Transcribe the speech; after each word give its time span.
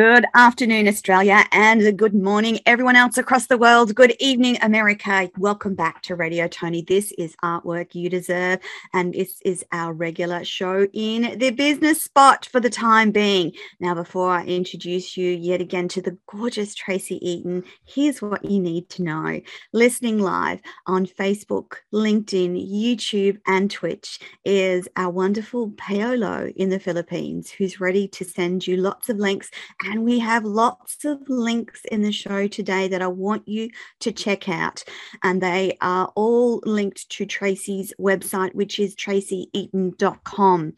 Good 0.00 0.24
afternoon, 0.34 0.88
Australia, 0.88 1.44
and 1.52 1.98
good 1.98 2.14
morning, 2.14 2.60
everyone 2.64 2.96
else 2.96 3.18
across 3.18 3.48
the 3.48 3.58
world. 3.58 3.94
Good 3.94 4.16
evening, 4.18 4.56
America. 4.62 5.30
Welcome 5.36 5.74
back 5.74 6.00
to 6.04 6.16
Radio 6.16 6.48
Tony. 6.48 6.80
This 6.80 7.12
is 7.18 7.36
Artwork 7.44 7.94
You 7.94 8.08
Deserve, 8.08 8.60
and 8.94 9.12
this 9.12 9.42
is 9.44 9.62
our 9.72 9.92
regular 9.92 10.42
show 10.42 10.86
in 10.94 11.38
the 11.38 11.50
business 11.50 12.00
spot 12.00 12.48
for 12.50 12.60
the 12.60 12.70
time 12.70 13.10
being. 13.10 13.52
Now, 13.78 13.94
before 13.94 14.30
I 14.30 14.46
introduce 14.46 15.18
you 15.18 15.32
yet 15.32 15.60
again 15.60 15.86
to 15.88 16.00
the 16.00 16.16
gorgeous 16.26 16.74
Tracy 16.74 17.18
Eaton, 17.20 17.62
here's 17.84 18.22
what 18.22 18.42
you 18.42 18.58
need 18.58 18.88
to 18.90 19.02
know. 19.02 19.42
Listening 19.74 20.18
live 20.18 20.62
on 20.86 21.04
Facebook, 21.04 21.74
LinkedIn, 21.92 22.56
YouTube, 22.72 23.38
and 23.46 23.70
Twitch 23.70 24.18
is 24.46 24.88
our 24.96 25.10
wonderful 25.10 25.72
Paolo 25.72 26.50
in 26.56 26.70
the 26.70 26.80
Philippines, 26.80 27.50
who's 27.50 27.80
ready 27.80 28.08
to 28.08 28.24
send 28.24 28.66
you 28.66 28.78
lots 28.78 29.10
of 29.10 29.18
links 29.18 29.50
and 29.90 30.04
we 30.04 30.20
have 30.20 30.44
lots 30.44 31.04
of 31.04 31.18
links 31.28 31.84
in 31.86 32.02
the 32.02 32.12
show 32.12 32.46
today 32.46 32.86
that 32.86 33.02
I 33.02 33.08
want 33.08 33.48
you 33.48 33.70
to 34.00 34.12
check 34.12 34.48
out. 34.48 34.84
And 35.24 35.42
they 35.42 35.76
are 35.80 36.12
all 36.14 36.62
linked 36.64 37.10
to 37.10 37.26
Tracy's 37.26 37.92
website, 37.98 38.54
which 38.54 38.78
is 38.78 38.94
tracyeaton.com. 38.94 40.74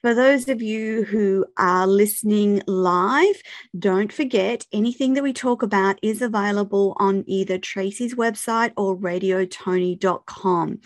For 0.00 0.14
those 0.14 0.48
of 0.48 0.60
you 0.60 1.04
who 1.04 1.46
are 1.56 1.86
listening 1.86 2.62
live, 2.66 3.40
don't 3.78 4.12
forget 4.12 4.66
anything 4.72 5.14
that 5.14 5.22
we 5.22 5.32
talk 5.32 5.62
about 5.62 5.98
is 6.02 6.20
available 6.20 6.94
on 6.98 7.24
either 7.26 7.58
Tracy's 7.58 8.14
website 8.14 8.72
or 8.76 8.96
radiotony.com. 8.96 10.80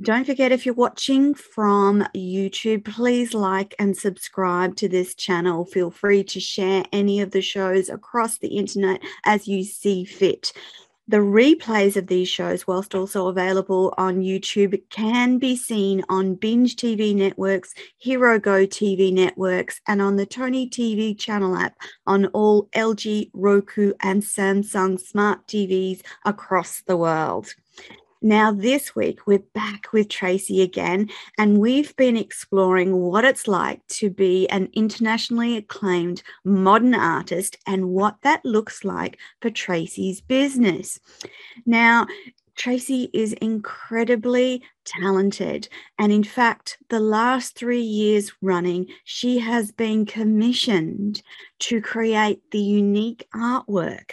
Don't 0.00 0.24
forget 0.26 0.52
if 0.52 0.64
you're 0.64 0.76
watching 0.76 1.34
from 1.34 2.06
YouTube, 2.14 2.84
please 2.84 3.34
like 3.34 3.74
and 3.80 3.96
subscribe 3.96 4.76
to 4.76 4.88
this 4.88 5.12
channel. 5.12 5.64
Feel 5.64 5.90
free 5.90 6.22
to 6.22 6.38
share 6.38 6.84
any 6.92 7.20
of 7.20 7.32
the 7.32 7.42
shows 7.42 7.88
across 7.88 8.38
the 8.38 8.58
internet 8.58 9.02
as 9.24 9.48
you 9.48 9.64
see 9.64 10.04
fit. 10.04 10.52
The 11.08 11.16
replays 11.16 11.96
of 11.96 12.06
these 12.06 12.28
shows, 12.28 12.64
whilst 12.64 12.94
also 12.94 13.26
available 13.26 13.92
on 13.98 14.20
YouTube, 14.20 14.80
can 14.88 15.38
be 15.38 15.56
seen 15.56 16.04
on 16.08 16.36
Binge 16.36 16.76
TV 16.76 17.12
networks, 17.12 17.74
Hero 17.96 18.38
Go 18.38 18.66
TV 18.66 19.12
networks, 19.12 19.80
and 19.88 20.00
on 20.00 20.14
the 20.14 20.26
Tony 20.26 20.70
TV 20.70 21.18
channel 21.18 21.56
app 21.56 21.76
on 22.06 22.26
all 22.26 22.68
LG, 22.76 23.30
Roku, 23.32 23.94
and 24.00 24.22
Samsung 24.22 25.00
smart 25.00 25.44
TVs 25.48 26.02
across 26.24 26.82
the 26.82 26.96
world. 26.96 27.52
Now, 28.20 28.50
this 28.50 28.96
week, 28.96 29.26
we're 29.28 29.44
back 29.54 29.92
with 29.92 30.08
Tracy 30.08 30.60
again, 30.60 31.08
and 31.38 31.58
we've 31.58 31.94
been 31.94 32.16
exploring 32.16 32.96
what 32.96 33.24
it's 33.24 33.46
like 33.46 33.86
to 33.88 34.10
be 34.10 34.48
an 34.48 34.70
internationally 34.72 35.56
acclaimed 35.56 36.24
modern 36.44 36.96
artist 36.96 37.56
and 37.64 37.90
what 37.90 38.16
that 38.22 38.44
looks 38.44 38.82
like 38.82 39.18
for 39.40 39.50
Tracy's 39.50 40.20
business. 40.20 40.98
Now, 41.64 42.08
Tracy 42.56 43.08
is 43.14 43.34
incredibly 43.34 44.64
talented. 44.84 45.68
And 45.96 46.10
in 46.10 46.24
fact, 46.24 46.76
the 46.88 46.98
last 46.98 47.54
three 47.54 47.80
years 47.80 48.32
running, 48.42 48.88
she 49.04 49.38
has 49.38 49.70
been 49.70 50.06
commissioned 50.06 51.22
to 51.60 51.80
create 51.80 52.42
the 52.50 52.58
unique 52.58 53.28
artwork 53.32 54.10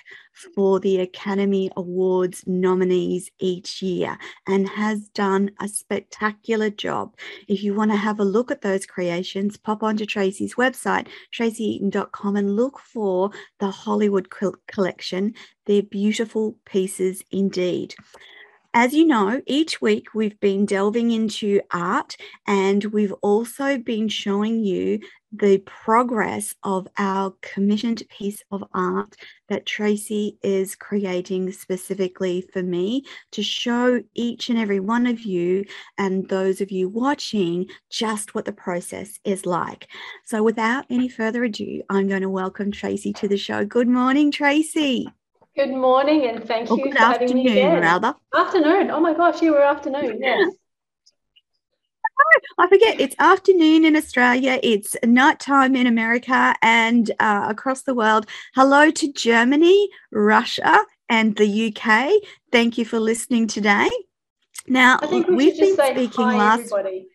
for 0.53 0.79
the 0.79 0.99
Academy 0.99 1.71
Awards 1.77 2.43
nominees 2.45 3.31
each 3.39 3.81
year 3.81 4.17
and 4.47 4.67
has 4.69 5.07
done 5.09 5.51
a 5.61 5.67
spectacular 5.67 6.69
job. 6.69 7.15
If 7.47 7.63
you 7.63 7.73
want 7.73 7.91
to 7.91 7.97
have 7.97 8.19
a 8.19 8.25
look 8.25 8.51
at 8.51 8.61
those 8.61 8.85
creations, 8.85 9.57
pop 9.57 9.83
onto 9.83 10.05
Tracy's 10.05 10.55
website, 10.55 11.07
tracyeaton.com, 11.33 12.35
and 12.35 12.55
look 12.55 12.79
for 12.79 13.31
the 13.59 13.71
Hollywood 13.71 14.27
collection. 14.67 15.33
They're 15.65 15.83
beautiful 15.83 16.57
pieces 16.65 17.23
indeed. 17.31 17.95
As 18.77 18.93
you 18.93 19.05
know, 19.05 19.41
each 19.47 19.81
week 19.81 20.13
we've 20.13 20.37
been 20.41 20.65
delving 20.65 21.11
into 21.11 21.61
art 21.71 22.17
and 22.45 22.83
we've 22.83 23.13
also 23.21 23.77
been 23.77 24.09
showing 24.09 24.65
you 24.65 24.99
the 25.31 25.59
progress 25.59 26.53
of 26.61 26.85
our 26.97 27.33
commissioned 27.41 28.03
piece 28.09 28.43
of 28.51 28.65
art 28.73 29.15
that 29.47 29.65
Tracy 29.65 30.37
is 30.43 30.75
creating 30.75 31.53
specifically 31.53 32.45
for 32.51 32.61
me 32.63 33.05
to 33.31 33.41
show 33.41 34.03
each 34.13 34.49
and 34.49 34.59
every 34.59 34.81
one 34.81 35.07
of 35.07 35.21
you 35.21 35.63
and 35.97 36.27
those 36.27 36.59
of 36.59 36.69
you 36.69 36.89
watching 36.89 37.67
just 37.89 38.35
what 38.35 38.43
the 38.43 38.51
process 38.51 39.21
is 39.23 39.45
like. 39.45 39.87
So, 40.25 40.43
without 40.43 40.85
any 40.89 41.07
further 41.07 41.45
ado, 41.45 41.81
I'm 41.89 42.09
going 42.09 42.23
to 42.23 42.29
welcome 42.29 42.73
Tracy 42.73 43.13
to 43.13 43.29
the 43.29 43.37
show. 43.37 43.63
Good 43.63 43.87
morning, 43.87 44.31
Tracy. 44.31 45.07
Good 45.55 45.71
morning, 45.71 46.27
and 46.27 46.43
thank 46.43 46.69
you 46.69 46.91
for 46.91 46.97
having 46.97 47.33
me 47.33 47.47
again. 47.47 47.81
Rather. 47.81 48.13
Afternoon. 48.35 48.91
Oh 48.91 48.99
my 48.99 49.13
gosh, 49.13 49.41
you 49.41 49.51
were 49.53 49.63
afternoon. 49.63 50.19
Yes. 50.21 50.53
I 52.57 52.67
forget 52.67 52.99
it's 52.99 53.15
afternoon 53.19 53.85
in 53.85 53.95
Australia, 53.95 54.59
it's 54.63 54.95
nighttime 55.03 55.75
in 55.75 55.85
America 55.85 56.55
and 56.61 57.11
uh, 57.19 57.45
across 57.49 57.83
the 57.83 57.93
world. 57.93 58.25
Hello 58.53 58.89
to 58.89 59.13
Germany, 59.13 59.89
Russia, 60.11 60.81
and 61.09 61.35
the 61.35 61.67
UK. 61.67 62.11
Thank 62.51 62.77
you 62.77 62.85
for 62.85 62.99
listening 62.99 63.47
today. 63.47 63.89
Now, 64.67 64.99
we 65.09 65.17
have 65.19 65.57
been 65.57 65.75
speaking 65.75 66.25
last. 66.25 66.71
Everybody. 66.71 67.07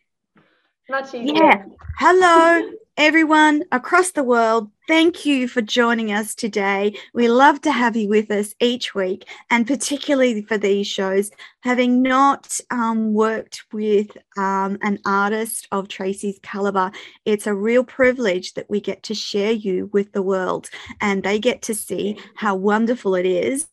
Much 0.89 1.15
easier. 1.15 1.35
Yeah. 1.35 1.65
Hello, 1.99 2.71
everyone 2.97 3.65
across 3.73 4.13
the 4.13 4.25
world. 4.25 4.71
Thank 4.91 5.25
you 5.25 5.47
for 5.47 5.63
joining 5.63 6.11
us 6.11 6.35
today. 6.35 6.99
We 7.15 7.29
love 7.29 7.61
to 7.61 7.71
have 7.71 7.95
you 7.95 8.09
with 8.09 8.29
us 8.33 8.57
each 8.59 8.93
week, 8.93 9.25
and 9.49 9.65
particularly 9.65 10.43
for 10.43 10.59
these 10.59 10.89
shows. 10.89 11.31
Having 11.61 12.03
not 12.03 12.59
um, 12.73 13.15
worked 13.15 13.63
with 13.73 14.11
um, 14.37 14.79
an 14.83 14.99
artist 15.07 15.69
of 15.71 15.87
Tracy's 15.87 16.41
caliber, 16.43 16.91
it's 17.25 17.47
a 17.47 17.55
real 17.55 17.85
privilege 17.85 18.55
that 18.55 18.69
we 18.69 18.81
get 18.81 19.05
to 19.05 19.15
share 19.15 19.53
you 19.53 19.89
with 19.93 20.11
the 20.11 20.23
world, 20.23 20.69
and 21.01 21.23
they 21.23 21.39
get 21.39 21.63
to 21.63 21.75
see 21.75 22.19
how 22.35 22.57
wonderful 22.57 23.15
it 23.15 23.27
is 23.27 23.69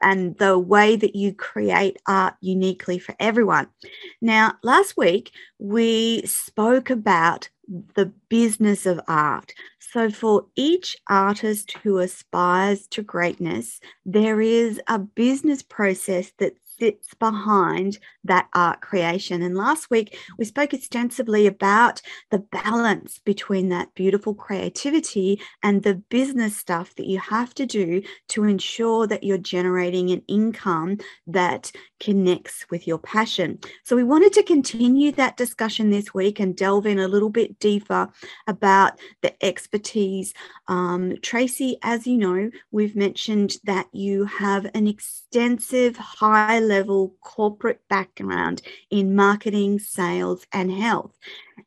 and 0.00 0.38
the 0.38 0.56
way 0.56 0.94
that 0.94 1.16
you 1.16 1.34
create 1.34 2.00
art 2.06 2.34
uniquely 2.40 3.00
for 3.00 3.16
everyone. 3.18 3.66
Now, 4.20 4.54
last 4.62 4.96
week 4.96 5.32
we 5.58 6.24
spoke 6.26 6.90
about 6.90 7.48
the 7.94 8.12
business 8.28 8.86
of 8.86 9.00
art. 9.06 9.52
So, 9.78 10.10
for 10.10 10.46
each 10.56 10.96
artist 11.08 11.72
who 11.82 11.98
aspires 11.98 12.86
to 12.88 13.02
greatness, 13.02 13.80
there 14.04 14.40
is 14.40 14.80
a 14.88 14.98
business 14.98 15.62
process 15.62 16.32
that 16.38 16.54
sits 16.80 17.14
behind 17.14 17.98
that 18.24 18.48
art 18.54 18.80
creation. 18.80 19.42
And 19.42 19.56
last 19.56 19.90
week, 19.90 20.18
we 20.38 20.44
spoke 20.44 20.72
extensively 20.72 21.46
about 21.46 22.00
the 22.30 22.38
balance 22.38 23.20
between 23.24 23.68
that 23.68 23.94
beautiful 23.94 24.34
creativity 24.34 25.40
and 25.62 25.82
the 25.82 25.94
business 25.94 26.56
stuff 26.56 26.94
that 26.96 27.06
you 27.06 27.18
have 27.18 27.54
to 27.54 27.66
do 27.66 28.02
to 28.28 28.44
ensure 28.44 29.06
that 29.06 29.22
you're 29.24 29.38
generating 29.38 30.10
an 30.10 30.22
income 30.26 30.98
that 31.26 31.70
connects 32.00 32.66
with 32.70 32.86
your 32.86 32.98
passion. 32.98 33.58
So, 33.84 33.94
we 33.94 34.04
wanted 34.04 34.32
to 34.34 34.42
continue 34.42 35.12
that 35.12 35.36
discussion 35.36 35.90
this 35.90 36.12
week 36.12 36.40
and 36.40 36.56
delve 36.56 36.86
in 36.86 36.98
a 36.98 37.08
little 37.08 37.30
bit 37.30 37.58
deeper 37.58 38.08
about 38.46 38.98
the 39.20 39.32
expertise. 39.44 40.34
Um, 40.68 41.16
Tracy, 41.22 41.78
as 41.82 42.06
you 42.06 42.16
know, 42.16 42.50
we've 42.70 42.96
mentioned 42.96 43.56
that 43.64 43.86
you 43.92 44.24
have 44.24 44.66
an 44.74 44.86
extensive 44.86 45.96
high 45.96 46.58
level 46.58 47.14
corporate 47.22 47.80
background 47.88 48.62
in 48.90 49.14
marketing, 49.14 49.78
sales, 49.78 50.46
and 50.52 50.70
health. 50.72 51.16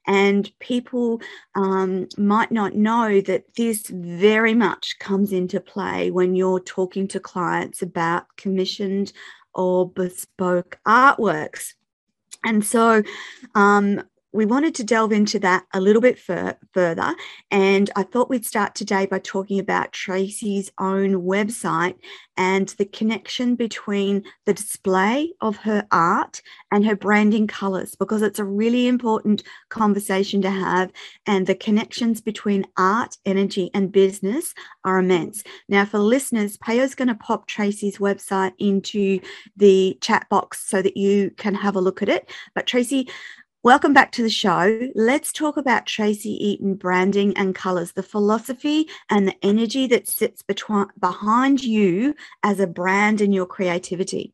And 0.08 0.52
people 0.60 1.22
um, 1.56 2.08
might 2.18 2.52
not 2.52 2.76
know 2.76 3.22
that 3.22 3.56
this 3.56 3.88
very 3.88 4.54
much 4.54 5.00
comes 5.00 5.32
into 5.32 5.60
play 5.60 6.12
when 6.12 6.36
you're 6.36 6.60
talking 6.60 7.08
to 7.10 7.20
clients 7.20 7.82
about 7.82 8.26
commissioned 8.36 9.14
or 9.56 9.90
bespoke 9.90 10.80
artworks. 10.88 11.74
And 12.44 12.66
so, 12.66 13.04
um, 13.56 14.04
we 14.34 14.46
wanted 14.46 14.74
to 14.76 14.84
delve 14.84 15.12
into 15.12 15.40
that 15.40 15.66
a 15.74 15.80
little 15.80 16.02
bit 16.02 16.18
fur- 16.20 16.58
further. 16.74 17.16
And 17.52 17.90
I 17.96 18.04
thought 18.04 18.30
we'd 18.30 18.46
start 18.46 18.74
today 18.76 19.06
by 19.06 19.20
talking 19.20 19.60
about 19.60 19.92
Tracy's 19.92 20.72
own 20.80 21.22
website 21.22 21.96
and 22.36 22.70
the 22.70 22.86
connection 22.86 23.56
between 23.56 24.24
the 24.46 24.54
display 24.54 25.34
of 25.40 25.58
her 25.58 25.86
art 25.92 26.42
and 26.72 26.84
her 26.84 26.96
branding 26.96 27.46
colors, 27.46 27.94
because 27.96 28.24
it's 28.24 28.40
a 28.40 28.44
really 28.44 28.88
important 28.88 29.44
conversation 29.70 30.42
to 30.42 30.50
have. 30.50 30.92
And 31.28 31.46
the 31.46 31.54
connections 31.54 32.20
between 32.20 32.66
art, 32.76 33.18
energy, 33.26 33.70
and 33.76 33.92
business 33.92 34.56
are 34.84 34.98
immense. 34.98 35.44
Now, 35.70 35.86
for 35.86 36.00
listeners, 36.00 36.58
Payo's 36.58 36.96
going 36.96 37.08
to 37.08 37.16
pop 37.16 37.48
Tracy's 37.48 38.00
website 38.00 38.54
into 38.58 39.20
the 39.56 39.96
chat 40.02 40.28
box 40.30 40.68
so 40.68 40.82
that 40.82 40.98
you 40.98 41.30
can 41.38 41.54
have 41.54 41.76
a 41.76 41.82
look 41.82 42.02
at 42.02 42.10
it. 42.10 42.32
But 42.56 42.66
Tracy, 42.66 43.10
Welcome 43.64 43.94
back 43.94 44.12
to 44.14 44.22
the 44.22 44.30
show. 44.30 44.90
Let's 44.94 45.32
talk 45.32 45.56
about 45.56 45.86
Tracy 45.86 46.32
Eaton 46.32 46.76
branding 46.76 47.34
and 47.38 47.56
colors, 47.56 47.94
the 47.94 48.04
philosophy 48.04 48.90
and 49.10 49.26
the 49.26 49.36
energy 49.42 49.88
that 49.88 50.06
sits 50.06 50.42
between, 50.42 50.88
behind 51.00 51.64
you 51.64 52.14
as 52.44 52.60
a 52.60 52.68
brand 52.68 53.22
and 53.22 53.34
your 53.34 53.46
creativity. 53.46 54.34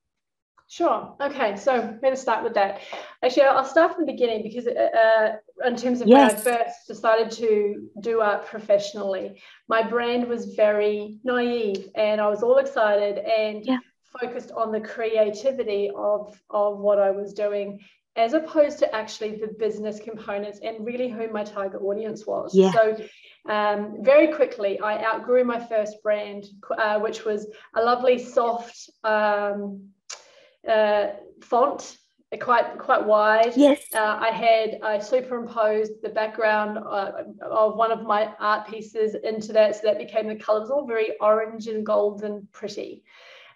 Sure. 0.68 1.16
Okay. 1.22 1.56
So 1.58 1.76
I'm 1.76 2.00
going 2.02 2.16
to 2.16 2.20
start 2.20 2.44
with 2.44 2.56
that. 2.56 2.82
Actually, 3.24 3.44
I'll 3.44 3.66
start 3.66 3.94
from 3.94 4.08
the 4.08 4.12
beginning 4.12 4.42
because, 4.42 4.66
uh, 4.66 4.72
uh 4.72 5.68
in 5.68 5.76
terms 5.76 6.02
of 6.02 6.08
yes. 6.08 6.44
when 6.44 6.56
I 6.56 6.58
first 6.58 6.88
decided 6.88 7.30
to 7.34 7.88
do 8.02 8.22
art 8.22 8.48
professionally, 8.48 9.40
my 9.68 9.88
brand 9.88 10.28
was 10.28 10.56
very 10.56 11.20
naive 11.24 11.90
and 11.94 12.20
I 12.20 12.28
was 12.30 12.42
all 12.42 12.58
excited 12.58 13.20
and 13.20 13.64
yeah. 13.64 13.78
focused 14.20 14.50
on 14.50 14.72
the 14.72 14.82
creativity 14.82 15.92
of, 15.96 16.42
of 16.50 16.80
what 16.80 16.98
I 16.98 17.12
was 17.12 17.34
doing 17.34 17.80
as 18.20 18.34
opposed 18.34 18.78
to 18.80 18.94
actually 18.94 19.38
the 19.38 19.48
business 19.48 20.00
components 20.00 20.60
and 20.62 20.86
really 20.86 21.10
who 21.10 21.32
my 21.32 21.44
target 21.44 21.82
audience 21.82 22.28
was. 22.28 22.54
Yeah. 22.54 22.74
So, 22.74 22.98
um, 23.48 23.98
very 24.02 24.34
quickly, 24.34 24.80
I 24.82 25.04
outgrew 25.04 25.46
my 25.46 25.60
first 25.66 26.04
brand, 26.04 26.44
uh, 26.78 27.00
which 27.00 27.24
was 27.24 27.48
a 27.76 27.82
lovely, 27.82 28.20
soft 28.20 28.90
um, 29.04 29.90
uh, 30.68 31.08
font. 31.42 31.98
Quite 32.40 32.78
quite 32.78 33.04
wide. 33.04 33.54
Yes. 33.56 33.88
Uh, 33.92 34.20
I 34.22 34.30
had 34.30 34.80
I 34.84 35.00
superimposed 35.00 35.94
the 36.04 36.10
background 36.10 36.78
uh, 36.78 37.24
of 37.42 37.76
one 37.76 37.92
of 37.92 38.04
my 38.04 38.32
art 38.40 38.68
pieces 38.68 39.16
into 39.24 39.52
that, 39.54 39.78
so 39.78 39.82
that 39.86 39.98
became 39.98 40.28
the 40.28 40.36
colours 40.36 40.70
all 40.70 40.86
very 40.86 41.18
orange 41.20 41.66
and 41.66 41.84
golden, 41.84 42.48
pretty, 42.52 43.04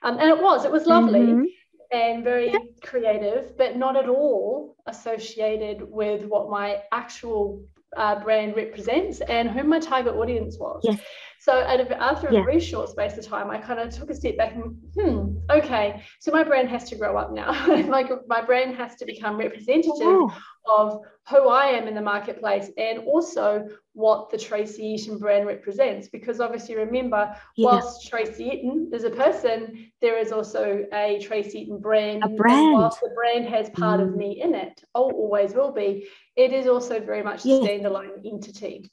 um, 0.01 0.17
and 0.17 0.27
it 0.27 0.41
was 0.41 0.65
it 0.65 0.71
was 0.71 0.87
lovely. 0.87 1.19
Mm-hmm 1.19 1.43
and 1.93 2.23
very 2.23 2.53
creative, 2.83 3.57
but 3.57 3.77
not 3.77 3.95
at 3.95 4.09
all 4.09 4.75
associated 4.87 5.81
with 5.81 6.25
what 6.25 6.49
my 6.49 6.81
actual 6.91 7.63
uh, 7.95 8.19
brand 8.23 8.55
represents 8.55 9.21
and 9.21 9.49
who 9.49 9.63
my 9.63 9.79
target 9.79 10.15
audience 10.15 10.57
was. 10.59 10.81
Yes. 10.83 10.99
So 11.43 11.59
after 11.59 12.29
a 12.29 12.33
yeah. 12.33 12.43
very 12.45 12.61
short 12.61 12.87
space 12.87 13.17
of 13.17 13.27
time, 13.27 13.51
I 13.51 13.57
kind 13.57 13.77
of 13.77 13.93
took 13.93 14.09
a 14.09 14.15
step 14.15 14.37
back 14.37 14.55
and, 14.55 14.77
hmm, 14.95 15.35
okay, 15.51 16.01
so 16.21 16.31
my 16.31 16.41
brand 16.41 16.69
has 16.69 16.85
to 16.85 16.95
grow 16.95 17.17
up 17.17 17.33
now. 17.33 17.51
my, 17.89 18.09
my 18.27 18.41
brand 18.41 18.77
has 18.77 18.95
to 18.95 19.05
become 19.05 19.35
representative 19.35 19.91
oh. 20.03 20.33
of 20.65 21.01
who 21.27 21.49
I 21.49 21.65
am 21.65 21.89
in 21.89 21.95
the 21.95 22.01
marketplace 22.01 22.71
and 22.77 22.99
also 22.99 23.67
what 23.91 24.29
the 24.29 24.37
Tracy 24.37 24.85
Eaton 24.85 25.17
brand 25.17 25.45
represents. 25.45 26.07
Because 26.07 26.39
obviously, 26.39 26.77
remember, 26.77 27.35
yeah. 27.57 27.65
whilst 27.65 28.07
Tracy 28.07 28.45
Eaton 28.45 28.89
is 28.93 29.03
a 29.03 29.09
person, 29.09 29.91
there 29.99 30.17
is 30.17 30.31
also 30.31 30.85
a 30.93 31.19
Tracy 31.21 31.63
Eaton 31.63 31.81
brand. 31.81 32.23
A 32.23 32.29
brand. 32.29 32.71
Whilst 32.71 33.01
the 33.01 33.11
brand 33.13 33.47
has 33.47 33.69
part 33.71 33.99
mm. 33.99 34.07
of 34.07 34.15
me 34.15 34.41
in 34.41 34.55
it, 34.55 34.81
oh, 34.95 35.11
always 35.11 35.53
will 35.53 35.73
be, 35.73 36.07
it 36.37 36.53
is 36.53 36.67
also 36.67 37.01
very 37.01 37.21
much 37.21 37.43
a 37.43 37.49
standalone 37.49 38.25
entity, 38.25 38.89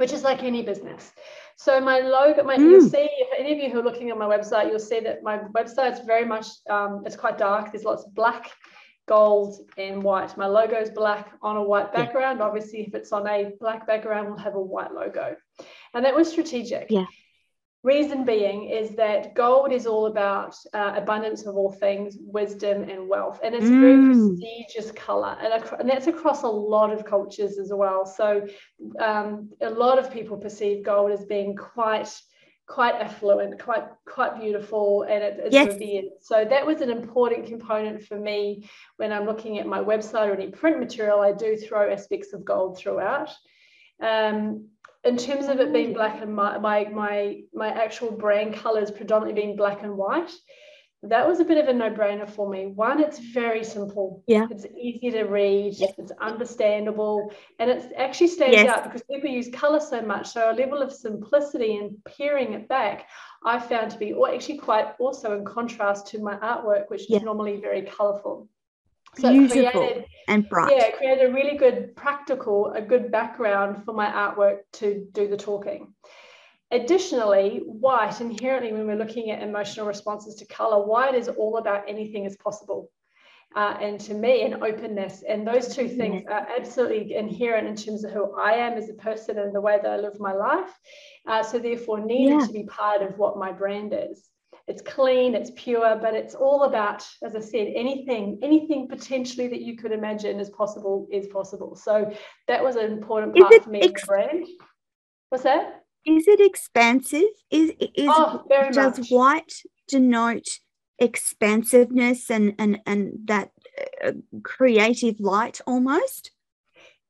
which 0.00 0.14
is 0.14 0.24
like 0.24 0.42
any 0.42 0.62
business. 0.62 1.12
So 1.56 1.78
my 1.78 2.00
logo, 2.00 2.42
my, 2.42 2.56
mm. 2.56 2.60
you'll 2.60 2.88
see 2.88 3.06
if 3.18 3.28
any 3.38 3.52
of 3.52 3.58
you 3.58 3.68
who 3.70 3.80
are 3.80 3.82
looking 3.82 4.08
at 4.08 4.16
my 4.16 4.24
website, 4.24 4.70
you'll 4.70 4.78
see 4.78 4.98
that 5.00 5.22
my 5.22 5.40
website's 5.54 6.00
very 6.06 6.24
much 6.24 6.46
um, 6.70 7.02
it's 7.04 7.16
quite 7.16 7.36
dark. 7.36 7.70
There's 7.70 7.84
lots 7.84 8.04
of 8.04 8.14
black, 8.14 8.50
gold, 9.06 9.58
and 9.76 10.02
white. 10.02 10.34
My 10.38 10.46
logo 10.46 10.76
is 10.76 10.88
black 10.88 11.32
on 11.42 11.58
a 11.58 11.62
white 11.62 11.92
background. 11.92 12.38
Yeah. 12.38 12.46
Obviously, 12.46 12.80
if 12.80 12.94
it's 12.94 13.12
on 13.12 13.26
a 13.28 13.52
black 13.60 13.86
background, 13.86 14.28
we'll 14.28 14.38
have 14.38 14.54
a 14.54 14.60
white 14.60 14.94
logo, 14.94 15.36
and 15.92 16.02
that 16.06 16.16
was 16.16 16.30
strategic. 16.30 16.86
Yeah. 16.90 17.04
Reason 17.82 18.26
being 18.26 18.68
is 18.68 18.90
that 18.96 19.34
gold 19.34 19.72
is 19.72 19.86
all 19.86 20.04
about 20.04 20.54
uh, 20.74 20.92
abundance 20.96 21.46
of 21.46 21.56
all 21.56 21.72
things, 21.72 22.18
wisdom 22.20 22.82
and 22.82 23.08
wealth, 23.08 23.40
and 23.42 23.54
it's 23.54 23.64
a 23.64 23.68
very 23.68 23.94
mm. 23.94 24.38
prestigious 24.38 24.92
color, 24.92 25.34
and, 25.40 25.64
and, 25.80 25.88
that's 25.88 26.06
across 26.06 26.42
a 26.42 26.46
lot 26.46 26.92
of 26.92 27.06
cultures 27.06 27.58
as 27.58 27.70
well. 27.72 28.04
So, 28.04 28.46
um, 28.98 29.48
a 29.62 29.70
lot 29.70 29.98
of 29.98 30.12
people 30.12 30.36
perceive 30.36 30.84
gold 30.84 31.10
as 31.10 31.24
being 31.24 31.56
quite, 31.56 32.10
quite 32.68 32.96
affluent, 32.96 33.58
quite, 33.58 33.84
quite 34.06 34.38
beautiful, 34.38 35.04
and 35.04 35.24
it, 35.24 35.40
it's 35.44 35.54
yes. 35.54 35.68
revered. 35.68 36.10
So 36.20 36.44
that 36.44 36.66
was 36.66 36.82
an 36.82 36.90
important 36.90 37.46
component 37.46 38.04
for 38.04 38.18
me 38.18 38.68
when 38.98 39.10
I'm 39.10 39.24
looking 39.24 39.58
at 39.58 39.66
my 39.66 39.78
website 39.78 40.28
or 40.28 40.34
any 40.34 40.50
print 40.50 40.78
material. 40.78 41.20
I 41.20 41.32
do 41.32 41.56
throw 41.56 41.90
aspects 41.90 42.34
of 42.34 42.44
gold 42.44 42.76
throughout. 42.76 43.30
Um, 44.02 44.68
in 45.04 45.16
terms 45.16 45.46
of 45.46 45.60
it 45.60 45.72
being 45.72 45.90
mm. 45.90 45.94
black 45.94 46.20
and 46.22 46.34
my 46.34 46.58
my 46.58 46.84
my, 46.84 47.40
my 47.54 47.68
actual 47.68 48.10
brand 48.10 48.54
colors 48.54 48.90
predominantly 48.90 49.42
being 49.42 49.56
black 49.56 49.82
and 49.82 49.96
white. 49.96 50.30
That 51.02 51.26
was 51.26 51.40
a 51.40 51.46
bit 51.46 51.56
of 51.56 51.66
a 51.66 51.72
no-brainer 51.72 52.28
for 52.28 52.46
me. 52.46 52.66
One 52.66 53.00
it's 53.00 53.18
very 53.18 53.64
simple. 53.64 54.22
Yeah. 54.26 54.46
It's 54.50 54.66
easy 54.78 55.10
to 55.12 55.22
read. 55.22 55.72
Yes. 55.78 55.94
it's 55.96 56.12
understandable. 56.20 57.32
And 57.58 57.70
it 57.70 57.90
actually 57.96 58.28
stands 58.28 58.54
yes. 58.54 58.68
out 58.68 58.84
because 58.84 59.02
people 59.10 59.30
use 59.30 59.48
color 59.50 59.80
so 59.80 60.02
much. 60.02 60.28
So 60.28 60.50
a 60.50 60.52
level 60.52 60.82
of 60.82 60.92
simplicity 60.92 61.78
and 61.78 61.96
peering 62.04 62.52
it 62.52 62.68
back 62.68 63.08
i 63.44 63.58
found 63.58 63.90
to 63.90 63.98
be 63.98 64.14
actually 64.32 64.58
quite 64.58 64.94
also 64.98 65.36
in 65.36 65.44
contrast 65.44 66.06
to 66.08 66.18
my 66.18 66.36
artwork 66.36 66.84
which 66.88 67.08
yeah. 67.08 67.16
is 67.16 67.22
normally 67.22 67.60
very 67.60 67.82
colorful 67.82 68.48
so 69.16 69.32
Beautiful 69.32 69.70
created, 69.70 70.04
and 70.28 70.48
bright. 70.48 70.74
Yeah, 70.76 70.90
created 70.92 71.30
a 71.30 71.32
really 71.32 71.56
good 71.56 71.96
practical, 71.96 72.72
a 72.74 72.82
good 72.82 73.10
background 73.10 73.84
for 73.84 73.92
my 73.92 74.06
artwork 74.06 74.58
to 74.74 75.06
do 75.12 75.28
the 75.28 75.36
talking. 75.36 75.92
Additionally, 76.70 77.62
white, 77.66 78.20
inherently, 78.20 78.72
when 78.72 78.86
we're 78.86 78.96
looking 78.96 79.32
at 79.32 79.42
emotional 79.42 79.86
responses 79.86 80.36
to 80.36 80.46
color, 80.46 80.86
white 80.86 81.16
is 81.16 81.28
all 81.28 81.56
about 81.56 81.88
anything 81.88 82.24
is 82.24 82.36
possible. 82.36 82.88
Uh, 83.56 83.76
and 83.80 83.98
to 83.98 84.14
me, 84.14 84.42
an 84.42 84.62
openness. 84.62 85.24
And 85.28 85.44
those 85.44 85.74
two 85.74 85.88
things 85.88 86.22
are 86.30 86.46
absolutely 86.56 87.16
inherent 87.16 87.66
in 87.66 87.74
terms 87.74 88.04
of 88.04 88.12
who 88.12 88.32
I 88.38 88.52
am 88.52 88.74
as 88.74 88.88
a 88.88 88.94
person 88.94 89.40
and 89.40 89.52
the 89.52 89.60
way 89.60 89.80
that 89.82 89.90
I 89.90 89.96
live 89.96 90.20
my 90.20 90.32
life. 90.32 90.70
Uh, 91.26 91.42
so, 91.42 91.58
therefore, 91.58 91.98
needed 91.98 92.38
yeah. 92.38 92.46
to 92.46 92.52
be 92.52 92.64
part 92.66 93.02
of 93.02 93.18
what 93.18 93.36
my 93.36 93.50
brand 93.50 93.92
is 93.92 94.30
it's 94.70 94.82
clean, 94.82 95.34
it's 95.34 95.50
pure, 95.56 95.98
but 96.00 96.14
it's 96.14 96.36
all 96.36 96.62
about, 96.62 97.04
as 97.24 97.34
I 97.34 97.40
said, 97.40 97.72
anything, 97.74 98.38
anything 98.40 98.86
potentially 98.86 99.48
that 99.48 99.62
you 99.62 99.76
could 99.76 99.90
imagine 99.90 100.38
is 100.38 100.48
possible 100.50 101.08
is 101.10 101.26
possible. 101.26 101.74
So 101.74 102.12
that 102.46 102.62
was 102.62 102.76
an 102.76 102.92
important 102.92 103.36
part 103.36 103.64
for 103.64 103.70
me 103.70 103.82
ex- 103.82 104.06
brand. 104.06 104.46
What's 105.28 105.42
that? 105.42 105.82
Is 106.06 106.28
it 106.28 106.40
expansive? 106.40 107.32
Is 107.50 107.72
is 107.80 108.08
oh, 108.08 108.44
does 108.70 108.98
much. 108.98 109.08
white 109.10 109.52
denote 109.88 110.48
expansiveness 111.00 112.30
and 112.30 112.54
and 112.60 112.78
and 112.86 113.18
that 113.24 113.50
uh, 114.04 114.12
creative 114.44 115.18
light 115.18 115.60
almost? 115.66 116.30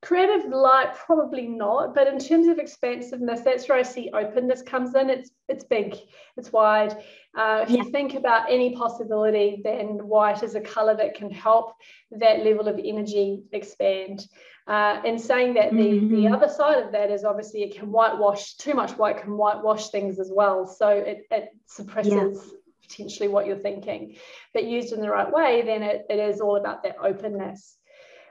Creative 0.02 0.50
light 0.50 0.95
probably 0.95 1.47
not 1.47 1.95
but 1.95 2.07
in 2.07 2.19
terms 2.19 2.47
of 2.49 2.59
expansiveness 2.59 3.42
that's 3.42 3.69
where 3.69 3.76
i 3.76 3.83
see 3.83 4.11
openness 4.14 4.62
comes 4.62 4.95
in. 4.95 5.11
It's 5.11 5.30
it's 5.49 5.64
big. 5.64 5.97
It's 6.37 6.52
wide. 6.52 6.92
Uh, 7.37 7.61
if 7.62 7.71
yeah. 7.71 7.78
you 7.78 7.90
think 7.90 8.14
about 8.14 8.50
any 8.50 8.75
possibility 8.76 9.61
then 9.64 10.07
white 10.07 10.42
is 10.42 10.54
a 10.54 10.61
color 10.61 10.97
that 10.97 11.14
can 11.14 11.30
help 11.30 11.75
that 12.12 12.45
level 12.45 12.69
of 12.69 12.78
energy 12.83 13.42
expand. 13.52 14.26
Uh, 14.66 15.02
and 15.04 15.21
saying 15.21 15.54
that 15.54 15.73
the, 15.73 15.76
mm-hmm. 15.76 16.14
the 16.14 16.28
other 16.28 16.49
side 16.49 16.80
of 16.80 16.92
that 16.92 17.11
is 17.11 17.25
obviously 17.25 17.62
it 17.62 17.76
can 17.76 17.90
whitewash 17.90 18.54
too 18.54 18.75
much 18.75 18.92
white 18.92 19.21
can 19.21 19.37
whitewash 19.37 19.88
things 19.88 20.21
as 20.21 20.30
well. 20.33 20.66
So 20.66 20.88
it, 20.88 21.26
it 21.30 21.49
suppresses 21.66 22.12
yeah. 22.12 22.88
potentially 22.88 23.28
what 23.28 23.47
you're 23.47 23.59
thinking. 23.59 24.16
But 24.54 24.64
used 24.64 24.92
in 24.92 25.00
the 25.00 25.11
right 25.11 25.30
way 25.30 25.62
then 25.62 25.83
it, 25.83 26.07
it 26.09 26.21
is 26.21 26.40
all 26.40 26.57
about 26.57 26.85
that 26.85 26.97
openness 27.02 27.76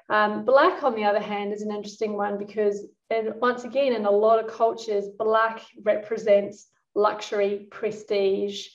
um, 0.10 0.46
black, 0.46 0.84
on 0.84 0.96
the 0.96 1.04
other 1.04 1.20
hand, 1.20 1.54
is 1.54 1.62
an 1.62 1.72
interesting 1.72 2.14
one 2.14 2.38
because, 2.38 2.88
and 3.10 3.34
once 3.40 3.64
again, 3.64 3.94
in 3.94 4.06
a 4.06 4.12
lot 4.12 4.44
of 4.44 4.52
cultures, 4.52 5.06
black 5.18 5.62
represents 5.84 6.68
luxury, 6.96 7.68
prestige, 7.70 8.68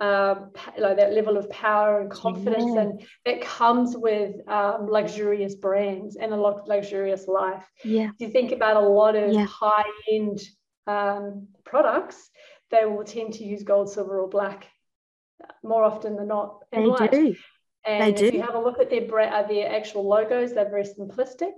um, 0.00 0.50
know, 0.78 0.94
that 0.94 1.12
level 1.12 1.36
of 1.36 1.48
power 1.50 2.00
and 2.00 2.10
confidence, 2.10 2.72
yeah. 2.74 2.80
and 2.80 3.06
that 3.26 3.42
comes 3.42 3.96
with 3.96 4.36
um, 4.48 4.86
luxurious 4.88 5.54
brands 5.54 6.16
and 6.16 6.32
a 6.32 6.36
lot 6.36 6.66
luxurious 6.66 7.28
life. 7.28 7.66
Yeah. 7.84 8.08
If 8.08 8.20
you 8.20 8.28
think 8.30 8.52
about 8.52 8.76
a 8.76 8.80
lot 8.80 9.14
of 9.14 9.32
yeah. 9.32 9.46
high-end 9.46 10.40
um, 10.86 11.48
products, 11.64 12.30
they 12.70 12.86
will 12.86 13.04
tend 13.04 13.34
to 13.34 13.44
use 13.44 13.62
gold, 13.62 13.90
silver, 13.90 14.20
or 14.20 14.28
black 14.28 14.66
more 15.62 15.84
often 15.84 16.16
than 16.16 16.28
not. 16.28 16.60
And 16.72 16.96
they 16.98 17.08
do. 17.08 17.36
And 17.86 18.18
if 18.18 18.34
you 18.34 18.42
have 18.42 18.54
a 18.54 18.60
look 18.60 18.78
at 18.78 18.90
their 18.90 19.02
uh, 19.02 19.42
their 19.46 19.74
actual 19.74 20.06
logos, 20.06 20.52
they're 20.52 20.68
very 20.68 20.84
simplistic. 20.84 21.52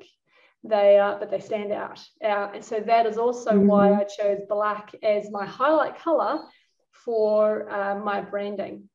They 0.65 0.99
are, 0.99 1.19
but 1.19 1.31
they 1.31 1.41
stand 1.41 1.73
out. 1.73 1.99
Uh, 2.23 2.51
and 2.55 2.65
so 2.65 2.79
that 2.79 3.07
is 3.07 3.19
also 3.19 3.51
mm-hmm. 3.51 3.67
why 3.67 3.93
I 3.93 4.05
chose 4.05 4.41
black 4.49 4.95
as 5.03 5.31
my 5.31 5.45
highlight 5.45 5.99
color 5.99 6.45
for 6.93 7.69
uh, 7.69 7.99
my 7.99 8.21
branding. 8.21 8.89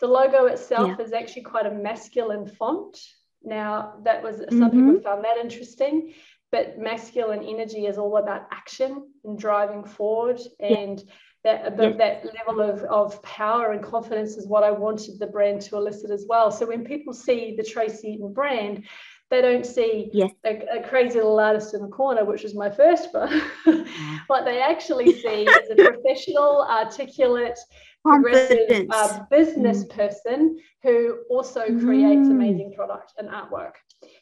The 0.00 0.06
logo 0.06 0.46
itself 0.46 0.96
yeah. 0.98 1.04
is 1.04 1.12
actually 1.12 1.42
quite 1.42 1.66
a 1.66 1.70
masculine 1.70 2.46
font. 2.46 2.98
Now, 3.42 3.96
that 4.04 4.22
was 4.22 4.38
some 4.48 4.70
mm-hmm. 4.70 4.88
people 4.88 5.02
found 5.02 5.24
that 5.24 5.36
interesting, 5.36 6.14
but 6.50 6.78
masculine 6.78 7.42
energy 7.42 7.86
is 7.86 7.98
all 7.98 8.16
about 8.16 8.46
action 8.50 9.10
and 9.24 9.38
driving 9.38 9.84
forward 9.84 10.40
and 10.58 11.02
that, 11.44 11.76
yes. 11.78 11.96
that 11.98 12.24
level 12.38 12.62
of, 12.62 12.82
of 12.84 13.22
power 13.22 13.72
and 13.72 13.82
confidence 13.84 14.36
is 14.36 14.46
what 14.46 14.64
I 14.64 14.70
wanted 14.70 15.18
the 15.18 15.26
brand 15.26 15.60
to 15.62 15.76
elicit 15.76 16.10
as 16.10 16.24
well. 16.26 16.50
So 16.50 16.66
when 16.66 16.84
people 16.84 17.12
see 17.12 17.54
the 17.56 17.62
Tracy 17.62 18.12
Eaton 18.12 18.32
brand, 18.32 18.84
they 19.30 19.40
don't 19.40 19.66
see 19.66 20.10
yes. 20.12 20.30
a, 20.44 20.78
a, 20.78 20.88
crazy 20.88 21.16
little 21.16 21.40
artist 21.40 21.74
in 21.74 21.82
the 21.82 21.88
corner, 21.88 22.24
which 22.24 22.42
was 22.42 22.54
my 22.54 22.70
first 22.70 23.12
one. 23.12 23.42
what 24.26 24.44
they 24.44 24.60
actually 24.60 25.12
see 25.12 25.44
is 25.44 25.70
a 25.70 25.74
professional, 25.74 26.66
articulate, 26.68 27.58
progressive 28.04 28.86
uh, 28.90 29.20
business 29.30 29.84
mm. 29.84 29.90
person 29.90 30.58
who 30.82 31.20
also 31.30 31.64
creates 31.78 32.28
mm. 32.28 32.32
amazing 32.32 32.72
product 32.76 33.14
and 33.18 33.28
artwork. 33.28 33.72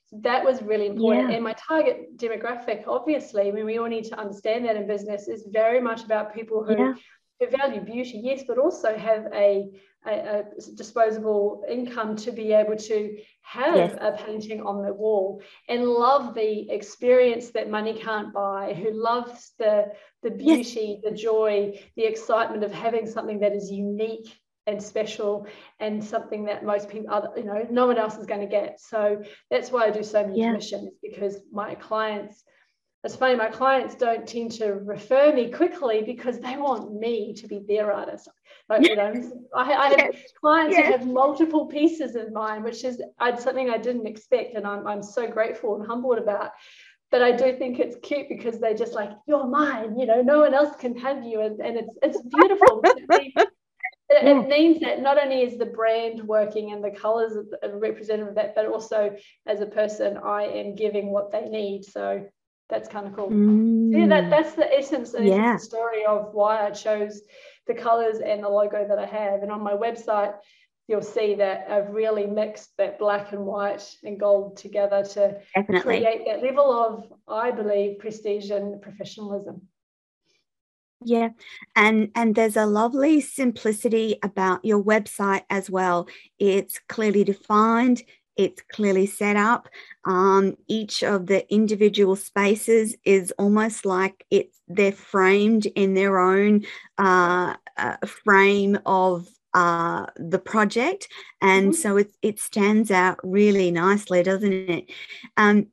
So 0.07 0.21
that 0.23 0.45
was 0.45 0.63
really 0.63 0.87
important. 0.87 1.31
Yeah. 1.31 1.37
And 1.37 1.45
my 1.45 1.55
target 1.55 2.17
demographic, 2.17 2.87
obviously, 2.87 3.49
I 3.49 3.51
mean, 3.51 3.67
we 3.67 3.79
all 3.79 3.89
need 3.89 4.05
to 4.05 4.19
understand 4.19 4.65
that 4.67 4.77
in 4.77 4.87
business, 4.87 5.27
is 5.27 5.49
very 5.51 5.81
much 5.81 6.05
about 6.05 6.35
people 6.35 6.65
who, 6.65 6.79
yeah. 6.79 6.95
Who 7.43 7.57
value 7.57 7.81
beauty, 7.81 8.21
yes, 8.23 8.43
but 8.47 8.59
also 8.59 8.97
have 8.97 9.27
a 9.33 9.71
a, 10.05 10.11
a, 10.11 10.45
disposable 10.75 11.65
income 11.69 12.17
to 12.17 12.33
be 12.33 12.53
able 12.53 12.77
to 12.77 13.17
have 13.43 13.77
yes. 13.77 13.97
a 14.01 14.13
painting 14.25 14.61
on 14.61 14.85
the 14.85 14.93
wall 14.93 15.41
and 15.69 15.85
love 15.85 16.35
the 16.35 16.69
experience 16.71 17.51
that 17.51 17.71
money 17.71 17.95
can't 17.95 18.33
buy 18.33 18.75
who 18.75 18.91
loves 18.93 19.53
the 19.59 19.87
the 20.23 20.31
beauty 20.31 21.01
yes. 21.03 21.11
the 21.11 21.17
joy 21.17 21.79
the 21.97 22.05
excitement 22.05 22.65
of 22.65 22.73
having 22.73 23.07
something 23.07 23.39
that 23.39 23.53
is 23.53 23.71
unique 23.71 24.41
and 24.67 24.83
special 24.83 25.47
and 25.81 26.03
something 26.03 26.45
that 26.45 26.65
most 26.65 26.89
people 26.89 27.13
other 27.13 27.29
you 27.37 27.45
know 27.45 27.67
no 27.71 27.87
one 27.87 27.99
else 27.99 28.17
is 28.17 28.27
going 28.27 28.41
to 28.41 28.47
get 28.47 28.81
so 28.81 29.23
that's 29.51 29.71
why 29.71 29.87
i 29.87 29.91
do 29.91 30.03
so 30.03 30.25
many 30.25 30.41
yeah. 30.41 30.49
commissions 30.49 30.91
because 31.03 31.39
my 31.53 31.75
clients 31.77 32.43
it's 33.05 33.17
funny, 33.17 33.35
my 33.35 33.49
clients 33.49 33.97
don't 33.97 34.27
tend 34.27 34.53
to 34.53 34.75
refer 34.75 35.33
me 35.33 35.51
quickly 35.51 36.03
because 36.03 36.39
they 36.39 36.57
want 36.57 36.95
me 36.95 37.35
to 37.35 37.49
be 37.49 37.61
their 37.67 37.93
artist. 37.93 38.29
Like, 38.69 38.83
you 38.83 38.95
know, 38.95 39.13
I, 39.57 39.73
I 39.73 39.89
have 39.89 39.99
yes. 39.99 40.33
clients 40.41 40.77
yes. 40.77 40.87
who 40.87 40.93
have 40.93 41.07
multiple 41.07 41.67
pieces 41.67 42.15
of 42.15 42.33
mine, 42.33 42.63
which 42.63 42.85
is 42.85 43.03
something 43.39 43.71
I 43.71 43.79
didn't 43.79 44.07
expect, 44.07 44.55
and 44.55 44.65
I'm, 44.65 44.87
I'm 44.87 45.03
so 45.03 45.27
grateful 45.27 45.75
and 45.75 45.87
humbled 45.87 46.19
about. 46.19 46.51
But 47.11 47.23
I 47.23 47.33
do 47.33 47.57
think 47.57 47.81
it's 47.81 47.97
cute 48.03 48.29
because 48.29 48.59
they 48.59 48.73
just 48.73 48.95
like, 48.95 49.11
you're 49.27 49.47
mine, 49.47 49.99
you 49.99 50.07
know, 50.07 50.23
no 50.23 50.41
one 50.41 50.55
else 50.55 50.75
can 50.77 50.97
have 50.99 51.25
you. 51.25 51.41
And, 51.41 51.61
and 51.61 51.77
it's 51.77 51.99
it's 52.03 52.23
beautiful. 52.23 52.81
it, 53.11 53.49
it, 54.09 54.25
mm. 54.25 54.49
means 54.49 54.81
that 54.81 55.03
not 55.03 55.19
only 55.23 55.43
is 55.43 55.59
the 55.59 55.67
brand 55.67 56.23
working 56.23 56.73
and 56.73 56.83
the 56.83 56.91
colors 56.91 57.37
are 57.63 57.79
representative 57.79 58.29
of 58.29 58.35
that, 58.37 58.55
but 58.55 58.67
also 58.67 59.15
as 59.47 59.61
a 59.61 59.67
person, 59.67 60.17
I 60.17 60.45
am 60.45 60.75
giving 60.75 61.11
what 61.11 61.33
they 61.33 61.49
need. 61.49 61.85
So 61.85 62.25
that's 62.73 62.89
kind 62.89 63.07
of 63.07 63.15
cool. 63.15 63.29
Mm. 63.29 63.93
yeah, 63.93 64.07
that, 64.07 64.31
that's 64.31 64.55
the 64.55 64.73
essence 64.73 65.13
and 65.13 65.27
yeah. 65.29 65.53
the 65.53 65.59
story 65.59 66.07
of 66.07 66.33
why 66.33 66.67
I 66.67 66.71
chose 66.71 67.21
the 67.67 67.75
colors 67.75 68.19
and 68.19 68.43
the 68.43 68.49
logo 68.49 68.89
that 68.89 68.99
I 68.99 69.05
have. 69.05 69.43
And 69.43 69.53
on 69.53 69.63
my 69.63 69.75
website, 69.75 70.35
you'll 70.89 71.03
see 71.03 71.35
that 71.35 71.67
I've 71.71 71.91
really 71.91 72.27
mixed 72.27 72.71
that 72.79 72.99
black 72.99 73.33
and 73.33 73.45
white 73.45 73.87
and 74.03 74.19
gold 74.19 74.57
together 74.57 75.05
to 75.05 75.39
Definitely. 75.55 76.01
create 76.01 76.23
that 76.27 76.43
level 76.43 76.73
of, 76.73 77.13
I 77.29 77.51
believe, 77.51 77.99
prestige 77.99 78.51
and 78.51 78.81
professionalism. 78.81 79.69
Yeah, 81.05 81.31
and 81.75 82.11
and 82.15 82.35
there's 82.35 82.57
a 82.57 82.65
lovely 82.65 83.21
simplicity 83.21 84.19
about 84.23 84.65
your 84.65 84.83
website 84.83 85.43
as 85.51 85.69
well. 85.69 86.07
It's 86.39 86.79
clearly 86.89 87.25
defined 87.25 88.05
it's 88.37 88.63
clearly 88.73 89.07
set 89.07 89.37
up. 89.37 89.69
Um, 90.05 90.57
each 90.69 91.03
of 91.03 91.27
the 91.27 91.51
individual 91.53 92.17
spaces 92.17 92.97
is 93.05 93.33
almost 93.39 93.85
like 93.85 94.25
it's 94.31 94.59
they're 94.69 94.93
framed 94.93 95.67
in 95.67 95.95
their 95.95 96.19
own 96.19 96.65
uh, 96.99 97.55
uh, 97.77 97.97
frame 98.07 98.79
of 98.87 99.29
uh, 99.55 100.07
the 100.17 100.39
project, 100.39 101.09
and 101.41 101.73
mm-hmm. 101.73 101.81
so 101.81 101.97
it 101.99 102.13
it 102.23 102.41
stands 102.41 102.91
out 102.91 103.19
really 103.23 103.71
nicely, 103.71 104.23
doesn't 104.23 104.53
it? 104.53 104.91
Um, 105.37 105.67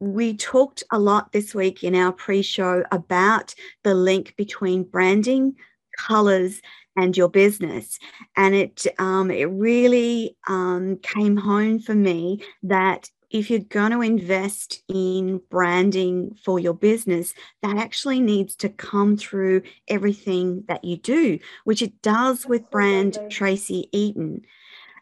we 0.00 0.36
talked 0.36 0.84
a 0.92 0.98
lot 0.98 1.32
this 1.32 1.54
week 1.54 1.82
in 1.82 1.94
our 1.94 2.12
pre-show 2.12 2.84
about 2.92 3.54
the 3.82 3.94
link 3.94 4.34
between 4.36 4.84
branding, 4.84 5.56
colors, 5.98 6.62
and 6.98 7.16
your 7.16 7.28
business. 7.28 7.98
And 8.36 8.54
it 8.54 8.86
um, 8.98 9.30
it 9.30 9.44
really 9.44 10.36
um, 10.48 10.98
came 11.02 11.36
home 11.36 11.78
for 11.78 11.94
me 11.94 12.42
that 12.64 13.08
if 13.30 13.50
you're 13.50 13.60
going 13.60 13.92
to 13.92 14.00
invest 14.00 14.82
in 14.88 15.40
branding 15.50 16.34
for 16.44 16.58
your 16.58 16.74
business, 16.74 17.34
that 17.62 17.76
actually 17.76 18.20
needs 18.20 18.56
to 18.56 18.68
come 18.70 19.16
through 19.16 19.62
everything 19.86 20.64
that 20.66 20.82
you 20.82 20.96
do, 20.96 21.38
which 21.64 21.82
it 21.82 22.00
does 22.02 22.46
with 22.46 22.70
brand 22.70 23.18
Tracy 23.30 23.88
Eaton. 23.92 24.42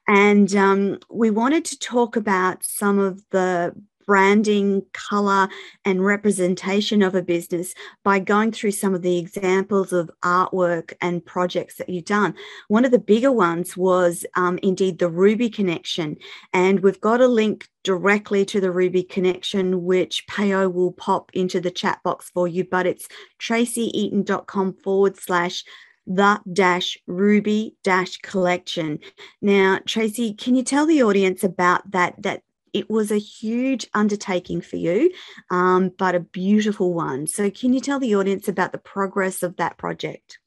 And 0.08 0.54
um, 0.54 0.98
we 1.08 1.30
wanted 1.30 1.64
to 1.66 1.78
talk 1.78 2.16
about 2.16 2.64
some 2.64 2.98
of 2.98 3.22
the 3.30 3.74
branding, 4.06 4.82
color, 4.92 5.48
and 5.84 6.04
representation 6.04 7.02
of 7.02 7.14
a 7.14 7.22
business 7.22 7.74
by 8.04 8.18
going 8.18 8.52
through 8.52 8.70
some 8.70 8.94
of 8.94 9.02
the 9.02 9.18
examples 9.18 9.92
of 9.92 10.10
artwork 10.24 10.92
and 11.00 11.24
projects 11.24 11.76
that 11.76 11.88
you've 11.88 12.04
done. 12.04 12.34
One 12.68 12.84
of 12.84 12.92
the 12.92 12.98
bigger 12.98 13.32
ones 13.32 13.76
was 13.76 14.24
um, 14.36 14.58
indeed 14.62 14.98
the 14.98 15.08
Ruby 15.08 15.50
Collection. 15.50 16.16
And 16.52 16.80
we've 16.80 17.00
got 17.00 17.20
a 17.20 17.26
link 17.26 17.68
directly 17.82 18.44
to 18.46 18.60
the 18.60 18.70
Ruby 18.70 19.02
Collection, 19.02 19.84
which 19.84 20.26
Payo 20.28 20.72
will 20.72 20.92
pop 20.92 21.30
into 21.34 21.60
the 21.60 21.70
chat 21.70 22.00
box 22.02 22.30
for 22.30 22.48
you, 22.48 22.64
but 22.64 22.86
it's 22.86 23.08
tracyeaton.com 23.40 24.74
forward 24.82 25.16
slash 25.18 25.64
the 26.06 26.40
dash 26.52 26.96
ruby 27.08 27.74
dash 27.82 28.18
collection 28.18 29.00
now 29.42 29.80
tracy 29.86 30.32
can 30.32 30.54
you 30.54 30.62
tell 30.62 30.86
the 30.86 31.02
audience 31.02 31.42
about 31.42 31.90
that 31.90 32.14
that 32.22 32.42
it 32.72 32.90
was 32.90 33.10
a 33.10 33.18
huge 33.18 33.86
undertaking 33.94 34.60
for 34.60 34.76
you, 34.76 35.12
um, 35.50 35.92
but 35.96 36.14
a 36.14 36.20
beautiful 36.20 36.92
one. 36.94 37.26
So, 37.26 37.50
can 37.50 37.72
you 37.72 37.80
tell 37.80 37.98
the 37.98 38.16
audience 38.16 38.48
about 38.48 38.72
the 38.72 38.78
progress 38.78 39.42
of 39.42 39.56
that 39.56 39.78
project? 39.78 40.38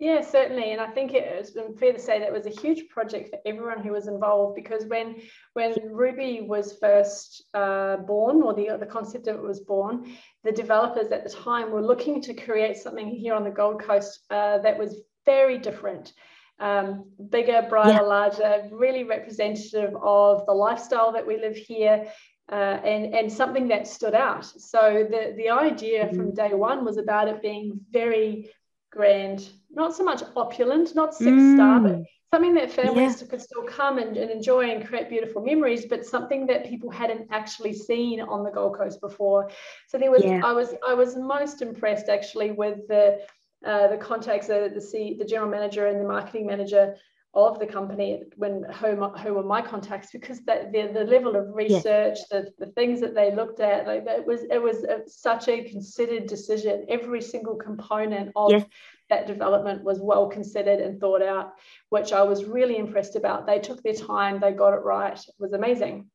Yeah, 0.00 0.22
certainly, 0.22 0.72
and 0.72 0.80
I 0.80 0.86
think 0.86 1.12
it's 1.12 1.50
been 1.50 1.76
fair 1.76 1.92
to 1.92 1.98
say 1.98 2.18
that 2.18 2.28
it 2.28 2.32
was 2.32 2.46
a 2.46 2.60
huge 2.60 2.88
project 2.88 3.28
for 3.28 3.38
everyone 3.44 3.82
who 3.82 3.92
was 3.92 4.08
involved 4.08 4.56
because 4.56 4.86
when 4.86 5.16
when 5.52 5.74
Ruby 5.90 6.40
was 6.40 6.78
first 6.80 7.44
uh, 7.52 7.98
born, 7.98 8.42
or 8.42 8.54
the 8.54 8.78
the 8.80 8.86
concept 8.86 9.26
of 9.26 9.36
it 9.36 9.42
was 9.42 9.60
born, 9.60 10.10
the 10.42 10.52
developers 10.52 11.12
at 11.12 11.22
the 11.22 11.28
time 11.28 11.70
were 11.70 11.84
looking 11.84 12.22
to 12.22 12.32
create 12.32 12.78
something 12.78 13.08
here 13.08 13.34
on 13.34 13.44
the 13.44 13.50
Gold 13.50 13.82
Coast 13.82 14.20
uh, 14.30 14.56
that 14.60 14.78
was 14.78 15.02
very 15.26 15.58
different 15.58 16.14
um, 16.60 17.04
bigger, 17.30 17.66
brighter, 17.68 17.92
yeah. 17.92 18.00
larger, 18.00 18.68
really 18.70 19.04
representative 19.04 19.94
of 20.02 20.46
the 20.46 20.52
lifestyle 20.52 21.10
that 21.12 21.26
we 21.26 21.38
live 21.38 21.56
here. 21.56 22.06
Uh, 22.52 22.80
and, 22.84 23.14
and 23.14 23.32
something 23.32 23.68
that 23.68 23.86
stood 23.86 24.12
out. 24.12 24.44
So 24.44 25.06
the, 25.08 25.34
the 25.36 25.48
idea 25.50 26.06
mm-hmm. 26.06 26.16
from 26.16 26.34
day 26.34 26.52
one 26.52 26.84
was 26.84 26.96
about 26.96 27.28
it 27.28 27.40
being 27.40 27.78
very 27.92 28.50
grand, 28.90 29.48
not 29.70 29.94
so 29.94 30.02
much 30.02 30.22
opulent, 30.34 30.96
not 30.96 31.14
six 31.14 31.30
mm. 31.30 31.54
star, 31.54 31.78
but 31.78 32.02
something 32.34 32.54
that 32.54 32.70
families 32.70 33.22
yeah. 33.22 33.28
could 33.28 33.40
still 33.40 33.62
come 33.62 33.98
and, 33.98 34.16
and 34.16 34.30
enjoy 34.30 34.68
and 34.70 34.86
create 34.86 35.08
beautiful 35.08 35.42
memories, 35.42 35.86
but 35.86 36.04
something 36.04 36.46
that 36.46 36.66
people 36.66 36.90
hadn't 36.90 37.28
actually 37.30 37.72
seen 37.72 38.20
on 38.20 38.42
the 38.42 38.50
Gold 38.50 38.76
Coast 38.76 39.00
before. 39.00 39.48
So 39.88 39.98
there 39.98 40.10
was 40.10 40.24
yeah. 40.24 40.40
I 40.44 40.52
was 40.52 40.74
I 40.86 40.94
was 40.94 41.16
most 41.16 41.62
impressed 41.62 42.08
actually 42.08 42.50
with 42.50 42.86
the 42.88 43.20
uh, 43.64 43.88
the 43.88 43.96
contacts, 43.96 44.46
the, 44.46 44.70
the, 44.72 44.80
C, 44.80 45.16
the 45.18 45.24
general 45.24 45.50
manager 45.50 45.86
and 45.86 46.00
the 46.00 46.08
marketing 46.08 46.46
manager 46.46 46.96
of 47.32 47.60
the 47.60 47.66
company 47.66 48.24
when 48.36 48.64
who, 48.80 49.08
who 49.10 49.34
were 49.34 49.44
my 49.44 49.62
contacts 49.62 50.10
because 50.10 50.40
that 50.40 50.72
the, 50.72 50.90
the 50.92 51.04
level 51.04 51.36
of 51.36 51.54
research 51.54 52.18
the, 52.28 52.50
the 52.58 52.66
things 52.72 53.00
that 53.00 53.14
they 53.14 53.32
looked 53.32 53.60
at 53.60 53.86
like 53.86 54.02
it 54.04 54.26
was 54.26 54.42
it 54.50 54.60
was 54.60 54.82
a, 54.82 55.02
such 55.06 55.46
a 55.46 55.62
considered 55.62 56.26
decision. 56.26 56.84
Every 56.88 57.22
single 57.22 57.54
component 57.54 58.32
of 58.34 58.64
that 59.10 59.28
development 59.28 59.84
was 59.84 60.00
well 60.00 60.28
considered 60.28 60.80
and 60.80 60.98
thought 60.98 61.22
out 61.22 61.52
which 61.90 62.12
i 62.12 62.22
was 62.22 62.44
really 62.46 62.78
impressed 62.78 63.14
about. 63.14 63.46
They 63.46 63.60
took 63.60 63.80
their 63.82 63.94
time. 63.94 64.40
They 64.40 64.50
got 64.50 64.74
it 64.74 64.82
right. 64.82 65.16
It 65.16 65.34
was 65.38 65.52
amazing. 65.52 66.06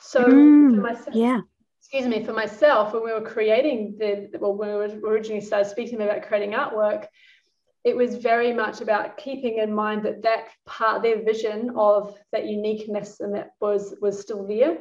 So 0.00 0.24
mm, 0.24 0.82
myself, 0.82 1.16
yeah 1.16 1.40
excuse 1.92 2.08
me, 2.08 2.24
for 2.24 2.32
myself, 2.32 2.94
when 2.94 3.04
we 3.04 3.12
were 3.12 3.20
creating 3.20 3.96
the, 3.98 4.30
well, 4.40 4.54
when 4.54 5.02
we 5.02 5.08
originally 5.08 5.42
started 5.42 5.68
speaking 5.68 6.00
about 6.00 6.22
creating 6.22 6.52
artwork, 6.52 7.06
it 7.84 7.94
was 7.94 8.16
very 8.16 8.50
much 8.50 8.80
about 8.80 9.18
keeping 9.18 9.58
in 9.58 9.74
mind 9.74 10.02
that 10.04 10.22
that 10.22 10.48
part, 10.64 11.02
their 11.02 11.22
vision 11.22 11.72
of 11.76 12.16
that 12.32 12.46
uniqueness 12.46 13.20
and 13.20 13.34
that 13.34 13.50
was 13.60 13.94
was 14.00 14.18
still 14.18 14.46
there, 14.46 14.78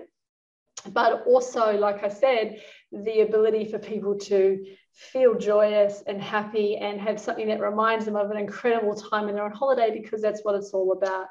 but 0.94 1.24
also, 1.28 1.78
like 1.78 2.02
I 2.02 2.08
said, 2.08 2.62
the 2.94 3.22
ability 3.22 3.66
for 3.66 3.78
people 3.78 4.18
to 4.20 4.64
feel 4.94 5.36
joyous 5.36 6.04
and 6.08 6.22
happy 6.22 6.78
and 6.78 7.02
have 7.02 7.20
something 7.20 7.48
that 7.48 7.60
reminds 7.60 8.06
them 8.06 8.16
of 8.16 8.32
an 8.32 8.38
incredible 8.38 8.96
time 8.96 9.26
when 9.26 9.36
they're 9.36 9.44
on 9.44 9.52
holiday 9.52 9.92
because 9.92 10.22
that's 10.22 10.44
what 10.44 10.56
it's 10.56 10.72
all 10.72 10.94
about. 10.94 11.28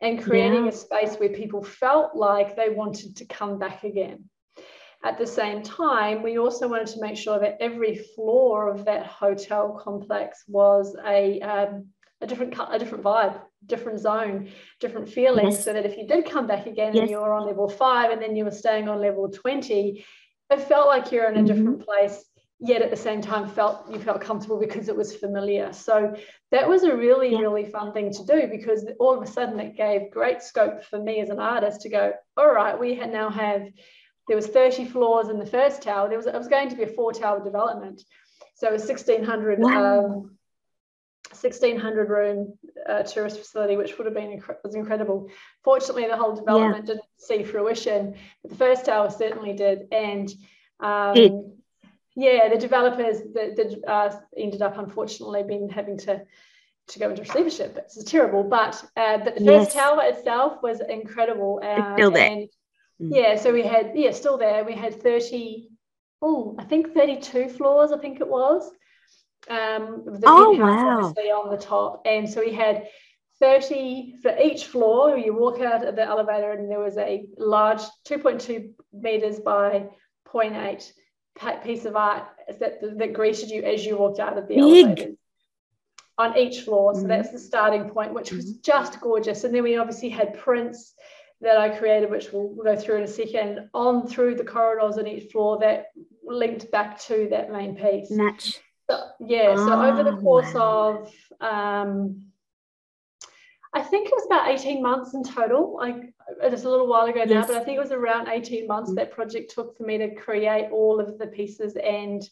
And 0.00 0.22
creating 0.22 0.64
yeah. 0.64 0.70
a 0.70 0.72
space 0.72 1.16
where 1.16 1.30
people 1.30 1.64
felt 1.64 2.14
like 2.14 2.54
they 2.54 2.68
wanted 2.68 3.16
to 3.16 3.24
come 3.24 3.58
back 3.58 3.82
again 3.82 4.28
at 5.04 5.18
the 5.18 5.26
same 5.26 5.62
time, 5.62 6.22
we 6.22 6.38
also 6.38 6.68
wanted 6.68 6.88
to 6.88 7.00
make 7.00 7.16
sure 7.16 7.38
that 7.38 7.58
every 7.60 7.96
floor 7.96 8.68
of 8.68 8.84
that 8.86 9.06
hotel 9.06 9.80
complex 9.82 10.44
was 10.48 10.96
a, 11.06 11.40
um, 11.40 11.86
a 12.20 12.26
different 12.26 12.54
a 12.70 12.78
different 12.78 13.04
vibe. 13.04 13.40
different 13.66 14.00
zone, 14.00 14.48
different 14.80 15.08
feeling, 15.08 15.50
yes. 15.50 15.64
so 15.64 15.72
that 15.72 15.84
if 15.84 15.96
you 15.96 16.06
did 16.06 16.24
come 16.24 16.46
back 16.46 16.66
again 16.66 16.94
yes. 16.94 17.02
and 17.02 17.10
you 17.10 17.18
were 17.18 17.32
on 17.32 17.46
level 17.46 17.68
five 17.68 18.10
and 18.10 18.22
then 18.22 18.34
you 18.34 18.44
were 18.44 18.50
staying 18.50 18.88
on 18.88 19.00
level 19.00 19.28
20, 19.28 20.04
it 20.50 20.60
felt 20.62 20.86
like 20.86 21.12
you're 21.12 21.28
in 21.28 21.34
a 21.34 21.38
mm-hmm. 21.38 21.46
different 21.46 21.84
place 21.84 22.24
yet 22.58 22.80
at 22.80 22.90
the 22.90 22.96
same 22.96 23.20
time 23.20 23.48
felt 23.48 23.90
you 23.92 23.98
felt 23.98 24.20
comfortable 24.20 24.58
because 24.58 24.88
it 24.88 24.96
was 24.96 25.14
familiar 25.14 25.72
so 25.72 26.14
that 26.50 26.66
was 26.66 26.84
a 26.84 26.96
really 26.96 27.32
yeah. 27.32 27.38
really 27.38 27.66
fun 27.66 27.92
thing 27.92 28.10
to 28.10 28.24
do 28.24 28.46
because 28.50 28.86
all 28.98 29.14
of 29.14 29.22
a 29.22 29.26
sudden 29.26 29.60
it 29.60 29.76
gave 29.76 30.10
great 30.10 30.40
scope 30.40 30.82
for 30.82 30.98
me 30.98 31.20
as 31.20 31.28
an 31.28 31.38
artist 31.38 31.82
to 31.82 31.90
go 31.90 32.12
all 32.36 32.50
right 32.50 32.80
we 32.80 32.96
now 32.96 33.28
have 33.28 33.68
there 34.28 34.36
was 34.36 34.46
30 34.46 34.86
floors 34.86 35.28
in 35.28 35.38
the 35.38 35.46
first 35.46 35.82
tower 35.82 36.08
there 36.08 36.18
was 36.18 36.26
it 36.26 36.34
was 36.34 36.48
going 36.48 36.68
to 36.68 36.76
be 36.76 36.82
a 36.82 36.88
four 36.88 37.12
tower 37.12 37.42
development 37.42 38.02
so 38.54 38.68
it 38.68 38.72
was 38.72 38.86
1600 38.86 39.58
wow. 39.58 40.04
um, 40.04 40.36
1600 41.30 42.08
room 42.08 42.54
uh, 42.88 43.02
tourist 43.02 43.38
facility, 43.38 43.76
which 43.76 43.98
would 43.98 44.06
have 44.06 44.14
been 44.14 44.40
inc- 44.40 44.56
was 44.62 44.74
incredible. 44.74 45.28
Fortunately, 45.64 46.06
the 46.06 46.16
whole 46.16 46.34
development 46.34 46.86
yeah. 46.86 46.94
didn't 46.94 47.04
see 47.18 47.42
fruition, 47.42 48.14
but 48.42 48.50
the 48.50 48.56
first 48.56 48.86
tower 48.86 49.10
certainly 49.10 49.52
did. 49.52 49.88
And 49.92 50.30
um, 50.80 51.52
yeah, 52.14 52.48
the 52.48 52.58
developers 52.58 53.18
that, 53.34 53.56
that 53.56 53.90
uh, 53.90 54.16
ended 54.36 54.62
up 54.62 54.78
unfortunately 54.78 55.42
being 55.42 55.68
having 55.68 55.98
to 55.98 56.22
to 56.88 56.98
go 57.00 57.10
into 57.10 57.22
receivership. 57.22 57.76
It's 57.76 58.02
terrible, 58.04 58.44
but 58.44 58.82
uh, 58.96 59.18
but 59.18 59.36
the 59.36 59.44
first 59.44 59.74
yes. 59.74 59.74
tower 59.74 60.02
itself 60.04 60.62
was 60.62 60.80
incredible. 60.80 61.60
Uh, 61.62 61.76
it's 61.78 61.92
still 61.94 62.10
there. 62.10 62.30
And, 62.30 62.48
mm. 63.00 63.10
Yeah, 63.12 63.36
so 63.36 63.52
we 63.52 63.62
had 63.62 63.92
yeah, 63.94 64.12
still 64.12 64.38
there. 64.38 64.64
We 64.64 64.74
had 64.74 65.02
thirty, 65.02 65.68
oh, 66.22 66.56
I 66.58 66.64
think 66.64 66.94
thirty-two 66.94 67.50
floors. 67.50 67.92
I 67.92 67.98
think 67.98 68.20
it 68.20 68.28
was. 68.28 68.70
Um, 69.48 70.02
the 70.06 70.24
oh 70.26 70.52
wow! 70.52 70.98
Obviously 71.04 71.30
on 71.30 71.50
the 71.50 71.58
top, 71.58 72.02
and 72.04 72.28
so 72.28 72.40
we 72.40 72.52
had 72.52 72.88
30 73.40 74.16
for 74.22 74.36
each 74.38 74.64
floor. 74.66 75.16
You 75.16 75.34
walk 75.34 75.60
out 75.60 75.86
of 75.86 75.96
the 75.96 76.02
elevator, 76.02 76.52
and 76.52 76.70
there 76.70 76.80
was 76.80 76.96
a 76.96 77.26
large 77.38 77.82
2.2 78.08 78.72
meters 78.92 79.40
by 79.40 79.88
0.8 80.26 80.92
piece 81.62 81.84
of 81.84 81.96
art 81.96 82.24
that, 82.60 82.80
that 82.98 83.12
greeted 83.12 83.50
you 83.50 83.62
as 83.62 83.84
you 83.84 83.98
walked 83.98 84.20
out 84.20 84.38
of 84.38 84.48
the 84.48 84.54
Big. 84.54 84.58
elevator 84.58 85.12
on 86.18 86.36
each 86.36 86.62
floor. 86.62 86.94
So 86.94 87.00
mm-hmm. 87.00 87.08
that's 87.08 87.30
the 87.30 87.38
starting 87.38 87.90
point, 87.90 88.14
which 88.14 88.32
was 88.32 88.46
mm-hmm. 88.46 88.60
just 88.62 89.00
gorgeous. 89.00 89.44
And 89.44 89.54
then 89.54 89.62
we 89.62 89.76
obviously 89.76 90.08
had 90.08 90.38
prints 90.38 90.94
that 91.40 91.58
I 91.58 91.68
created, 91.68 92.10
which 92.10 92.32
we'll, 92.32 92.48
we'll 92.48 92.64
go 92.64 92.80
through 92.80 92.96
in 92.96 93.02
a 93.02 93.08
second, 93.08 93.68
on 93.74 94.06
through 94.06 94.36
the 94.36 94.44
corridors 94.44 94.98
on 94.98 95.06
each 95.06 95.30
floor 95.30 95.58
that 95.60 95.86
linked 96.24 96.70
back 96.70 97.00
to 97.02 97.28
that 97.30 97.52
main 97.52 97.76
piece. 97.76 98.10
Match. 98.10 98.58
So, 98.90 99.00
yeah. 99.20 99.54
Oh, 99.56 99.66
so 99.66 99.82
over 99.82 100.02
the 100.02 100.16
course 100.16 100.54
wow. 100.54 101.04
of 101.40 101.40
um, 101.40 102.26
I 103.76 103.82
think 103.82 104.08
it 104.08 104.14
was 104.14 104.24
about 104.24 104.48
18 104.48 104.82
months 104.82 105.12
in 105.12 105.22
total. 105.22 105.76
Like 105.76 106.14
it's 106.42 106.64
a 106.64 106.70
little 106.70 106.86
while 106.86 107.06
ago 107.06 107.24
now, 107.24 107.46
but 107.46 107.56
I 107.56 107.62
think 107.62 107.76
it 107.76 107.82
was 107.82 107.92
around 107.92 108.28
18 108.28 108.66
months 108.66 108.88
mm-hmm. 108.88 108.96
that 108.96 109.12
project 109.12 109.52
took 109.54 109.76
for 109.76 109.82
me 109.82 109.98
to 109.98 110.14
create 110.14 110.70
all 110.72 110.98
of 110.98 111.18
the 111.18 111.26
pieces 111.26 111.76
and 111.76 112.22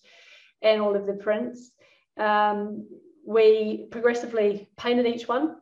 and 0.62 0.80
all 0.80 0.96
of 0.96 1.06
the 1.06 1.12
prints. 1.12 1.72
Um, 2.16 2.86
we 3.26 3.88
progressively 3.90 4.70
painted 4.78 5.06
each 5.06 5.28
one. 5.28 5.56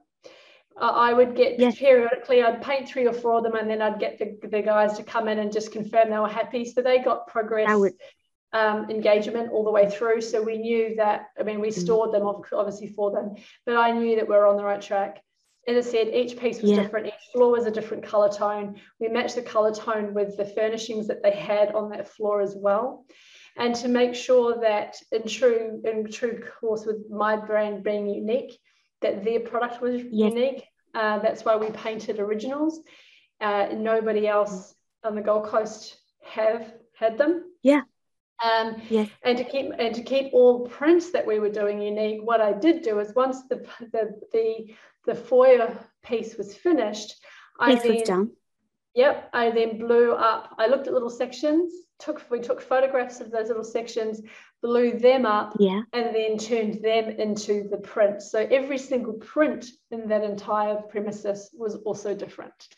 Uh, 0.80 0.92
I 0.94 1.12
would 1.12 1.36
get 1.36 1.58
yes. 1.58 1.76
periodically, 1.76 2.42
I'd 2.42 2.62
paint 2.62 2.88
three 2.88 3.06
or 3.06 3.12
four 3.12 3.38
of 3.38 3.44
them, 3.44 3.54
and 3.54 3.68
then 3.68 3.82
I'd 3.82 4.00
get 4.00 4.18
the, 4.18 4.38
the 4.48 4.62
guys 4.62 4.96
to 4.96 5.02
come 5.02 5.28
in 5.28 5.38
and 5.38 5.52
just 5.52 5.72
confirm 5.72 6.10
they 6.10 6.18
were 6.18 6.28
happy. 6.28 6.64
So 6.64 6.82
they 6.82 6.98
got 6.98 7.26
progress. 7.26 7.74
Would- 7.76 7.94
um, 8.54 8.90
engagement 8.90 9.50
all 9.50 9.64
the 9.64 9.70
way 9.70 9.88
through. 9.88 10.20
So 10.20 10.42
we 10.42 10.58
knew 10.58 10.94
that, 10.96 11.28
I 11.40 11.42
mean, 11.42 11.58
we 11.58 11.68
mm-hmm. 11.68 11.80
stored 11.80 12.12
them 12.12 12.26
obviously 12.26 12.88
for 12.88 13.10
them, 13.10 13.36
but 13.64 13.76
I 13.76 13.92
knew 13.92 14.16
that 14.16 14.28
we 14.28 14.34
are 14.34 14.46
on 14.46 14.58
the 14.58 14.62
right 14.62 14.82
track 14.82 15.22
as 15.68 15.86
I 15.86 15.90
said, 15.90 16.08
each 16.08 16.38
piece 16.38 16.60
was 16.60 16.72
yeah. 16.72 16.82
different. 16.82 17.06
Each 17.06 17.32
floor 17.32 17.52
was 17.52 17.66
a 17.66 17.70
different 17.70 18.04
color 18.04 18.28
tone. 18.28 18.80
We 18.98 19.08
matched 19.08 19.36
the 19.36 19.42
color 19.42 19.72
tone 19.72 20.12
with 20.12 20.36
the 20.36 20.44
furnishings 20.44 21.06
that 21.06 21.22
they 21.22 21.30
had 21.30 21.72
on 21.72 21.90
that 21.90 22.08
floor 22.08 22.40
as 22.40 22.54
well. 22.56 23.04
And 23.56 23.74
to 23.76 23.88
make 23.88 24.14
sure 24.14 24.60
that 24.60 24.96
in 25.12 25.28
true, 25.28 25.80
in 25.84 26.10
true 26.10 26.42
course 26.60 26.84
with 26.84 27.08
my 27.10 27.36
brand 27.36 27.84
being 27.84 28.08
unique, 28.08 28.58
that 29.02 29.24
their 29.24 29.40
product 29.40 29.80
was 29.80 30.02
yes. 30.10 30.32
unique. 30.32 30.64
Uh, 30.94 31.18
that's 31.18 31.44
why 31.44 31.56
we 31.56 31.70
painted 31.70 32.18
originals. 32.20 32.80
Uh, 33.40 33.68
nobody 33.74 34.26
else 34.26 34.74
on 35.04 35.14
the 35.14 35.20
Gold 35.20 35.46
Coast 35.46 35.96
have 36.24 36.72
had 36.94 37.18
them. 37.18 37.44
Yeah. 37.62 37.82
Um, 38.42 38.82
yes. 38.88 39.08
And 39.22 39.38
to 39.38 39.44
keep 39.44 39.70
and 39.78 39.94
to 39.94 40.02
keep 40.02 40.32
all 40.32 40.66
prints 40.66 41.10
that 41.12 41.26
we 41.26 41.38
were 41.38 41.48
doing 41.48 41.80
unique, 41.80 42.20
what 42.24 42.40
I 42.40 42.52
did 42.52 42.82
do 42.82 42.98
is 42.98 43.14
once 43.14 43.42
the 43.48 43.66
the 43.92 44.20
the, 44.32 44.74
the 45.06 45.14
foyer 45.14 45.78
piece 46.02 46.36
was 46.36 46.54
finished, 46.54 47.14
I 47.58 47.76
then, 47.76 47.94
was 47.94 48.02
done. 48.02 48.30
Yep, 48.94 49.30
I 49.32 49.50
then 49.50 49.78
blew 49.78 50.12
up. 50.12 50.54
I 50.58 50.66
looked 50.66 50.86
at 50.86 50.92
little 50.92 51.10
sections. 51.10 51.72
Took 52.04 52.30
we 52.30 52.40
took 52.40 52.60
photographs 52.60 53.20
of 53.20 53.30
those 53.30 53.48
little 53.48 53.64
sections, 53.64 54.20
blew 54.62 54.98
them 54.98 55.24
up, 55.24 55.56
yeah, 55.58 55.82
and 55.92 56.14
then 56.14 56.38
turned 56.38 56.82
them 56.82 57.10
into 57.10 57.68
the 57.68 57.78
print. 57.78 58.22
So 58.22 58.38
every 58.50 58.78
single 58.78 59.14
print 59.14 59.66
in 59.90 60.08
that 60.08 60.24
entire 60.24 60.76
premises 60.76 61.50
was 61.52 61.76
also 61.76 62.14
different 62.14 62.68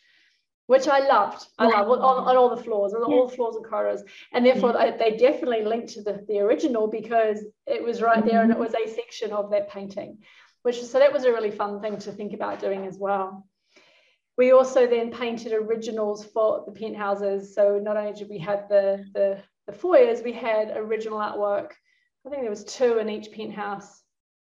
which 0.67 0.89
I 0.89 1.01
loved. 1.01 1.47
I 1.59 1.67
love 1.67 1.91
on, 1.91 1.99
on 2.01 2.37
all 2.37 2.55
the 2.55 2.63
floors, 2.63 2.95
on 2.95 3.01
yeah. 3.01 3.17
all 3.17 3.29
the 3.29 3.37
floors 3.37 3.57
and 3.57 3.65
corridors, 3.65 4.03
and 4.33 4.45
therefore 4.45 4.75
yeah. 4.79 4.97
they 4.97 5.17
definitely 5.17 5.65
linked 5.65 5.89
to 5.95 6.03
the, 6.03 6.25
the 6.27 6.39
original 6.39 6.87
because 6.87 7.45
it 7.67 7.83
was 7.83 8.01
right 8.01 8.19
mm-hmm. 8.19 8.29
there 8.29 8.43
and 8.43 8.51
it 8.51 8.59
was 8.59 8.75
a 8.75 8.89
section 8.89 9.33
of 9.33 9.51
that 9.51 9.69
painting, 9.69 10.19
which 10.63 10.83
so 10.83 10.99
that 10.99 11.13
was 11.13 11.25
a 11.25 11.33
really 11.33 11.51
fun 11.51 11.81
thing 11.81 11.99
to 11.99 12.13
think 12.13 12.33
about 12.33 12.61
doing 12.61 12.87
as 12.87 12.99
well. 12.99 13.47
We 14.37 14.53
also 14.53 14.87
then 14.87 15.13
painted 15.13 15.53
originals 15.53 16.25
for 16.25 16.65
the 16.67 16.73
penthouses. 16.73 17.55
So 17.55 17.79
not 17.79 17.97
only 17.97 18.13
did 18.13 18.29
we 18.29 18.39
have 18.39 18.69
the 18.69 19.05
the, 19.15 19.43
the 19.67 19.73
foyers, 19.73 20.23
we 20.23 20.33
had 20.33 20.77
original 20.77 21.19
artwork. 21.19 21.71
I 22.27 22.31
think 22.31 22.43
there 22.43 22.51
was 22.51 22.65
two 22.65 22.99
in 22.99 23.09
each 23.09 23.33
penthouse. 23.33 24.03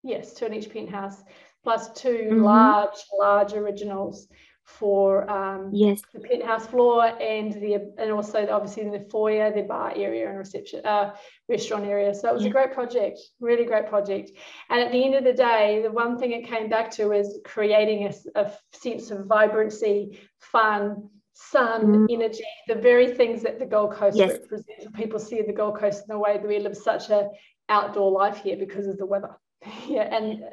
Yes, 0.04 0.34
two 0.34 0.46
in 0.46 0.54
each 0.54 0.72
penthouse, 0.72 1.22
plus 1.64 1.94
2 1.94 2.10
mm-hmm. 2.10 2.44
large, 2.44 2.98
large 3.18 3.54
originals 3.54 4.28
for 4.66 5.30
um, 5.30 5.70
yes 5.74 6.02
the 6.14 6.20
penthouse 6.20 6.66
floor 6.68 7.06
and 7.22 7.54
the 7.54 7.94
and 7.98 8.12
also 8.12 8.48
obviously 8.50 8.84
in 8.84 8.92
the 8.92 9.06
foyer, 9.12 9.52
the 9.52 9.62
bar 9.62 9.92
area 9.96 10.30
and 10.30 10.38
reception 10.38 10.86
uh, 10.86 11.14
restaurant 11.50 11.86
area. 11.86 12.14
So 12.14 12.30
it 12.30 12.34
was 12.34 12.44
yeah. 12.44 12.50
a 12.50 12.54
great 12.54 12.74
project, 12.74 13.20
really 13.40 13.66
great 13.66 13.88
project. 13.88 14.32
And 14.70 14.80
at 14.80 14.92
the 14.92 15.04
end 15.04 15.16
of 15.16 15.24
the 15.26 15.34
day, 15.34 15.82
the 15.84 15.92
one 15.92 16.18
thing 16.18 16.32
it 16.32 16.48
came 16.48 16.70
back 16.70 16.90
to 16.92 17.12
is 17.12 17.40
creating 17.44 18.08
a, 18.08 18.40
a 18.40 18.52
sense 18.72 19.12
of 19.12 19.26
vibrancy, 19.26 20.20
fun, 20.40 21.10
sun, 21.34 22.08
mm. 22.08 22.14
energy, 22.14 22.46
the 22.68 22.76
very 22.76 23.14
things 23.14 23.44
that 23.44 23.60
the 23.60 23.66
Gold 23.66 23.94
Coast 23.94 24.18
yes. 24.18 24.32
represents. 24.32 24.88
People 24.94 25.20
see 25.20 25.42
the 25.42 25.54
Gold 25.54 25.78
Coast 25.78 26.04
in 26.08 26.14
the 26.14 26.20
way 26.20 26.38
that 26.38 26.48
we 26.48 26.60
live 26.60 26.78
such 26.78 27.10
a 27.10 27.30
outdoor 27.68 28.12
life 28.12 28.38
here 28.38 28.56
because 28.56 28.88
of 28.88 28.98
the 28.98 29.06
weather. 29.06 29.36
yeah, 29.88 30.04
and, 30.04 30.44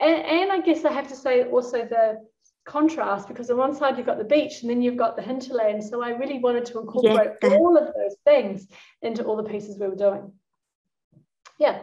and 0.00 0.14
and 0.26 0.52
I 0.52 0.60
guess 0.60 0.84
I 0.84 0.92
have 0.92 1.08
to 1.08 1.16
say 1.16 1.44
also 1.44 1.78
the 1.84 2.18
contrast 2.66 3.28
because 3.28 3.50
on 3.50 3.56
one 3.56 3.74
side 3.74 3.96
you've 3.96 4.06
got 4.06 4.18
the 4.18 4.24
beach 4.24 4.60
and 4.60 4.70
then 4.70 4.82
you've 4.82 4.96
got 4.96 5.16
the 5.16 5.22
hinterland. 5.22 5.82
So 5.84 6.02
I 6.02 6.10
really 6.10 6.38
wanted 6.38 6.66
to 6.66 6.80
incorporate 6.80 7.36
yeah. 7.42 7.50
all 7.50 7.76
of 7.76 7.86
those 7.86 8.16
things 8.24 8.66
into 9.02 9.24
all 9.24 9.36
the 9.36 9.48
pieces 9.48 9.78
we 9.78 9.88
were 9.88 9.94
doing. 9.96 10.32
Yeah. 11.58 11.82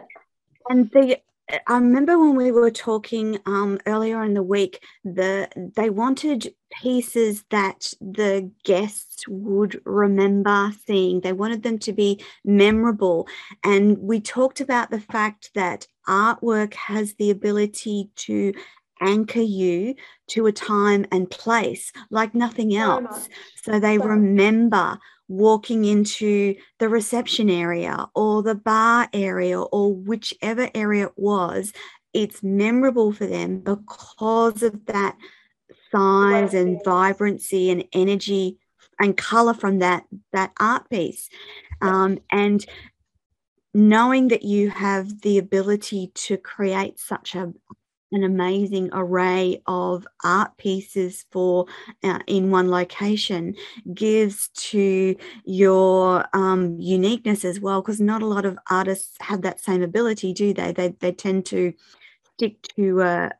And 0.68 0.90
the 0.90 1.18
I 1.66 1.74
remember 1.74 2.18
when 2.18 2.36
we 2.36 2.52
were 2.52 2.70
talking 2.70 3.38
um, 3.44 3.78
earlier 3.86 4.22
in 4.24 4.32
the 4.32 4.42
week, 4.42 4.82
the 5.04 5.48
they 5.76 5.90
wanted 5.90 6.54
pieces 6.80 7.44
that 7.50 7.92
the 8.00 8.50
guests 8.64 9.24
would 9.28 9.78
remember 9.84 10.72
seeing. 10.86 11.20
They 11.20 11.34
wanted 11.34 11.62
them 11.62 11.78
to 11.80 11.92
be 11.92 12.24
memorable, 12.46 13.28
and 13.62 13.98
we 13.98 14.20
talked 14.20 14.62
about 14.62 14.90
the 14.90 15.00
fact 15.00 15.50
that 15.54 15.86
artwork 16.08 16.72
has 16.74 17.14
the 17.14 17.30
ability 17.30 18.10
to 18.16 18.54
anchor 19.00 19.40
you 19.40 19.94
to 20.28 20.46
a 20.46 20.52
time 20.52 21.06
and 21.12 21.30
place 21.30 21.92
like 22.10 22.34
nothing 22.34 22.76
else. 22.76 23.28
So, 23.62 23.72
so 23.72 23.80
they 23.80 23.98
so 23.98 24.04
remember 24.04 24.98
walking 25.28 25.84
into 25.84 26.54
the 26.78 26.88
reception 26.88 27.48
area 27.48 28.06
or 28.14 28.42
the 28.42 28.54
bar 28.54 29.08
area 29.12 29.60
or 29.60 29.94
whichever 29.94 30.70
area 30.74 31.06
it 31.06 31.12
was. 31.16 31.72
It's 32.12 32.42
memorable 32.42 33.12
for 33.12 33.26
them 33.26 33.58
because 33.58 34.62
of 34.62 34.86
that 34.86 35.16
size 35.90 36.54
and 36.54 36.80
vibrancy 36.84 37.70
and 37.70 37.84
energy 37.92 38.58
and 39.00 39.16
color 39.16 39.54
from 39.54 39.80
that 39.80 40.04
that 40.32 40.52
art 40.60 40.88
piece. 40.90 41.28
Um, 41.80 42.18
and 42.30 42.64
knowing 43.72 44.28
that 44.28 44.42
you 44.42 44.70
have 44.70 45.22
the 45.22 45.38
ability 45.38 46.12
to 46.14 46.36
create 46.36 47.00
such 47.00 47.34
a 47.34 47.52
an 48.14 48.24
amazing 48.24 48.90
array 48.92 49.62
of 49.66 50.06
art 50.22 50.56
pieces 50.56 51.26
for 51.30 51.66
uh, 52.02 52.20
in 52.26 52.50
one 52.50 52.70
location 52.70 53.54
gives 53.92 54.48
to 54.54 55.16
your 55.44 56.24
um, 56.32 56.78
uniqueness 56.80 57.44
as 57.44 57.60
well 57.60 57.82
because 57.82 58.00
not 58.00 58.22
a 58.22 58.26
lot 58.26 58.44
of 58.44 58.58
artists 58.70 59.16
have 59.20 59.42
that 59.42 59.60
same 59.60 59.82
ability 59.82 60.32
do 60.32 60.52
they 60.54 60.72
they, 60.72 60.88
they 61.00 61.12
tend 61.12 61.44
to 61.46 61.72
stick 62.34 62.60
to 62.76 63.00
a, 63.02 63.30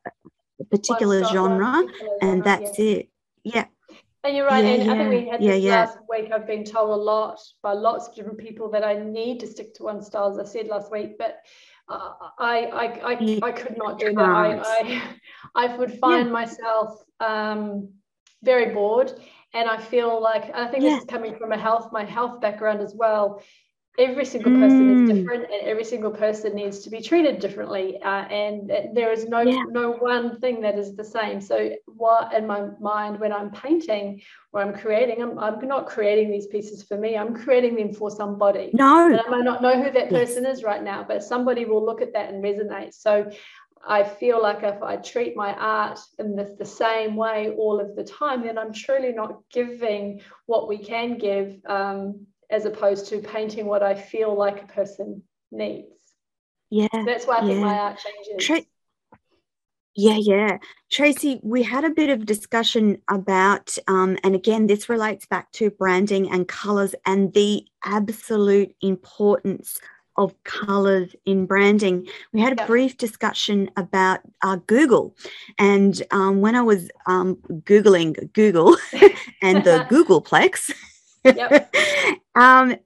particular 0.70 1.24
genre, 1.24 1.82
particular 1.82 2.18
and 2.22 2.44
that's 2.44 2.78
yeah. 2.78 2.84
it. 2.84 3.08
Yeah. 3.42 3.64
And 4.22 4.37
you're 4.37 4.46
right. 4.46 4.64
Yeah, 4.64 4.70
and 4.70 4.84
yeah. 4.84 4.92
I 4.92 4.96
think 4.96 5.10
we 5.10 5.28
had 5.28 5.40
this 5.40 5.62
yeah, 5.62 5.84
last 5.84 5.98
week. 6.08 6.32
I've 6.32 6.46
been 6.46 6.64
told 6.64 6.90
a 6.90 7.02
lot 7.02 7.38
by 7.62 7.72
lots 7.72 8.08
of 8.08 8.14
different 8.14 8.38
people 8.38 8.70
that 8.70 8.82
I 8.82 8.94
need 8.94 9.40
to 9.40 9.46
stick 9.46 9.74
to 9.74 9.82
one 9.82 10.02
style, 10.02 10.32
as 10.32 10.38
I 10.38 10.50
said 10.50 10.68
last 10.68 10.90
week. 10.90 11.18
But 11.18 11.40
uh, 11.88 12.12
I, 12.38 12.64
I, 12.66 13.12
I, 13.12 13.38
I 13.42 13.52
could 13.52 13.76
not 13.76 13.98
do 13.98 14.12
that. 14.14 14.20
I, 14.20 14.58
I, 14.58 15.02
I 15.54 15.76
would 15.76 15.98
find 15.98 16.32
myself 16.32 17.02
um, 17.20 17.90
very 18.42 18.72
bored. 18.74 19.12
And 19.52 19.68
I 19.68 19.80
feel 19.80 20.20
like, 20.20 20.50
I 20.54 20.66
think 20.66 20.82
this 20.82 20.98
is 21.00 21.04
coming 21.04 21.36
from 21.36 21.52
a 21.52 21.58
health, 21.58 21.90
my 21.92 22.04
health 22.04 22.40
background 22.40 22.80
as 22.80 22.94
well 22.94 23.42
every 23.96 24.24
single 24.24 24.52
person 24.52 24.88
mm. 24.88 25.02
is 25.02 25.18
different 25.18 25.44
and 25.44 25.62
every 25.62 25.85
single 25.85 26.11
person 26.11 26.54
needs 26.54 26.80
to 26.80 26.90
be 26.90 27.00
treated 27.00 27.38
differently 27.38 28.00
uh, 28.02 28.24
and 28.28 28.68
there 28.92 29.12
is 29.12 29.26
no 29.28 29.40
yeah. 29.40 29.62
no 29.68 29.92
one 29.92 30.40
thing 30.40 30.61
that 30.61 30.76
is 30.76 30.96
the 30.96 31.04
same 31.04 31.40
so 31.40 31.70
what 31.87 32.33
in 32.35 32.44
my 32.46 32.66
mind 32.80 33.20
when 33.20 33.33
i'm 33.33 33.50
painting 33.52 34.20
or 34.52 34.61
i'm 34.61 34.72
creating 34.74 35.22
I'm, 35.22 35.38
I'm 35.38 35.61
not 35.68 35.87
creating 35.87 36.30
these 36.30 36.48
pieces 36.48 36.83
for 36.83 36.98
me 36.98 37.16
i'm 37.16 37.35
creating 37.35 37.76
them 37.76 37.92
for 37.92 38.11
somebody 38.11 38.70
no 38.72 39.07
and 39.07 39.20
i 39.20 39.28
might 39.28 39.44
not 39.44 39.62
know 39.62 39.80
who 39.80 39.90
that 39.92 40.11
person 40.11 40.42
yes. 40.42 40.59
is 40.59 40.64
right 40.64 40.83
now 40.83 41.04
but 41.07 41.22
somebody 41.22 41.64
will 41.64 41.85
look 41.85 42.02
at 42.02 42.12
that 42.14 42.30
and 42.30 42.42
resonate 42.42 42.94
so 42.94 43.30
I 43.87 44.02
feel 44.02 44.40
like 44.40 44.62
if 44.62 44.83
I 44.83 44.96
treat 44.96 45.37
my 45.37 45.52
art 45.52 46.00
in 46.18 46.37
the, 46.37 46.57
the, 46.59 46.64
same 46.64 47.16
way 47.16 47.50
all 47.50 47.80
of 47.80 47.94
the 47.94 48.02
time, 48.02 48.42
then 48.42 48.57
I'm 48.57 48.72
truly 48.72 49.12
not 49.12 49.42
giving 49.52 50.22
what 50.46 50.68
we 50.68 50.78
can 50.78 51.18
give 51.18 51.61
um, 51.66 52.26
as 52.50 52.64
opposed 52.64 53.07
to 53.09 53.18
painting 53.18 53.66
what 53.66 53.83
I 53.83 53.94
feel 53.94 54.35
like 54.35 54.62
a 54.62 54.66
person 54.66 55.22
needs. 55.50 55.88
Yeah. 56.70 56.88
So 56.92 57.04
that's 57.04 57.26
why 57.26 57.38
I 57.38 57.42
yeah. 57.42 57.48
think 57.48 57.61
my 57.61 57.78
art 57.78 57.98
changes. 57.98 58.46
Tra- 58.46 58.64
yeah, 59.96 60.16
yeah. 60.16 60.59
Tracy, 60.90 61.40
we 61.42 61.62
had 61.62 61.85
a 61.85 61.90
bit 61.90 62.11
of 62.11 62.26
discussion 62.26 63.00
about, 63.09 63.76
um, 63.87 64.18
and 64.24 64.35
again, 64.35 64.66
this 64.66 64.88
relates 64.88 65.24
back 65.26 65.52
to 65.52 65.70
branding 65.70 66.30
and 66.30 66.48
colors 66.48 66.96
and 67.07 67.33
the 67.33 67.64
absolute 67.85 68.74
importance 68.80 69.78
of 70.16 70.35
colors 70.42 71.14
in 71.24 71.46
branding. 71.46 72.09
We 72.33 72.40
had 72.40 72.52
a 72.52 72.57
yep. 72.62 72.66
brief 72.66 72.96
discussion 72.96 73.70
about 73.76 74.20
uh, 74.42 74.57
Google. 74.66 75.16
And 75.59 76.00
um, 76.11 76.40
when 76.40 76.54
I 76.54 76.62
was 76.62 76.90
um, 77.07 77.37
Googling 77.64 78.33
Google 78.33 78.76
and 79.42 79.64
the 79.64 79.87
Googleplex, 79.90 80.72
Yep. 81.24 81.74
um, 82.34 82.76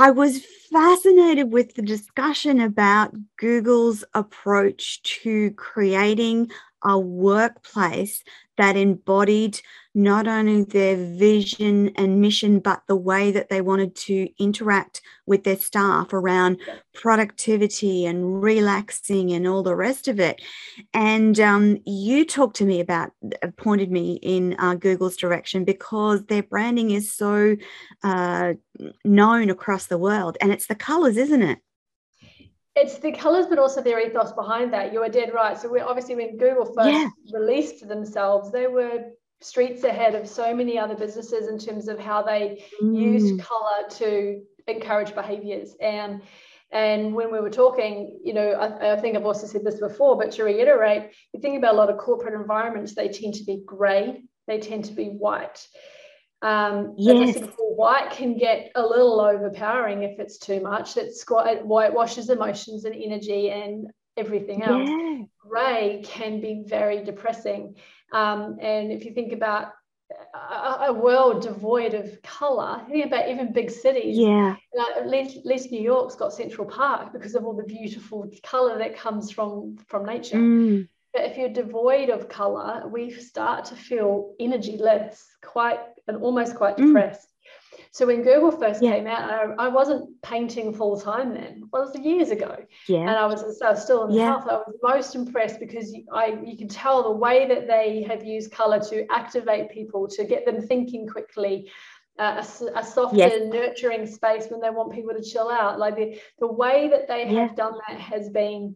I 0.00 0.10
was 0.10 0.42
fascinated 0.72 1.52
with 1.52 1.74
the 1.74 1.82
discussion 1.82 2.60
about 2.60 3.14
Google's 3.38 4.04
approach 4.14 5.02
to 5.22 5.52
creating 5.52 6.50
a 6.84 6.98
workplace 6.98 8.22
that 8.58 8.76
embodied 8.76 9.58
not 9.94 10.26
only 10.26 10.64
their 10.64 10.96
vision 10.96 11.90
and 11.96 12.20
mission, 12.20 12.58
but 12.60 12.82
the 12.86 12.96
way 12.96 13.30
that 13.30 13.48
they 13.48 13.60
wanted 13.60 13.94
to 13.94 14.28
interact 14.38 15.02
with 15.26 15.44
their 15.44 15.56
staff 15.56 16.12
around 16.12 16.58
productivity 16.94 18.06
and 18.06 18.42
relaxing 18.42 19.32
and 19.32 19.46
all 19.46 19.62
the 19.62 19.74
rest 19.74 20.08
of 20.08 20.20
it. 20.20 20.40
And 20.94 21.38
um, 21.40 21.78
you 21.86 22.24
talked 22.24 22.56
to 22.56 22.64
me 22.64 22.80
about, 22.80 23.12
uh, 23.42 23.48
pointed 23.56 23.90
me 23.90 24.18
in 24.22 24.56
uh, 24.58 24.74
Google's 24.74 25.16
direction 25.16 25.64
because 25.64 26.24
their 26.24 26.42
branding 26.42 26.90
is 26.90 27.12
so 27.12 27.56
uh, 28.02 28.54
known 29.04 29.50
across 29.50 29.86
the 29.86 29.98
world. 29.98 30.38
And 30.40 30.52
it's 30.52 30.66
the 30.66 30.74
colors, 30.74 31.16
isn't 31.16 31.42
it? 31.42 31.58
It's 32.74 32.98
the 32.98 33.12
colors 33.12 33.46
but 33.46 33.58
also 33.58 33.82
their 33.82 34.00
ethos 34.00 34.32
behind 34.32 34.72
that 34.72 34.92
you 34.92 35.02
are 35.02 35.08
dead 35.08 35.32
right 35.34 35.58
so 35.58 35.68
we 35.68 35.80
obviously 35.80 36.14
when 36.14 36.36
google 36.36 36.64
first 36.64 36.90
yeah. 36.90 37.08
released 37.32 37.86
themselves 37.86 38.50
they 38.50 38.66
were 38.66 39.04
streets 39.40 39.84
ahead 39.84 40.14
of 40.14 40.28
so 40.28 40.54
many 40.54 40.78
other 40.78 40.94
businesses 40.94 41.48
in 41.48 41.58
terms 41.58 41.88
of 41.88 41.98
how 41.98 42.22
they 42.22 42.64
mm. 42.82 42.96
used 42.96 43.40
color 43.40 43.88
to 43.90 44.40
encourage 44.66 45.14
behaviors 45.14 45.74
and 45.80 46.22
and 46.72 47.14
when 47.14 47.30
we 47.30 47.38
were 47.38 47.50
talking, 47.50 48.18
you 48.24 48.32
know, 48.32 48.52
I, 48.52 48.94
I, 48.94 48.96
think 48.98 49.14
I've 49.14 49.26
also 49.26 49.46
said 49.46 49.62
this 49.62 49.78
before, 49.78 50.16
but 50.16 50.32
to 50.32 50.44
reiterate, 50.44 51.10
you 51.34 51.40
think 51.40 51.58
about 51.58 51.74
a 51.74 51.76
lot 51.76 51.90
of 51.90 51.98
corporate 51.98 52.32
environments, 52.32 52.94
they 52.94 53.08
tend 53.08 53.34
to 53.34 53.44
be 53.44 53.62
grey, 53.66 54.22
they 54.46 54.58
tend 54.58 54.86
to 54.86 54.92
be 54.92 55.08
white. 55.08 55.66
Um, 56.42 56.94
yes. 56.98 57.38
white 57.58 58.10
can 58.10 58.36
get 58.36 58.72
a 58.74 58.82
little 58.82 59.20
overpowering 59.20 60.02
if 60.02 60.18
it's 60.18 60.38
too 60.38 60.60
much. 60.60 60.96
It's 60.96 61.24
quite 61.24 61.64
washes 61.64 62.30
emotions 62.30 62.84
and 62.84 62.94
energy 62.94 63.50
and 63.50 63.88
everything 64.16 64.62
else. 64.62 64.88
Yeah. 64.88 65.22
Grey 65.38 66.02
can 66.04 66.40
be 66.40 66.64
very 66.66 67.04
depressing. 67.04 67.76
Um, 68.12 68.58
and 68.60 68.92
if 68.92 69.04
you 69.04 69.12
think 69.12 69.32
about 69.32 69.68
a, 70.34 70.86
a, 70.88 70.92
world 70.92 71.42
devoid 71.42 71.94
of 71.94 72.20
color, 72.22 72.82
think 72.90 73.06
about 73.06 73.30
even 73.30 73.52
big 73.52 73.70
cities. 73.70 74.18
Yeah. 74.18 74.56
Uh, 74.78 74.98
at, 74.98 75.08
least, 75.08 75.38
at 75.38 75.46
least 75.46 75.70
New 75.70 75.80
York's 75.80 76.14
got 76.14 76.32
Central 76.32 76.66
Park 76.66 77.12
because 77.12 77.34
of 77.34 77.44
all 77.44 77.54
the 77.54 77.64
beautiful 77.64 78.30
color 78.42 78.78
that 78.78 78.96
comes 78.96 79.30
from 79.30 79.78
from 79.88 80.04
nature. 80.04 80.36
Mm. 80.36 80.88
But 81.12 81.24
if 81.24 81.36
you're 81.36 81.50
devoid 81.50 82.08
of 82.08 82.28
color, 82.28 82.88
we 82.88 83.10
start 83.10 83.66
to 83.66 83.76
feel 83.76 84.34
energyless, 84.40 85.22
quite 85.42 85.80
and 86.08 86.16
almost 86.18 86.56
quite 86.56 86.76
mm. 86.76 86.86
depressed. 86.86 87.28
So 87.92 88.06
when 88.06 88.22
Google 88.22 88.50
first 88.50 88.82
yeah. 88.82 88.92
came 88.92 89.06
out, 89.06 89.30
I, 89.30 89.66
I, 89.66 89.68
wasn't 89.68 90.22
painting 90.22 90.72
full 90.72 90.98
time 90.98 91.34
then. 91.34 91.64
It 91.64 91.68
was 91.70 91.94
years 91.98 92.30
ago. 92.30 92.56
Yeah. 92.88 93.00
And 93.00 93.10
I 93.10 93.26
was, 93.26 93.60
I 93.60 93.70
was 93.70 93.82
still 93.82 94.04
in 94.04 94.12
the 94.12 94.16
yeah. 94.16 94.26
health. 94.28 94.48
I 94.48 94.54
was 94.56 94.76
most 94.82 95.14
impressed 95.14 95.60
because 95.60 95.94
I 96.10 96.38
you 96.42 96.56
can 96.56 96.68
tell 96.68 97.02
the 97.02 97.10
way 97.10 97.46
that 97.48 97.66
they 97.66 98.02
have 98.08 98.24
used 98.24 98.50
color 98.50 98.80
to 98.80 99.06
activate 99.12 99.70
people, 99.70 100.08
to 100.08 100.24
get 100.24 100.46
them 100.46 100.62
thinking 100.62 101.06
quickly. 101.06 101.70
Uh, 102.18 102.44
a, 102.44 102.78
a, 102.78 102.84
softer, 102.84 103.16
yes. 103.16 103.40
nurturing 103.50 104.06
space 104.06 104.46
when 104.50 104.60
they 104.60 104.68
want 104.68 104.92
people 104.92 105.14
to 105.14 105.22
chill 105.22 105.50
out. 105.50 105.78
Like 105.78 105.96
the, 105.96 106.20
the 106.40 106.46
way 106.46 106.88
that 106.88 107.08
they 107.08 107.26
yeah. 107.26 107.46
have 107.46 107.56
done 107.56 107.72
that 107.88 107.98
has 107.98 108.28
been 108.28 108.74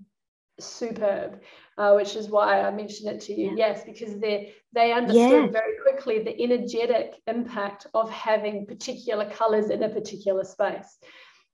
superb 0.58 1.40
uh, 1.78 1.92
which 1.92 2.16
is 2.16 2.28
why 2.28 2.60
I 2.62 2.70
mentioned 2.70 3.10
it 3.10 3.20
to 3.22 3.34
you. 3.34 3.50
Yeah. 3.50 3.68
Yes, 3.68 3.84
because 3.84 4.18
they 4.18 4.54
they 4.72 4.92
understood 4.92 5.46
yeah. 5.46 5.50
very 5.50 5.76
quickly 5.82 6.22
the 6.22 6.42
energetic 6.42 7.14
impact 7.26 7.86
of 7.94 8.10
having 8.10 8.66
particular 8.66 9.28
colors 9.30 9.70
in 9.70 9.82
a 9.82 9.88
particular 9.88 10.44
space. 10.44 10.98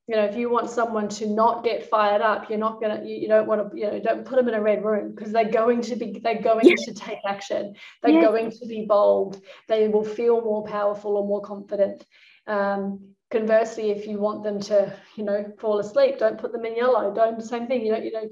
You 0.07 0.17
know, 0.17 0.25
if 0.25 0.35
you 0.35 0.49
want 0.49 0.69
someone 0.69 1.07
to 1.09 1.27
not 1.27 1.63
get 1.63 1.89
fired 1.89 2.21
up, 2.21 2.49
you're 2.49 2.59
not 2.59 2.81
gonna, 2.81 3.03
you, 3.05 3.15
you 3.15 3.27
don't 3.29 3.47
want 3.47 3.71
to, 3.71 3.77
you 3.77 3.87
know, 3.87 3.99
don't 4.01 4.25
put 4.25 4.35
them 4.35 4.49
in 4.49 4.53
a 4.53 4.61
red 4.61 4.83
room 4.83 5.13
because 5.15 5.31
they're 5.31 5.49
going 5.49 5.81
to 5.83 5.95
be, 5.95 6.19
they're 6.21 6.41
going 6.41 6.67
yeah. 6.67 6.75
to 6.75 6.93
take 6.93 7.19
action. 7.25 7.75
They're 8.01 8.21
going 8.21 8.51
to 8.51 8.65
be 8.67 8.85
bold. 8.85 9.41
They 9.69 9.87
will 9.87 10.03
feel 10.03 10.41
more 10.41 10.65
powerful 10.65 11.15
or 11.15 11.25
more 11.25 11.41
confident. 11.41 12.05
Um, 12.47 13.13
conversely, 13.33 13.91
if 13.91 14.05
you 14.05 14.19
want 14.19 14.43
them 14.43 14.59
to, 14.59 14.93
you 15.15 15.23
know, 15.23 15.51
fall 15.57 15.79
asleep, 15.79 16.19
don't 16.19 16.37
put 16.37 16.51
them 16.51 16.65
in 16.65 16.75
yellow. 16.75 17.13
Don't 17.13 17.41
same 17.41 17.67
thing. 17.67 17.85
You 17.85 17.93
know, 17.93 17.97
you 17.97 18.11
know, 18.11 18.29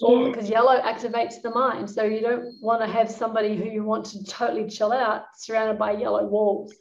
because 0.00 0.48
yellow 0.48 0.80
activates 0.80 1.40
the 1.42 1.50
mind. 1.50 1.88
So 1.88 2.02
you 2.02 2.20
don't 2.20 2.54
want 2.60 2.80
to 2.80 2.86
have 2.86 3.10
somebody 3.10 3.56
who 3.56 3.64
you 3.64 3.84
want 3.84 4.04
to 4.06 4.24
totally 4.24 4.68
chill 4.68 4.92
out 4.92 5.24
surrounded 5.36 5.78
by 5.78 5.92
yellow 5.92 6.26
walls. 6.26 6.74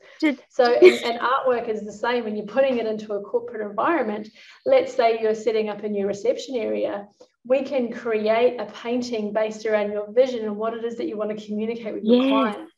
so 0.50 0.65
and, 0.74 1.04
and, 1.04 1.19
artwork 1.19 1.69
is 1.69 1.84
the 1.84 1.91
same 1.91 2.24
when 2.24 2.36
you're 2.36 2.45
putting 2.45 2.78
it 2.78 2.88
into 2.88 3.13
a 3.13 3.21
corporate 3.21 3.67
environment. 3.67 4.28
Let's 4.65 4.93
say 4.93 5.19
you're 5.21 5.36
setting 5.36 5.69
up 5.69 5.84
a 5.84 5.89
new 5.89 6.08
reception 6.08 6.56
area. 6.56 7.08
We 7.45 7.63
can 7.63 7.91
create 7.91 8.60
a 8.60 8.65
painting 8.65 9.34
based 9.34 9.65
around 9.65 9.91
your 9.91 10.12
vision 10.12 10.45
and 10.45 10.58
what 10.58 10.74
it 10.74 10.84
is 10.84 10.97
that 10.97 11.08
you 11.08 11.17
want 11.17 11.38
to 11.38 11.45
communicate 11.45 11.93
with 11.93 12.04
your 12.04 12.28
client. 12.28 12.69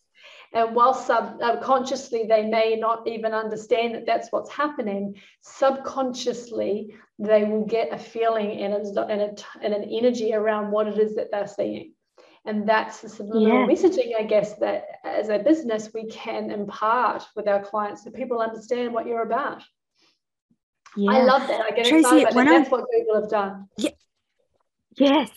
And 0.54 0.76
while 0.76 0.94
subconsciously 0.94 2.24
um, 2.24 2.28
they 2.28 2.46
may 2.46 2.76
not 2.76 3.08
even 3.08 3.34
understand 3.34 3.96
that 3.96 4.06
that's 4.06 4.32
what's 4.32 4.52
happening, 4.52 5.16
subconsciously 5.42 6.96
they 7.18 7.44
will 7.44 7.66
get 7.66 7.92
a 7.92 7.98
feeling 7.98 8.62
and, 8.62 8.74
a, 8.74 9.02
and, 9.08 9.22
a, 9.22 9.36
and 9.63 9.74
an 9.74 9.84
energy 9.84 10.34
around 10.34 10.72
what 10.72 10.88
it 10.88 11.00
is 11.00 11.16
that 11.16 11.32
they're 11.32 11.48
seeing. 11.48 11.94
And 12.46 12.68
that's 12.68 13.02
the 13.02 13.10
subliminal 13.10 13.62
yeah. 13.62 13.74
messaging, 13.74 14.12
I 14.20 14.24
guess, 14.24 14.56
that 14.56 14.86
as 15.04 15.30
a 15.30 15.39
business 15.39 15.89
we 15.94 16.08
can 16.08 16.52
impart 16.52 17.24
with 17.36 17.48
our 17.48 17.63
clients 17.63 18.04
so 18.04 18.12
people 18.12 18.39
understand 18.39 18.94
what 18.94 19.08
you're 19.08 19.24
about. 19.24 19.63
Yeah. 20.96 21.12
I 21.12 21.24
love 21.24 21.48
that. 21.48 21.62
I 21.62 21.72
get 21.72 21.86
Tracy, 21.88 22.22
excited 22.22 22.28
about 22.32 22.46
That's 22.46 22.70
what 22.70 22.86
Google 22.92 23.22
have 23.22 23.30
done. 23.30 23.70
Yeah. 23.78 23.89
Yes. 24.98 25.32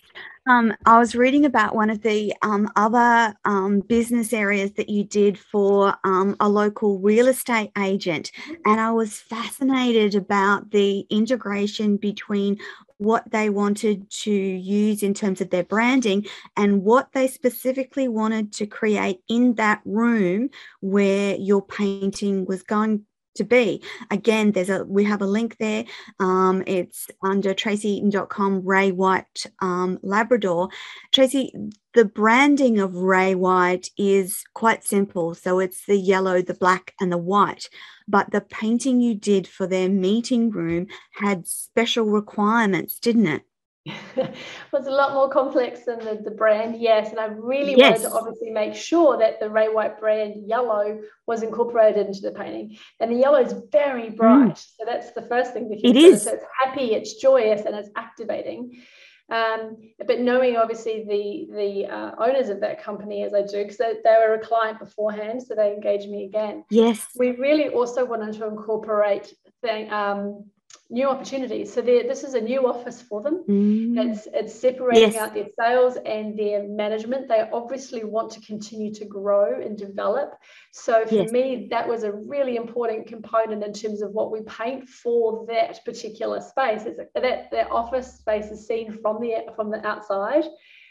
Um, 0.48 0.72
I 0.86 0.98
was 0.98 1.16
reading 1.16 1.44
about 1.44 1.74
one 1.74 1.90
of 1.90 2.02
the 2.02 2.32
um, 2.42 2.70
other 2.76 3.34
um, 3.44 3.80
business 3.80 4.32
areas 4.32 4.72
that 4.74 4.88
you 4.88 5.02
did 5.02 5.36
for 5.36 5.96
um, 6.04 6.36
a 6.38 6.48
local 6.48 7.00
real 7.00 7.26
estate 7.26 7.72
agent, 7.76 8.30
and 8.64 8.80
I 8.80 8.92
was 8.92 9.18
fascinated 9.18 10.14
about 10.14 10.70
the 10.70 11.00
integration 11.10 11.96
between 11.96 12.58
what 12.98 13.28
they 13.32 13.50
wanted 13.50 14.08
to 14.08 14.30
use 14.32 15.02
in 15.02 15.14
terms 15.14 15.40
of 15.40 15.50
their 15.50 15.64
branding 15.64 16.24
and 16.56 16.82
what 16.84 17.10
they 17.12 17.26
specifically 17.26 18.06
wanted 18.06 18.52
to 18.52 18.66
create 18.66 19.20
in 19.28 19.54
that 19.54 19.82
room 19.84 20.48
where 20.80 21.34
your 21.36 21.60
painting 21.60 22.46
was 22.46 22.62
going 22.62 23.04
to 23.36 23.44
be. 23.44 23.82
Again, 24.10 24.52
there's 24.52 24.70
a 24.70 24.84
we 24.84 25.04
have 25.04 25.22
a 25.22 25.26
link 25.26 25.56
there. 25.58 25.84
Um, 26.20 26.62
it's 26.66 27.08
under 27.22 27.54
tracy.com 27.54 28.64
Ray 28.64 28.92
White 28.92 29.46
um, 29.60 29.98
Labrador. 30.02 30.68
Tracy, 31.12 31.52
the 31.94 32.04
branding 32.04 32.78
of 32.78 32.94
Ray 32.94 33.34
White 33.34 33.90
is 33.96 34.44
quite 34.54 34.84
simple. 34.84 35.34
So 35.34 35.58
it's 35.58 35.86
the 35.86 35.96
yellow, 35.96 36.42
the 36.42 36.54
black, 36.54 36.94
and 37.00 37.10
the 37.10 37.18
white. 37.18 37.68
But 38.08 38.30
the 38.30 38.40
painting 38.40 39.00
you 39.00 39.14
did 39.14 39.48
for 39.48 39.66
their 39.66 39.88
meeting 39.88 40.50
room 40.50 40.86
had 41.12 41.46
special 41.46 42.06
requirements, 42.06 42.98
didn't 42.98 43.26
it? 43.26 43.42
was 44.72 44.86
a 44.86 44.90
lot 44.90 45.14
more 45.14 45.28
complex 45.28 45.84
than 45.84 45.98
the, 46.00 46.20
the 46.22 46.30
brand, 46.30 46.80
yes. 46.80 47.10
And 47.10 47.20
I 47.20 47.26
really 47.26 47.74
yes. 47.76 48.00
wanted 48.00 48.08
to 48.08 48.14
obviously 48.14 48.50
make 48.50 48.74
sure 48.74 49.18
that 49.18 49.40
the 49.40 49.50
Ray 49.50 49.68
White 49.68 49.98
brand 49.98 50.46
yellow 50.46 51.00
was 51.26 51.42
incorporated 51.42 52.06
into 52.06 52.20
the 52.20 52.32
painting. 52.32 52.76
And 53.00 53.12
the 53.12 53.16
yellow 53.16 53.40
is 53.40 53.54
very 53.70 54.10
mm. 54.10 54.16
bright. 54.16 54.54
Mm. 54.54 54.66
So 54.78 54.84
that's 54.84 55.12
the 55.12 55.22
first 55.22 55.52
thing 55.52 55.68
to 55.68 55.80
consider. 55.80 55.98
It 55.98 56.02
is. 56.02 56.22
So 56.22 56.34
it's 56.34 56.44
happy, 56.58 56.94
it's 56.94 57.14
joyous, 57.14 57.62
and 57.64 57.74
it's 57.74 57.90
activating. 57.96 58.82
Um, 59.28 59.78
but 60.06 60.20
knowing 60.20 60.56
obviously 60.56 61.04
the 61.04 61.52
the 61.52 61.92
uh, 61.92 62.12
owners 62.16 62.48
of 62.48 62.60
that 62.60 62.80
company 62.80 63.24
as 63.24 63.34
I 63.34 63.42
do, 63.42 63.62
because 63.62 63.76
they, 63.76 63.94
they 64.04 64.16
were 64.20 64.34
a 64.34 64.38
client 64.38 64.78
beforehand, 64.78 65.42
so 65.42 65.56
they 65.56 65.72
engaged 65.72 66.08
me 66.08 66.26
again. 66.26 66.64
Yes. 66.70 67.08
We 67.16 67.32
really 67.32 67.68
also 67.68 68.04
wanted 68.04 68.34
to 68.34 68.46
incorporate 68.46 69.34
thing, 69.62 69.90
um, 69.90 70.44
new 70.90 71.08
opportunities. 71.08 71.72
So 71.72 71.80
this 71.80 72.24
is 72.24 72.34
a 72.34 72.40
new 72.40 72.66
office 72.66 73.02
for 73.02 73.22
them. 73.22 73.44
Mm. 73.48 74.10
It's, 74.10 74.28
it's 74.32 74.58
separating 74.58 75.12
yes. 75.12 75.16
out 75.16 75.34
their 75.34 75.48
sales 75.58 75.96
and 76.04 76.38
their 76.38 76.66
management. 76.68 77.28
They 77.28 77.48
obviously 77.52 78.04
want 78.04 78.30
to 78.32 78.40
continue 78.40 78.92
to 78.94 79.04
grow 79.04 79.60
and 79.60 79.76
develop. 79.76 80.34
So 80.72 81.06
for 81.06 81.14
yes. 81.14 81.32
me, 81.32 81.68
that 81.70 81.88
was 81.88 82.02
a 82.02 82.12
really 82.12 82.56
important 82.56 83.06
component 83.06 83.64
in 83.64 83.72
terms 83.72 84.02
of 84.02 84.12
what 84.12 84.30
we 84.30 84.42
paint 84.42 84.88
for 84.88 85.46
that 85.46 85.84
particular 85.84 86.40
space. 86.40 86.86
Is 86.86 86.96
that 86.96 87.50
that 87.50 87.70
office 87.70 88.14
space 88.14 88.46
is 88.46 88.66
seen 88.66 88.98
from 89.02 89.20
the 89.20 89.46
from 89.54 89.70
the 89.70 89.86
outside. 89.86 90.44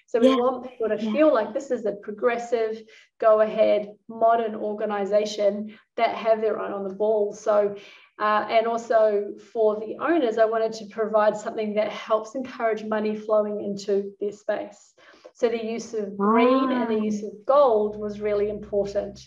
So 0.08 0.20
we 0.20 0.30
yeah. 0.30 0.36
want 0.36 0.70
people 0.70 0.90
to 0.90 1.04
yeah. 1.04 1.12
feel 1.12 1.34
like 1.34 1.54
this 1.54 1.72
is 1.72 1.86
a 1.86 1.94
progressive, 1.94 2.82
go 3.20 3.42
ahead, 3.42 3.96
modern 4.08 4.56
organization 4.56 5.78
that 5.98 6.16
have 6.16 6.42
their 6.42 6.60
own 6.60 6.72
on 6.72 6.88
the 6.88 6.94
ball. 6.94 7.34
So 7.34 7.76
uh, 8.20 8.48
and 8.50 8.66
also 8.66 9.34
for 9.52 9.76
the 9.80 9.98
owners, 10.00 10.38
I 10.38 10.46
wanted 10.46 10.74
to 10.74 10.86
provide 10.86 11.36
something 11.36 11.74
that 11.76 11.90
helps 11.90 12.36
encourage 12.36 12.84
money 12.84 13.16
flowing 13.16 13.64
into 13.64 14.12
their 14.20 14.32
space. 14.32 14.94
So 15.34 15.50
the 15.50 15.64
use 15.64 15.94
of 15.94 16.18
green 16.18 16.72
and 16.72 16.90
the 16.90 17.04
use 17.04 17.22
of 17.24 17.34
gold 17.46 18.00
was 18.00 18.22
really 18.22 18.50
important. 18.50 19.20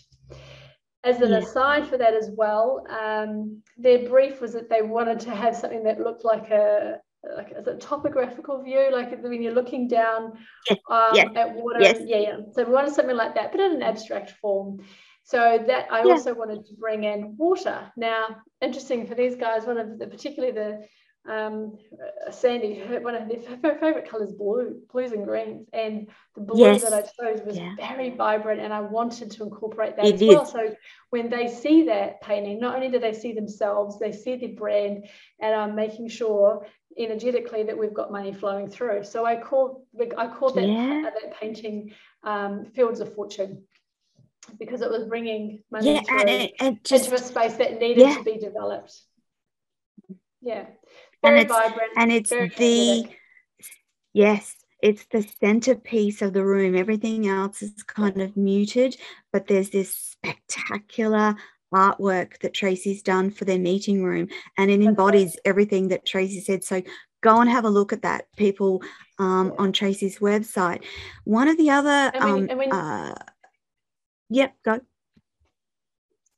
As 1.03 1.21
an 1.21 1.29
yeah. 1.29 1.37
aside 1.37 1.87
for 1.87 1.97
that 1.97 2.15
as 2.15 2.31
well, 2.35 2.83
um, 2.89 3.61
their 3.77 4.09
brief 4.09 4.41
was 4.41 4.53
that 4.53 4.69
they 4.69 4.81
wanted 4.81 5.19
to 5.21 5.35
have 5.35 5.55
something 5.55 5.83
that 5.83 5.99
looked 5.99 6.25
like 6.25 6.49
a 6.49 6.99
like 7.35 7.51
as 7.51 7.67
a 7.67 7.75
topographical 7.75 8.63
view, 8.63 8.89
like 8.91 9.21
when 9.21 9.41
you're 9.41 9.53
looking 9.53 9.87
down 9.87 10.33
yes. 10.69 10.79
Um, 10.89 11.09
yes. 11.13 11.27
at 11.35 11.53
water. 11.53 11.79
Yes. 11.79 11.99
Yeah, 12.05 12.17
yeah. 12.17 12.37
So 12.53 12.63
we 12.63 12.71
wanted 12.71 12.93
something 12.93 13.15
like 13.15 13.35
that, 13.35 13.51
but 13.51 13.61
in 13.61 13.73
an 13.75 13.83
abstract 13.83 14.31
form. 14.41 14.79
So 15.29 15.63
that 15.67 15.91
I 15.91 16.03
yeah. 16.03 16.13
also 16.13 16.33
wanted 16.33 16.65
to 16.65 16.73
bring 16.73 17.03
in 17.03 17.37
water. 17.37 17.91
Now, 17.95 18.37
interesting 18.61 19.05
for 19.05 19.13
these 19.13 19.35
guys, 19.35 19.63
one 19.63 19.77
of 19.77 19.99
the 19.99 20.07
particularly 20.07 20.55
the 20.55 20.87
um, 21.31 21.77
Sandy, 22.31 22.81
one 22.99 23.13
of 23.13 23.29
their 23.29 23.75
favorite 23.75 24.09
colors 24.09 24.31
blue, 24.31 24.81
blues 24.91 25.11
and 25.11 25.23
greens, 25.25 25.67
and 25.71 26.07
the 26.33 26.41
blue 26.41 26.65
yes. 26.65 26.81
that 26.81 26.93
I 26.93 27.01
chose 27.01 27.45
was 27.45 27.59
yeah. 27.59 27.75
very 27.75 28.09
vibrant, 28.09 28.59
and 28.59 28.73
I 28.73 28.81
wanted 28.81 29.29
to 29.29 29.43
incorporate 29.43 29.97
that 29.97 30.05
it 30.05 30.15
as 30.15 30.21
is. 30.23 30.27
well. 30.29 30.45
So 30.47 30.75
when 31.11 31.29
they 31.29 31.47
see 31.47 31.85
that 31.85 32.21
painting, 32.21 32.59
not 32.59 32.73
only 32.73 32.89
do 32.89 32.97
they 32.97 33.13
see 33.13 33.31
themselves, 33.31 33.99
they 33.99 34.11
see 34.11 34.35
the 34.35 34.47
brand, 34.47 35.05
and 35.39 35.53
I'm 35.53 35.75
making 35.75 36.09
sure 36.09 36.65
energetically 36.97 37.61
that 37.61 37.77
we've 37.77 37.93
got 37.93 38.11
money 38.11 38.33
flowing 38.33 38.67
through. 38.67 39.03
So 39.03 39.25
I 39.27 39.35
call 39.35 39.85
I 40.17 40.25
called 40.25 40.55
that 40.55 40.67
yeah. 40.67 41.03
that 41.03 41.39
painting 41.39 41.93
um, 42.23 42.65
Fields 42.65 42.99
of 42.99 43.13
Fortune 43.13 43.65
because 44.57 44.81
it 44.81 44.89
was 44.89 45.05
bringing 45.05 45.63
money 45.71 45.95
yeah, 45.95 46.01
and 46.09 46.29
it, 46.29 46.83
just, 46.83 47.05
into 47.05 47.15
a 47.15 47.19
space 47.19 47.53
that 47.55 47.79
needed 47.79 48.07
yeah. 48.07 48.15
to 48.15 48.23
be 48.23 48.37
developed. 48.37 48.99
Yeah, 50.41 50.65
very 51.21 51.39
and 51.39 51.39
it's, 51.39 51.51
vibrant, 51.51 51.91
and 51.97 52.11
it's 52.11 52.29
the 52.29 53.09
yes, 54.13 54.55
it's 54.81 55.05
the 55.11 55.27
centerpiece 55.39 56.21
of 56.21 56.33
the 56.33 56.45
room. 56.45 56.75
Everything 56.75 57.27
else 57.27 57.61
is 57.61 57.83
kind 57.83 58.21
of 58.21 58.37
muted, 58.37 58.95
but 59.33 59.47
there's 59.47 59.69
this 59.69 59.93
spectacular 59.93 61.35
artwork 61.73 62.39
that 62.39 62.53
Tracy's 62.53 63.01
done 63.01 63.29
for 63.31 63.45
their 63.45 63.59
meeting 63.59 64.03
room, 64.03 64.27
and 64.57 64.71
it 64.71 64.81
embodies 64.81 65.37
everything 65.45 65.89
that 65.89 66.05
Tracy 66.05 66.41
said. 66.41 66.63
So 66.63 66.81
go 67.21 67.41
and 67.41 67.49
have 67.49 67.65
a 67.65 67.69
look 67.69 67.93
at 67.93 68.03
that, 68.03 68.25
people, 68.37 68.81
um, 69.17 69.53
on 69.57 69.71
Tracy's 69.71 70.19
website. 70.19 70.83
One 71.25 71.47
of 71.47 71.57
the 71.57 71.69
other. 71.69 72.11
Um, 72.15 72.47
when, 72.47 72.71
uh, 72.71 73.15
Yep, 74.29 74.53
go. 74.63 74.79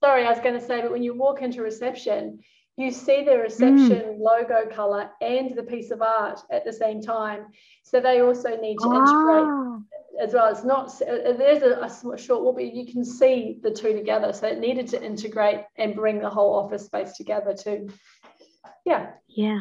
Sorry, 0.04 0.26
I 0.26 0.30
was 0.30 0.40
going 0.40 0.60
to 0.60 0.66
say, 0.66 0.82
but 0.82 0.92
when 0.92 1.04
you 1.04 1.14
walk 1.14 1.42
into 1.42 1.62
reception, 1.62 2.40
you 2.78 2.92
see 2.92 3.24
the 3.24 3.38
reception 3.38 4.02
mm. 4.02 4.20
logo 4.20 4.66
color 4.74 5.12
and 5.22 5.56
the 5.56 5.64
piece 5.64 5.92
of 5.92 6.02
art 6.02 6.40
at 6.50 6.66
the 6.66 6.74
same 6.74 7.02
time. 7.02 7.48
So 7.84 8.00
they 8.00 8.22
also 8.22 8.58
need 8.58 8.78
to 8.80 8.94
integrate 8.94 9.46
ah. 9.46 9.80
as 10.22 10.34
well. 10.34 10.52
It's 10.52 10.64
not 10.64 10.88
uh, 11.02 11.34
there's 11.38 11.62
a, 11.62 11.82
a 11.82 12.18
short 12.18 12.44
walk, 12.44 12.56
but 12.56 12.74
you 12.74 12.92
can 12.92 13.06
see 13.06 13.60
the 13.62 13.72
two 13.72 13.94
together. 13.94 14.34
So 14.34 14.48
it 14.48 14.60
needed 14.60 14.88
to 14.90 15.04
integrate 15.04 15.62
and 15.76 15.94
bring 15.96 16.20
the 16.20 16.30
whole 16.30 16.56
office 16.56 16.86
space 16.86 17.14
together 17.14 17.54
too. 17.54 17.90
Yeah. 18.86 19.12
Yeah. 19.28 19.60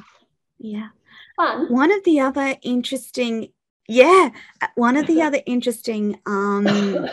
Yeah. 0.59 0.89
Fun. 1.37 1.73
One 1.73 1.93
of 1.93 2.05
the 2.05 2.21
other 2.21 2.57
interesting 2.63 3.53
yeah, 3.91 4.31
uh, 4.63 4.69
one 4.77 4.97
of 4.97 5.09
the 5.09 5.21
other 5.27 5.41
interesting 5.47 6.21
um, 6.25 7.09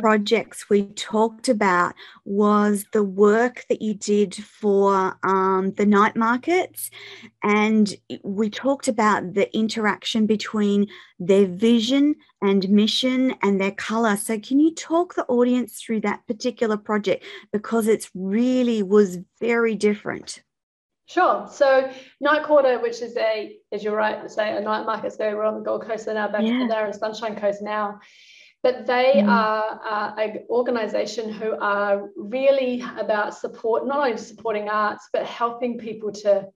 projects 0.00 0.68
we 0.68 0.82
talked 0.94 1.48
about 1.48 1.94
was 2.24 2.84
the 2.92 3.04
work 3.04 3.64
that 3.68 3.80
you 3.80 3.94
did 3.94 4.34
for 4.34 5.16
um, 5.22 5.72
the 5.76 5.86
night 5.86 6.16
markets. 6.16 6.90
And 7.44 7.94
we 8.24 8.50
talked 8.50 8.88
about 8.88 9.34
the 9.34 9.54
interaction 9.56 10.26
between 10.26 10.88
their 11.20 11.46
vision 11.46 12.16
and 12.42 12.68
mission 12.68 13.34
and 13.42 13.60
their 13.60 13.72
color. 13.72 14.16
So, 14.16 14.40
can 14.40 14.58
you 14.58 14.74
talk 14.74 15.14
the 15.14 15.24
audience 15.26 15.80
through 15.80 16.00
that 16.00 16.26
particular 16.26 16.76
project? 16.76 17.24
Because 17.52 17.86
it 17.86 18.10
really 18.12 18.82
was 18.82 19.18
very 19.38 19.76
different. 19.76 20.42
Sure. 21.08 21.48
So 21.50 21.90
Night 22.20 22.42
Quarter, 22.44 22.80
which 22.80 23.00
is 23.00 23.16
a, 23.16 23.56
as 23.72 23.82
you're 23.82 23.96
right 23.96 24.22
to 24.22 24.28
say, 24.28 24.54
a 24.54 24.60
night 24.60 24.84
market. 24.84 25.12
So 25.14 25.34
we're 25.34 25.44
on 25.44 25.54
the 25.54 25.64
Gold 25.64 25.86
Coast, 25.86 26.06
and 26.06 26.16
now 26.16 26.28
back 26.28 26.42
yeah. 26.42 26.66
there 26.68 26.86
in 26.86 26.92
Sunshine 26.92 27.34
Coast 27.34 27.62
now. 27.62 28.00
But 28.62 28.86
they 28.86 29.14
mm. 29.16 29.28
are 29.28 29.80
uh, 29.88 30.20
an 30.20 30.44
organisation 30.50 31.32
who 31.32 31.52
are 31.58 32.10
really 32.16 32.84
about 32.98 33.34
support, 33.34 33.86
not 33.86 34.00
only 34.00 34.18
supporting 34.18 34.68
arts, 34.68 35.08
but 35.12 35.24
helping 35.24 35.78
people 35.78 36.12
to 36.12 36.48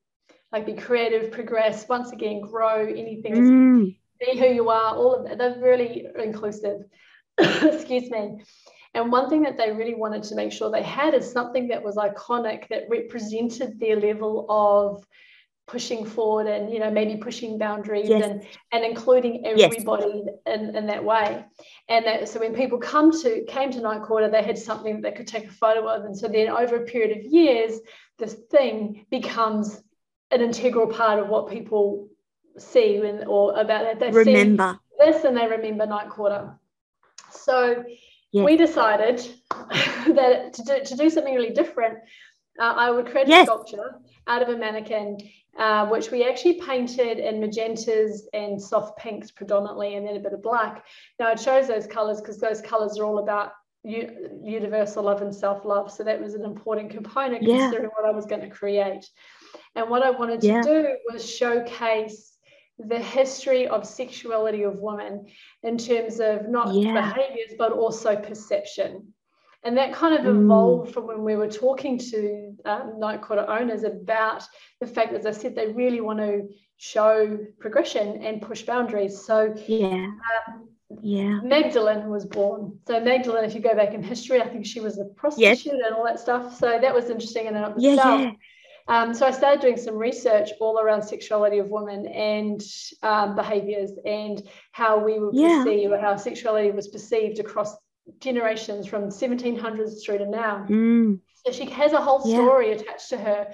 like 0.52 0.66
be 0.66 0.74
creative, 0.74 1.32
progress, 1.32 1.88
once 1.88 2.12
again, 2.12 2.42
grow 2.42 2.86
anything, 2.86 3.34
mm. 3.34 3.96
be 4.20 4.38
who 4.38 4.48
you 4.48 4.68
are. 4.68 4.94
All 4.96 5.14
of 5.14 5.24
that. 5.24 5.38
They're 5.38 5.58
really 5.62 6.06
inclusive. 6.22 6.82
Excuse 7.38 8.10
me. 8.10 8.42
And 8.94 9.10
one 9.10 9.30
thing 9.30 9.42
that 9.42 9.56
they 9.56 9.72
really 9.72 9.94
wanted 9.94 10.22
to 10.24 10.34
make 10.34 10.52
sure 10.52 10.70
they 10.70 10.82
had 10.82 11.14
is 11.14 11.30
something 11.30 11.68
that 11.68 11.82
was 11.82 11.96
iconic 11.96 12.68
that 12.68 12.84
represented 12.90 13.80
their 13.80 13.96
level 13.98 14.46
of 14.50 15.04
pushing 15.66 16.04
forward 16.04 16.46
and 16.48 16.72
you 16.72 16.80
know 16.80 16.90
maybe 16.90 17.16
pushing 17.16 17.56
boundaries 17.56 18.08
yes. 18.08 18.24
and 18.24 18.42
and 18.72 18.84
including 18.84 19.46
everybody 19.46 20.24
yes. 20.26 20.34
in, 20.46 20.76
in 20.76 20.86
that 20.86 21.02
way. 21.02 21.44
And 21.88 22.04
that, 22.04 22.28
so 22.28 22.40
when 22.40 22.54
people 22.54 22.78
come 22.78 23.12
to 23.22 23.44
came 23.46 23.70
to 23.70 23.80
night 23.80 24.02
quarter 24.02 24.28
they 24.28 24.42
had 24.42 24.58
something 24.58 25.00
that 25.00 25.02
they 25.02 25.16
could 25.16 25.28
take 25.28 25.48
a 25.48 25.52
photo 25.52 25.88
of. 25.88 26.04
And 26.04 26.16
so 26.16 26.28
then 26.28 26.48
over 26.48 26.76
a 26.76 26.84
period 26.84 27.16
of 27.16 27.24
years 27.24 27.80
this 28.18 28.34
thing 28.50 29.06
becomes 29.10 29.80
an 30.30 30.40
integral 30.40 30.88
part 30.88 31.18
of 31.18 31.28
what 31.28 31.48
people 31.48 32.08
see 32.58 33.00
when 33.00 33.24
or 33.26 33.58
about 33.58 33.84
it 33.86 33.98
they 33.98 34.10
remember. 34.10 34.78
this 34.98 35.24
and 35.24 35.36
they 35.36 35.46
remember 35.46 35.86
night 35.86 36.10
quarter. 36.10 36.58
So 37.30 37.84
yes. 38.32 38.44
we 38.44 38.56
decided 38.56 39.18
that 39.50 40.52
to 40.54 40.62
do, 40.62 40.84
to 40.84 40.96
do 40.96 41.10
something 41.10 41.34
really 41.34 41.54
different, 41.54 41.98
uh, 42.60 42.74
I 42.76 42.90
would 42.90 43.06
create 43.06 43.28
yes. 43.28 43.44
a 43.44 43.46
sculpture 43.46 44.00
out 44.26 44.42
of 44.42 44.48
a 44.48 44.56
mannequin, 44.56 45.18
uh, 45.58 45.86
which 45.86 46.10
we 46.10 46.24
actually 46.24 46.60
painted 46.60 47.18
in 47.18 47.40
magentas 47.40 48.20
and 48.32 48.60
soft 48.60 48.98
pinks 48.98 49.30
predominantly, 49.30 49.96
and 49.96 50.06
then 50.06 50.16
a 50.16 50.20
bit 50.20 50.32
of 50.32 50.42
black. 50.42 50.84
Now, 51.18 51.28
I 51.28 51.34
chose 51.34 51.68
those 51.68 51.86
colors 51.86 52.20
because 52.20 52.38
those 52.38 52.60
colors 52.60 52.98
are 52.98 53.04
all 53.04 53.18
about 53.18 53.52
u- 53.84 54.40
universal 54.42 55.04
love 55.04 55.22
and 55.22 55.34
self 55.34 55.64
love. 55.64 55.90
So 55.90 56.04
that 56.04 56.20
was 56.20 56.34
an 56.34 56.44
important 56.44 56.90
component 56.90 57.42
yeah. 57.42 57.58
considering 57.58 57.90
what 57.96 58.06
I 58.06 58.12
was 58.12 58.26
going 58.26 58.42
to 58.42 58.50
create. 58.50 59.08
And 59.74 59.88
what 59.88 60.02
I 60.02 60.10
wanted 60.10 60.40
to 60.42 60.46
yeah. 60.46 60.62
do 60.62 60.96
was 61.10 61.28
showcase 61.28 62.31
the 62.88 62.98
history 62.98 63.66
of 63.68 63.86
sexuality 63.86 64.62
of 64.62 64.80
women 64.80 65.26
in 65.62 65.76
terms 65.78 66.20
of 66.20 66.48
not 66.48 66.74
yeah. 66.74 66.92
behaviors 67.00 67.52
but 67.58 67.72
also 67.72 68.16
perception 68.16 69.12
And 69.64 69.76
that 69.78 69.92
kind 69.92 70.14
of 70.18 70.22
Mm. 70.24 70.42
evolved 70.44 70.92
from 70.92 71.06
when 71.06 71.22
we 71.22 71.36
were 71.36 71.46
talking 71.64 71.96
to 72.10 72.20
um, 72.64 72.86
NightQuarter 73.04 73.46
owners 73.48 73.84
about 73.84 74.42
the 74.80 74.88
fact, 74.88 75.12
as 75.14 75.24
I 75.24 75.30
said, 75.30 75.54
they 75.54 75.68
really 75.82 76.00
want 76.00 76.18
to 76.18 76.48
show 76.78 77.38
progression 77.60 78.06
and 78.26 78.42
push 78.42 78.62
boundaries. 78.62 79.14
So 79.28 79.54
Yeah. 79.68 80.06
um, 80.30 80.68
Yeah. 81.00 81.40
Magdalene 81.42 82.08
was 82.16 82.24
born. 82.26 82.60
So 82.88 82.92
Magdalene, 83.00 83.44
if 83.44 83.54
you 83.54 83.60
go 83.60 83.74
back 83.74 83.94
in 83.94 84.02
history, 84.02 84.38
I 84.42 84.48
think 84.48 84.66
she 84.66 84.80
was 84.80 84.98
a 84.98 85.06
prostitute 85.20 85.80
and 85.86 85.94
all 85.94 86.04
that 86.10 86.18
stuff. 86.26 86.44
So 86.62 86.66
that 86.84 86.92
was 86.98 87.08
interesting 87.08 87.46
in 87.46 87.54
and 87.54 87.64
of 87.64 87.74
Yeah. 87.78 87.92
itself. 87.94 88.20
Yeah. 88.20 88.32
Um, 88.88 89.14
so 89.14 89.26
I 89.26 89.30
started 89.30 89.60
doing 89.60 89.76
some 89.76 89.96
research 89.96 90.50
all 90.60 90.78
around 90.78 91.02
sexuality 91.02 91.58
of 91.58 91.68
women 91.68 92.06
and 92.06 92.60
um, 93.02 93.34
behaviors 93.36 93.92
and 94.04 94.42
how 94.72 94.98
we 94.98 95.18
were 95.18 95.30
Yeah. 95.32 95.62
perceived, 95.64 95.92
or 95.92 95.98
how 95.98 96.16
sexuality 96.16 96.70
was 96.70 96.88
perceived 96.88 97.38
across 97.38 97.76
generations 98.20 98.86
from 98.86 99.04
1700s 99.10 100.04
through 100.04 100.18
to 100.18 100.26
now. 100.26 100.66
Mm. 100.68 101.20
So 101.44 101.52
she 101.52 101.66
has 101.66 101.92
a 101.92 102.00
whole 102.00 102.22
Yeah. 102.28 102.36
story 102.36 102.72
attached 102.72 103.08
to 103.10 103.16
her. 103.18 103.52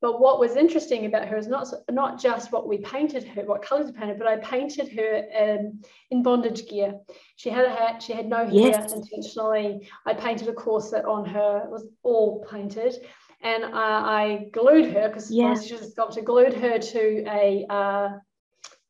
But 0.00 0.20
what 0.20 0.38
was 0.38 0.54
interesting 0.54 1.06
about 1.06 1.26
her 1.26 1.36
is 1.36 1.48
not 1.48 1.66
not 1.90 2.20
just 2.20 2.52
what 2.52 2.68
we 2.68 2.78
painted 2.78 3.24
her, 3.24 3.42
what 3.42 3.62
colours 3.62 3.86
we 3.86 3.92
painted, 3.98 4.16
but 4.18 4.28
I 4.28 4.36
painted 4.36 4.88
her 4.92 5.24
um, 5.36 5.80
in 6.12 6.22
bondage 6.22 6.68
gear. 6.68 7.00
She 7.34 7.50
had 7.50 7.64
a 7.64 7.70
hat, 7.70 8.00
she 8.02 8.12
had 8.12 8.28
no 8.28 8.44
hair 8.46 8.52
Yes. 8.52 8.92
intentionally. 8.92 9.88
I 10.06 10.14
painted 10.14 10.46
a 10.48 10.52
corset 10.52 11.04
on 11.04 11.24
her, 11.24 11.62
it 11.64 11.70
was 11.70 11.84
all 12.04 12.46
painted. 12.48 12.94
And 13.40 13.64
uh, 13.64 13.68
I 13.72 14.48
glued 14.52 14.92
her 14.92 15.08
because 15.08 15.30
Yeah. 15.30 15.54
she 15.54 15.74
was 15.74 15.82
a 15.82 15.90
sculptor, 15.90 16.22
glued 16.22 16.54
her 16.54 16.78
to 16.78 17.24
a 17.28 17.66
uh, 17.68 18.08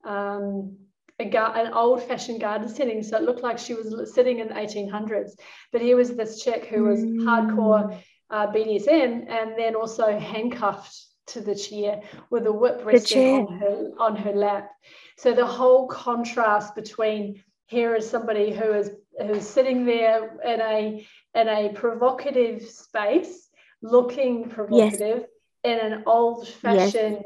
um, 0.05 0.77
a 1.19 1.25
gar- 1.25 1.57
an 1.57 1.73
old-fashioned 1.73 2.41
garden 2.41 2.69
setting, 2.69 3.03
so 3.03 3.17
it 3.17 3.25
looked 3.25 3.43
like 3.43 3.59
she 3.59 3.75
was 3.75 4.15
sitting 4.15 4.39
in 4.39 4.49
the 4.49 4.55
1800s. 4.55 5.33
But 5.73 5.81
here 5.83 5.97
was 5.97 6.15
this 6.15 6.43
chick 6.43 6.67
who 6.67 6.85
was 6.85 7.01
Mm. 7.01 7.25
hardcore 7.25 7.99
uh, 8.31 8.47
BDSM 8.53 9.27
and 9.29 9.59
then 9.59 9.75
also 9.75 10.17
handcuffed 10.19 10.95
to 11.29 11.41
the 11.41 11.55
chair 11.55 12.03
with 12.31 12.47
a 12.47 12.53
whip 12.53 12.83
resting 12.85 13.47
on 13.49 13.59
her 13.59 13.91
on 13.99 14.17
her 14.17 14.33
lap. 14.33 14.71
So 15.17 15.35
the 15.35 15.45
whole 15.45 15.89
contrast 15.89 16.75
between 16.75 17.43
here 17.67 17.95
is 17.97 18.09
somebody 18.09 18.51
who 18.53 18.73
is 18.73 18.91
who's 19.21 19.47
sitting 19.47 19.85
there 19.85 20.39
in 20.45 20.61
a 20.61 21.07
in 21.35 21.49
a 21.49 21.73
provocative 21.75 22.63
space, 22.63 23.48
looking 23.83 24.49
provocative 24.49 25.27
in 25.65 25.79
an 25.79 26.03
old-fashioned 26.07 27.23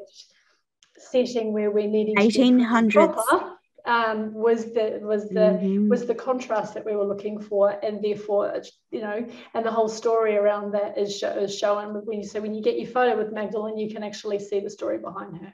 setting 0.99 1.53
where 1.53 1.71
we're 1.71 1.89
needing 1.89 2.17
to 2.17 2.21
be 2.23 2.27
1800s. 2.29 2.93
proper, 3.15 3.57
um, 3.85 4.33
was 4.35 4.73
the 4.73 5.01
was 5.03 5.29
the 5.29 5.59
Mhm. 5.61 5.89
was 5.89 6.07
the 6.07 6.15
contrast 6.15 6.75
that 6.75 6.85
we 6.85 6.95
were 6.95 7.05
looking 7.05 7.41
for, 7.41 7.71
and 7.71 8.03
therefore, 8.03 8.63
you 8.91 9.01
know, 9.01 9.27
and 9.55 9.67
the 9.67 9.71
whole 9.71 9.89
story 9.89 10.37
around 10.37 10.73
that 10.73 10.97
is, 10.99 11.17
show, 11.19 11.31
is 11.31 11.57
shown 11.59 11.95
when 12.07 12.19
you 12.19 12.25
so 12.25 12.41
when 12.41 12.55
you 12.55 12.63
get 12.63 12.79
your 12.79 12.87
photo 12.87 13.17
with 13.17 13.33
Magdalene, 13.33 13.79
you 13.79 13.93
can 13.93 14.03
actually 14.05 14.39
see 14.39 14.61
the 14.61 14.71
story 14.71 14.99
behind 14.99 15.37
her. 15.39 15.53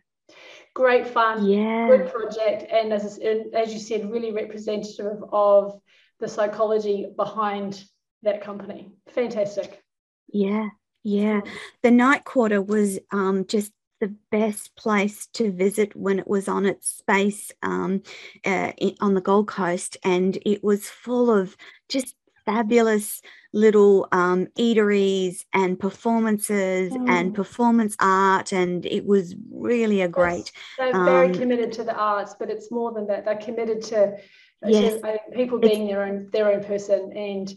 Great 0.75 1.07
fun, 1.07 1.47
Yeah. 1.47 1.89
good 1.89 2.13
project, 2.13 2.71
and 2.71 2.93
as 2.93 3.19
and 3.19 3.55
as 3.55 3.73
you 3.73 3.81
said, 3.81 4.11
really 4.11 4.33
representative 4.33 5.25
of 5.33 5.81
the 6.21 6.29
psychology 6.29 7.07
behind 7.17 7.83
that 8.23 8.43
company. 8.43 8.93
Fantastic. 9.09 9.83
Yeah. 10.31 10.69
Yeah. 11.05 11.41
The 11.83 11.89
NightQuarter 11.91 12.67
was 12.67 12.99
um, 13.13 13.47
just 13.47 13.73
the 14.01 14.15
best 14.31 14.75
place 14.77 15.27
to 15.35 15.51
visit 15.51 15.97
when 15.97 16.19
it 16.19 16.29
was 16.29 16.47
on 16.49 16.67
its 16.67 16.89
space 16.89 17.51
um, 17.63 18.03
uh, 18.45 18.73
on 19.01 19.15
the 19.15 19.21
Gold 19.21 19.49
Coast, 19.49 19.97
and 20.05 20.39
it 20.47 20.63
was 20.63 20.89
full 20.89 21.31
of 21.31 21.57
just 21.89 22.15
fabulous 22.47 23.21
little 23.53 24.07
um, 24.13 24.47
eateries 24.59 25.45
and 25.53 25.79
performances 25.81 26.93
and 26.95 27.33
Mm. 27.33 27.35
performance 27.35 27.97
art, 28.01 28.53
and 28.53 28.87
it 28.87 29.05
was 29.05 29.35
really 29.53 30.01
a 30.03 30.09
great. 30.09 30.53
They're 30.79 30.93
very 30.93 31.27
Um, 31.29 31.35
committed 31.35 31.73
to 31.73 31.83
the 31.85 31.95
arts, 31.97 32.35
but 32.39 32.51
it's 32.51 32.71
more 32.71 32.93
than 32.93 33.07
that. 33.09 33.25
They're 33.25 33.37
committed 33.37 33.83
to, 33.85 34.17
to, 34.17 34.71
Yes. 34.71 35.03
uh, 35.03 35.17
people 35.35 35.59
It's- 35.59 35.71
being 35.77 35.89
their 35.89 36.03
own 36.05 36.29
their 36.33 36.53
own 36.53 36.63
person 36.63 37.13
and 37.13 37.53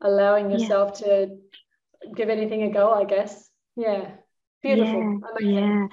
allowing 0.00 0.50
Yeah. 0.50 0.58
yourself 0.58 0.92
to 1.00 1.38
give 2.14 2.28
anything 2.28 2.62
a 2.62 2.70
go. 2.70 2.92
I 2.92 3.04
guess. 3.04 3.48
Yeah. 3.76 4.10
Beautiful. 4.62 5.20
Yeah, 5.40 5.48
yeah. 5.48 5.88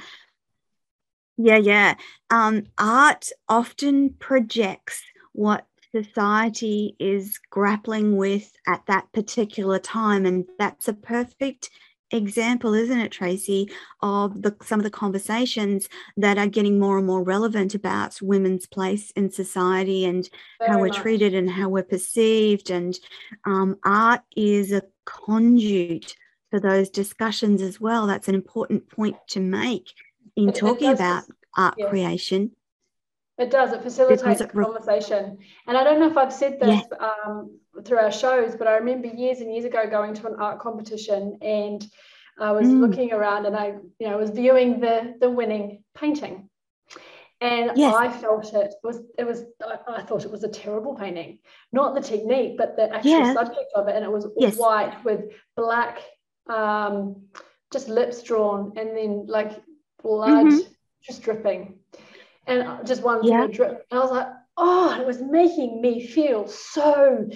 Yeah, 1.37 1.57
yeah. 1.57 1.93
Um, 2.29 2.65
art 2.77 3.29
often 3.49 4.11
projects 4.11 5.03
what 5.33 5.65
society 5.93 6.95
is 6.99 7.39
grappling 7.49 8.15
with 8.15 8.51
at 8.67 8.85
that 8.87 9.11
particular 9.11 9.79
time. 9.79 10.25
And 10.25 10.45
that's 10.57 10.87
a 10.87 10.93
perfect 10.93 11.69
example, 12.11 12.73
isn't 12.73 12.99
it, 12.99 13.11
Tracy, 13.11 13.69
of 14.01 14.41
the 14.41 14.55
some 14.61 14.79
of 14.79 14.83
the 14.83 14.89
conversations 14.89 15.89
that 16.17 16.37
are 16.37 16.47
getting 16.47 16.79
more 16.79 16.97
and 16.97 17.07
more 17.07 17.23
relevant 17.23 17.73
about 17.75 18.21
women's 18.21 18.67
place 18.67 19.11
in 19.11 19.31
society 19.31 20.05
and 20.05 20.29
how 20.65 20.79
we're 20.79 20.87
much. 20.87 20.97
treated 20.97 21.33
and 21.33 21.49
how 21.49 21.69
we're 21.69 21.83
perceived. 21.83 22.69
And 22.69 22.97
um, 23.45 23.77
art 23.83 24.21
is 24.35 24.71
a 24.71 24.83
conduit 25.11 26.15
for 26.49 26.59
those 26.59 26.89
discussions 26.89 27.61
as 27.61 27.79
well. 27.79 28.07
That's 28.07 28.27
an 28.27 28.35
important 28.35 28.89
point 28.89 29.15
to 29.29 29.39
make 29.39 29.87
in 30.35 30.49
It- 30.49 30.55
it 30.55 30.59
talking 30.59 30.89
does 30.89 30.99
about 30.99 31.23
art 31.57 31.75
yeah. 31.77 31.89
creation. 31.89 32.51
It 33.37 33.49
does. 33.49 33.71
It 33.73 33.81
facilitates 33.81 34.41
it 34.41 34.51
re- 34.53 34.65
conversation. 34.65 35.37
And 35.67 35.77
I 35.77 35.83
don't 35.83 35.99
know 35.99 36.07
if 36.09 36.17
I've 36.17 36.33
said 36.33 36.59
this 36.59 36.83
um, 36.99 37.57
through 37.83 37.97
our 37.97 38.11
shows, 38.11 38.55
but 38.55 38.67
I 38.67 38.75
remember 38.77 39.07
years 39.07 39.39
and 39.39 39.51
years 39.51 39.65
ago 39.65 39.89
going 39.89 40.13
to 40.13 40.27
an 40.27 40.35
art 40.39 40.59
competition 40.59 41.37
and 41.41 41.85
I 42.39 42.51
was 42.51 42.67
Mm. 42.67 42.81
looking 42.81 43.13
around 43.13 43.45
and 43.47 43.55
I, 43.55 43.67
you 43.99 44.07
know, 44.07 44.17
was 44.17 44.29
viewing 44.29 44.79
the 44.79 45.15
the 45.19 45.29
winning 45.29 45.83
painting. 45.95 46.49
And 47.41 47.71
Yes. 47.75 47.95
I 47.95 48.07
felt 48.07 48.53
it 48.53 48.75
was 48.83 49.01
it 49.17 49.25
was 49.25 49.45
I, 49.65 49.77
I 49.97 50.01
thought 50.03 50.25
it 50.25 50.31
was 50.31 50.43
a 50.43 50.47
terrible 50.47 50.93
painting, 50.95 51.39
not 51.73 51.95
the 51.95 52.01
technique, 52.01 52.55
but 52.55 52.75
the 52.75 52.93
actual 52.93 53.09
Yeah. 53.09 53.33
subject 53.33 53.71
of 53.75 53.87
it. 53.87 53.95
And 53.95 54.05
it 54.05 54.11
was 54.11 54.27
Yes. 54.37 54.57
white 54.57 55.03
with 55.03 55.21
black, 55.55 55.97
um, 56.47 57.23
just 57.73 57.89
lips 57.89 58.21
drawn, 58.21 58.73
and 58.77 58.95
then 58.95 59.25
like 59.27 59.59
blood 60.03 60.45
Mhm. 60.45 60.67
just 61.01 61.23
dripping, 61.23 61.79
and 62.45 62.85
just 62.85 63.01
one 63.01 63.23
Yeah. 63.23 63.41
little 63.41 63.47
drip. 63.57 63.87
And 63.89 63.99
I 63.99 64.03
was 64.03 64.11
like, 64.11 64.27
oh, 64.57 65.01
it 65.01 65.07
was 65.07 65.19
making 65.19 65.81
me 65.81 66.05
feel 66.05 66.47
so 66.47 67.27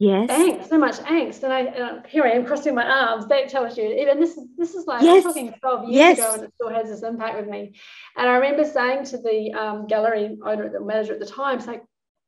Yes. 0.00 0.30
angst, 0.30 0.68
so 0.68 0.78
much 0.78 0.96
angst. 0.98 1.42
And 1.42 1.52
I 1.52 1.60
and 1.60 2.06
here 2.06 2.24
I 2.24 2.30
am 2.30 2.44
crossing 2.46 2.74
my 2.74 2.86
arms. 2.86 3.26
That 3.26 3.48
tells 3.48 3.76
you, 3.76 3.84
even 3.84 4.20
this 4.20 4.36
is 4.36 4.44
this 4.56 4.74
is 4.74 4.86
like 4.86 5.02
Yes. 5.02 5.24
Talking 5.24 5.52
12 5.60 5.88
years 5.88 5.94
Yes. 5.96 6.18
ago, 6.18 6.32
and 6.34 6.42
it 6.44 6.52
still 6.54 6.70
has 6.70 6.88
this 6.88 7.02
impact 7.02 7.36
with 7.38 7.48
me. 7.48 7.74
And 8.16 8.28
I 8.28 8.34
remember 8.36 8.64
saying 8.64 9.04
to 9.06 9.18
the 9.18 9.52
um, 9.54 9.86
gallery 9.86 10.38
owner, 10.44 10.68
the 10.70 10.80
manager 10.80 11.14
at 11.14 11.20
the 11.20 11.26
time, 11.26 11.58
it's 11.58 11.66
like, 11.66 11.82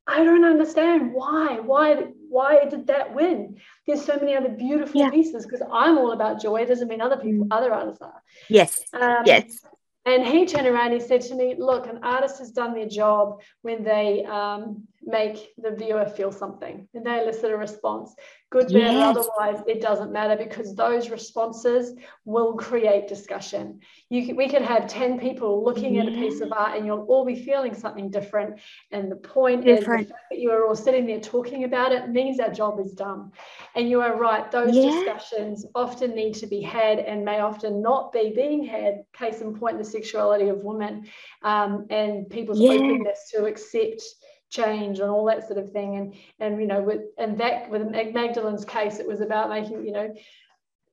I 0.07 0.25
don't 0.25 0.45
understand 0.45 1.13
why, 1.13 1.61
why, 1.61 2.07
why 2.29 2.65
did 2.65 2.89
that 2.89 3.15
win? 3.15 3.59
There's 3.87 4.05
so 4.05 4.17
many 4.17 4.35
other 4.35 4.49
beautiful 4.49 5.01
Yeah. 5.01 5.11
pieces 5.11 5.47
because 5.47 5.63
I'm 5.71 5.99
all 5.99 6.11
about 6.13 6.41
joy. 6.43 6.63
It 6.63 6.67
doesn't 6.69 6.89
mean 6.89 7.01
other 7.01 7.19
people, 7.19 7.47
Mm. 7.47 7.53
other 7.57 7.73
artists 7.73 8.03
are. 8.03 8.21
Yes. 8.49 8.83
Um, 8.93 9.23
Yes. 9.25 9.65
and 10.07 10.27
he 10.27 10.47
turned 10.47 10.67
around 10.67 10.93
and 10.93 11.01
he 11.01 11.07
said 11.07 11.21
to 11.23 11.35
me, 11.37 11.55
Look, 11.57 11.87
an 11.87 12.01
artist 12.03 12.39
has 12.39 12.51
done 12.51 12.75
their 12.75 12.89
job 12.89 13.41
when 13.63 13.85
they 13.85 14.25
um, 14.25 14.89
make 15.03 15.51
the 15.57 15.71
viewer 15.71 16.05
feel 16.05 16.31
something 16.31 16.87
and 16.95 17.07
they 17.07 17.21
elicit 17.23 17.51
a 17.51 17.57
response. 17.57 18.15
Good, 18.51 18.67
bad, 18.67 18.93
Yes. 18.93 19.17
otherwise, 19.17 19.63
it 19.67 19.81
doesn't 19.81 20.13
matter 20.13 20.37
because 20.37 20.75
those 20.75 21.09
responses 21.09 21.95
will 22.25 22.55
create 22.55 23.09
discussion. 23.09 23.81
You, 24.11 24.35
we 24.35 24.49
could 24.49 24.63
have 24.63 24.89
10 24.89 25.19
people 25.19 25.65
looking 25.65 25.99
at 25.99 26.09
a 26.09 26.11
piece 26.11 26.41
of 26.41 26.53
art 26.53 26.77
and 26.77 26.85
you'll 26.85 27.07
all 27.09 27.25
be 27.25 27.37
feeling 27.37 27.75
something 27.75 28.11
different. 28.11 28.61
And 28.91 29.11
the 29.11 29.17
point 29.17 29.65
Different. 29.65 30.03
is 30.03 30.09
the 30.09 30.15
fact 30.15 30.25
that 30.33 30.39
you 30.41 30.51
are 30.51 30.67
all 30.67 30.75
sitting 30.75 31.07
there 31.07 31.21
talking 31.21 31.65
about 31.65 31.93
it 31.93 32.11
means 32.11 32.41
our 32.41 32.51
job 32.53 32.79
is 32.81 32.93
done. 32.93 33.31
And 33.77 33.89
you 33.89 34.03
are 34.03 34.17
right, 34.17 34.51
those 34.51 34.77
Yeah. 34.77 34.91
discussions 34.91 35.65
often 35.75 36.15
need 36.15 36.35
to 36.35 36.47
be 36.47 36.61
had 36.61 36.99
and 36.99 37.25
may 37.25 37.41
often 37.41 37.81
not 37.81 38.13
be 38.13 38.33
being 38.35 38.65
had. 38.65 39.05
Case 39.13 39.41
in 39.41 39.57
point, 39.59 39.79
the 39.79 39.85
sexuality 39.85 40.49
of 40.49 40.63
women 40.65 41.07
um, 41.43 41.87
and 41.89 42.29
people's 42.29 42.61
Yeah. 42.61 42.73
openness 42.73 43.31
to 43.31 43.47
accept 43.47 44.03
change 44.51 44.99
and 44.99 45.09
all 45.11 45.25
that 45.27 45.47
sort 45.47 45.59
of 45.59 45.73
thing. 45.73 45.97
And 45.97 46.15
and 46.39 46.61
you 46.61 46.67
know, 46.67 46.83
with 46.83 47.03
and 47.17 47.39
that 47.39 47.71
with 47.71 47.89
Mag- 47.89 48.15
Magdalene's 48.15 48.65
case, 48.65 48.99
it 48.99 49.07
was 49.07 49.21
about 49.21 49.49
making 49.49 49.85
you 49.87 49.93
know 49.93 50.13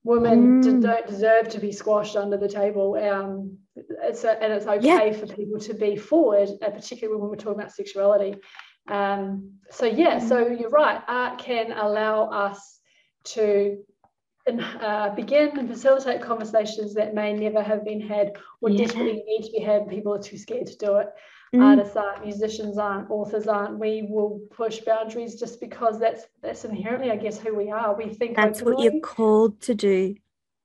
women 0.03 0.61
Mm. 0.63 0.81
don't 0.81 1.07
deserve 1.07 1.49
to 1.49 1.59
be 1.59 1.71
squashed 1.71 2.15
under 2.15 2.37
the 2.37 2.47
table. 2.47 2.95
Um, 2.95 3.57
it's 3.75 4.23
a, 4.23 4.41
and 4.41 4.53
it's 4.53 4.65
okay 4.65 5.11
for 5.11 5.27
people 5.27 5.59
to 5.59 5.73
be 5.73 5.97
forward, 5.97 6.49
uh, 6.61 6.69
particularly 6.69 7.19
when 7.19 7.29
we're 7.29 7.35
talking 7.35 7.59
about 7.59 7.73
sexuality. 7.73 8.35
Um, 8.87 9.51
so 9.69 9.85
yeah, 9.85 10.19
so 10.19 10.45
Mm. 10.45 10.59
you're 10.61 10.69
right. 10.69 11.01
Art 11.07 11.39
can 11.39 11.73
allow 11.73 12.29
us 12.29 12.79
to 13.35 13.83
uh, 14.81 15.09
begin 15.13 15.59
and 15.59 15.67
facilitate 15.67 16.21
conversations 16.21 16.93
that 16.93 17.13
may 17.13 17.33
never 17.33 17.61
have 17.61 17.83
been 17.83 17.99
had 17.99 18.31
or 18.61 18.69
Yeah. 18.69 18.85
desperately 18.85 19.21
need 19.27 19.43
to 19.43 19.51
be 19.51 19.59
had. 19.59 19.89
People 19.89 20.13
are 20.13 20.23
too 20.23 20.37
scared 20.37 20.67
to 20.67 20.77
do 20.77 20.95
it. 20.97 21.09
Mm. 21.53 21.63
artists 21.63 21.95
aren't, 21.95 22.25
musicians 22.25 22.77
aren't, 22.77 23.09
authors 23.09 23.47
aren't. 23.47 23.79
We 23.79 24.07
will 24.09 24.41
push 24.51 24.79
boundaries 24.79 25.39
just 25.39 25.59
because 25.59 25.99
that's 25.99 26.23
that's 26.41 26.65
inherently, 26.65 27.11
I 27.11 27.15
guess, 27.17 27.39
who 27.39 27.55
we 27.55 27.71
are. 27.71 27.95
We 27.95 28.09
think 28.09 28.35
that's 28.35 28.61
openly. 28.61 28.75
what 28.75 28.93
you're 28.93 29.01
called 29.01 29.61
to 29.61 29.75
do. 29.75 30.15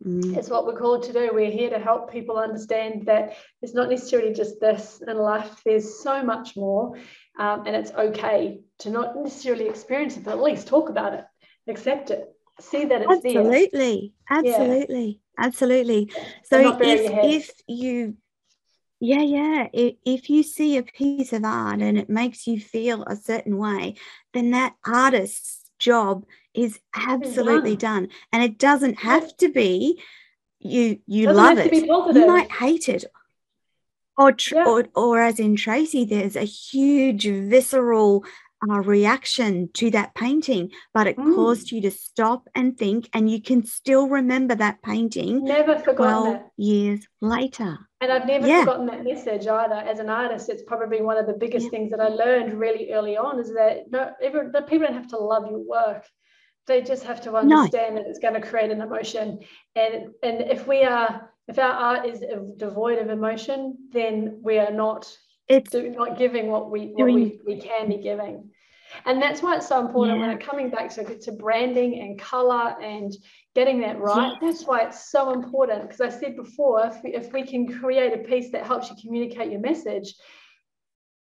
Mm. 0.04 0.36
It's 0.36 0.48
what 0.48 0.66
we're 0.66 0.78
called 0.78 1.04
to 1.04 1.12
do. 1.12 1.30
We're 1.32 1.50
here 1.50 1.70
to 1.70 1.78
help 1.78 2.10
people 2.10 2.36
understand 2.36 3.06
that 3.06 3.36
it's 3.60 3.74
not 3.74 3.88
necessarily 3.88 4.32
just 4.32 4.60
this 4.60 5.00
in 5.06 5.16
life. 5.16 5.62
There's 5.64 6.02
so 6.02 6.24
much 6.24 6.56
more, 6.56 6.96
um, 7.38 7.66
and 7.66 7.76
it's 7.76 7.92
okay 7.92 8.60
to 8.80 8.90
not 8.90 9.16
necessarily 9.16 9.68
experience 9.68 10.16
it, 10.16 10.24
but 10.24 10.32
at 10.32 10.42
least 10.42 10.66
talk 10.66 10.88
about 10.88 11.14
it, 11.14 11.24
accept 11.68 12.10
it, 12.10 12.24
see 12.60 12.84
that 12.86 13.02
it's 13.02 13.24
absolutely, 13.24 14.12
there. 14.28 14.38
absolutely, 14.38 15.20
yeah. 15.38 15.44
absolutely. 15.44 16.10
So 16.44 16.78
if 16.80 17.10
if 17.40 17.50
you 17.68 18.16
yeah, 19.02 19.22
yeah. 19.22 19.66
If, 19.72 19.96
if 20.04 20.30
you 20.30 20.44
see 20.44 20.76
a 20.76 20.84
piece 20.84 21.32
of 21.32 21.44
art 21.44 21.80
and 21.80 21.98
it 21.98 22.08
makes 22.08 22.46
you 22.46 22.60
feel 22.60 23.02
a 23.02 23.16
certain 23.16 23.58
way, 23.58 23.96
then 24.32 24.52
that 24.52 24.76
artist's 24.86 25.68
job 25.80 26.24
is 26.54 26.78
absolutely 26.94 27.74
done. 27.74 28.04
done. 28.04 28.12
And 28.32 28.44
it 28.44 28.58
doesn't 28.58 29.00
have 29.00 29.36
to 29.38 29.48
be 29.48 30.00
you 30.60 31.00
you 31.06 31.26
doesn't 31.26 31.42
love 31.42 31.58
it. 31.58 31.72
You 31.74 32.26
might 32.28 32.52
hate 32.52 32.88
it. 32.88 33.04
Or, 34.16 34.30
tr- 34.30 34.54
yeah. 34.54 34.66
or 34.66 34.84
or 34.94 35.20
as 35.20 35.40
in 35.40 35.56
Tracy, 35.56 36.04
there's 36.04 36.36
a 36.36 36.44
huge 36.44 37.26
visceral 37.26 38.24
uh, 38.70 38.78
reaction 38.82 39.68
to 39.74 39.90
that 39.90 40.14
painting, 40.14 40.70
but 40.94 41.08
it 41.08 41.16
mm. 41.16 41.34
caused 41.34 41.72
you 41.72 41.80
to 41.80 41.90
stop 41.90 42.48
and 42.54 42.78
think, 42.78 43.08
and 43.12 43.28
you 43.28 43.42
can 43.42 43.64
still 43.64 44.08
remember 44.08 44.54
that 44.54 44.80
painting. 44.80 45.42
Never 45.42 45.76
forgotten 45.80 46.34
it. 46.34 46.42
years 46.56 47.00
later. 47.20 47.78
And 48.02 48.10
I've 48.10 48.26
never 48.26 48.48
yeah. 48.48 48.60
forgotten 48.60 48.86
that 48.86 49.04
message 49.04 49.46
either. 49.46 49.76
As 49.76 50.00
an 50.00 50.10
artist, 50.10 50.48
it's 50.48 50.64
probably 50.64 51.00
one 51.00 51.18
of 51.18 51.28
the 51.28 51.34
biggest 51.34 51.66
yeah. 51.66 51.70
things 51.70 51.90
that 51.92 52.00
I 52.00 52.08
learned 52.08 52.52
really 52.58 52.92
early 52.92 53.16
on 53.16 53.38
is 53.38 53.54
that 53.54 53.92
no, 53.92 54.10
every, 54.20 54.50
people 54.62 54.88
don't 54.88 54.94
have 54.94 55.06
to 55.10 55.18
love 55.18 55.46
your 55.48 55.60
work. 55.60 56.04
They 56.66 56.82
just 56.82 57.04
have 57.04 57.20
to 57.22 57.36
understand 57.36 57.94
no. 57.94 58.02
that 58.02 58.10
it's 58.10 58.18
going 58.18 58.34
to 58.34 58.40
create 58.40 58.72
an 58.72 58.80
emotion. 58.80 59.38
And 59.76 60.10
and 60.24 60.40
if 60.40 60.66
we 60.66 60.82
are 60.82 61.30
if 61.46 61.60
our 61.60 61.72
art 61.72 62.06
is 62.06 62.24
devoid 62.56 62.98
of 62.98 63.08
emotion, 63.08 63.76
then 63.92 64.40
we 64.42 64.58
are 64.58 64.72
not 64.72 65.08
it's 65.48 65.72
not 65.72 66.18
giving 66.18 66.48
what 66.48 66.72
we 66.72 66.86
what 66.94 67.06
we, 67.06 67.40
we 67.46 67.60
can 67.60 67.88
be 67.88 67.98
giving. 67.98 68.50
And 69.06 69.22
that's 69.22 69.42
why 69.42 69.56
it's 69.56 69.68
so 69.68 69.80
important 69.80 70.18
yeah. 70.18 70.26
when 70.26 70.36
it 70.36 70.44
coming 70.44 70.70
back 70.70 70.90
to, 70.90 71.18
to 71.18 71.32
branding 71.32 72.00
and 72.00 72.18
color 72.18 72.74
and 72.82 73.12
getting 73.54 73.80
that 73.80 74.00
right. 74.00 74.36
That's 74.40 74.64
why 74.64 74.82
it's 74.82 75.10
so 75.10 75.32
important. 75.32 75.82
Because 75.82 76.00
I 76.00 76.08
said 76.08 76.36
before, 76.36 76.86
if 76.86 77.02
we, 77.02 77.14
if 77.14 77.32
we 77.32 77.46
can 77.46 77.80
create 77.80 78.12
a 78.12 78.18
piece 78.18 78.50
that 78.52 78.66
helps 78.66 78.90
you 78.90 78.96
communicate 79.00 79.50
your 79.50 79.60
message, 79.60 80.14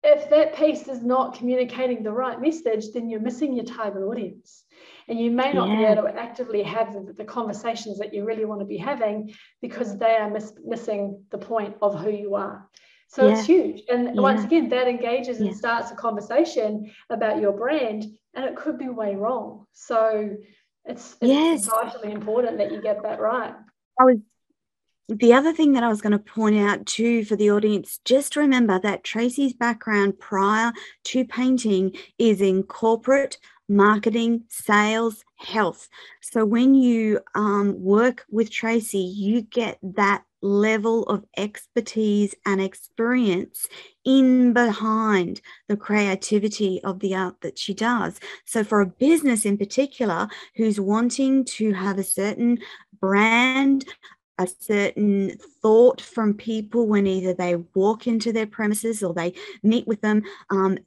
if 0.03 0.29
that 0.29 0.55
piece 0.55 0.87
is 0.87 1.03
not 1.03 1.35
communicating 1.37 2.01
the 2.01 2.11
right 2.11 2.41
message, 2.41 2.91
then 2.93 3.09
you're 3.09 3.19
missing 3.19 3.53
your 3.53 3.65
target 3.65 4.01
audience. 4.01 4.63
And 5.07 5.19
you 5.19 5.29
may 5.29 5.53
not 5.53 5.69
yeah. 5.69 5.77
be 5.77 5.83
able 5.83 6.03
to 6.03 6.19
actively 6.19 6.63
have 6.63 6.93
the, 6.93 7.13
the, 7.13 7.25
conversations 7.25 7.99
that 7.99 8.13
you 8.13 8.23
really 8.23 8.45
want 8.45 8.61
to 8.61 8.65
be 8.65 8.77
having 8.77 9.33
because 9.61 9.97
they 9.97 10.15
are 10.15 10.29
miss, 10.29 10.53
missing 10.65 11.23
the 11.29 11.37
point 11.37 11.75
of 11.81 11.99
who 11.99 12.09
you 12.09 12.35
are. 12.35 12.67
So 13.09 13.27
yeah. 13.27 13.33
it's 13.33 13.45
huge. 13.45 13.81
And 13.89 14.15
yeah. 14.15 14.21
once 14.21 14.43
again, 14.43 14.69
that 14.69 14.87
engages 14.87 15.41
and 15.41 15.55
starts 15.55 15.91
a 15.91 15.95
conversation 15.95 16.91
about 17.09 17.41
your 17.41 17.51
brand, 17.51 18.05
and 18.33 18.45
it 18.45 18.55
could 18.55 18.79
be 18.79 18.89
way 18.89 19.15
wrong. 19.15 19.65
So 19.73 20.37
it's, 20.85 21.17
it's 21.21 21.29
yes. 21.29 21.65
vitally 21.67 22.11
important 22.11 22.57
that 22.57 22.71
you 22.71 22.81
get 22.81 23.01
that 23.03 23.19
right. 23.19 23.53
I 23.99 24.03
was 24.03 24.17
the 25.07 25.33
other 25.33 25.51
thing 25.51 25.73
that 25.73 25.83
I 25.83 25.89
was 25.89 26.01
going 26.01 26.13
to 26.13 26.19
point 26.19 26.57
out 26.57 26.85
too 26.85 27.25
for 27.25 27.35
the 27.35 27.51
audience, 27.51 27.99
just 28.05 28.37
remember 28.37 28.79
that 28.79 29.03
Tracy's 29.03 29.53
background 29.53 30.19
prior 30.19 30.71
to 31.05 31.25
painting 31.25 31.93
is 32.17 32.39
in 32.39 32.63
corporate 32.63 33.37
marketing, 33.67 34.43
sales, 34.47 35.23
health. 35.37 35.89
So 36.21 36.45
when 36.45 36.75
you 36.75 37.19
um, 37.35 37.81
work 37.81 38.25
with 38.29 38.51
Tracy, 38.51 38.99
you 38.99 39.41
get 39.41 39.79
that 39.81 40.23
level 40.41 41.03
of 41.03 41.23
expertise 41.37 42.33
and 42.45 42.61
experience 42.61 43.67
in 44.03 44.53
behind 44.53 45.41
the 45.67 45.77
creativity 45.77 46.81
of 46.83 46.99
the 46.99 47.15
art 47.15 47.35
that 47.41 47.59
she 47.59 47.73
does. 47.73 48.19
So, 48.45 48.63
for 48.63 48.81
a 48.81 48.85
business 48.85 49.45
in 49.45 49.57
particular 49.57 50.27
who's 50.55 50.79
wanting 50.79 51.45
to 51.45 51.73
have 51.73 51.97
a 51.97 52.03
certain 52.03 52.59
brand, 52.99 53.85
a 54.37 54.47
certain 54.59 55.37
thought 55.61 56.01
from 56.01 56.33
people 56.33 56.87
when 56.87 57.05
either 57.05 57.33
they 57.33 57.55
walk 57.75 58.07
into 58.07 58.33
their 58.33 58.47
premises 58.47 59.03
or 59.03 59.13
they 59.13 59.33
meet 59.61 59.87
with 59.87 60.01
them. 60.01 60.23
Um, 60.49 60.79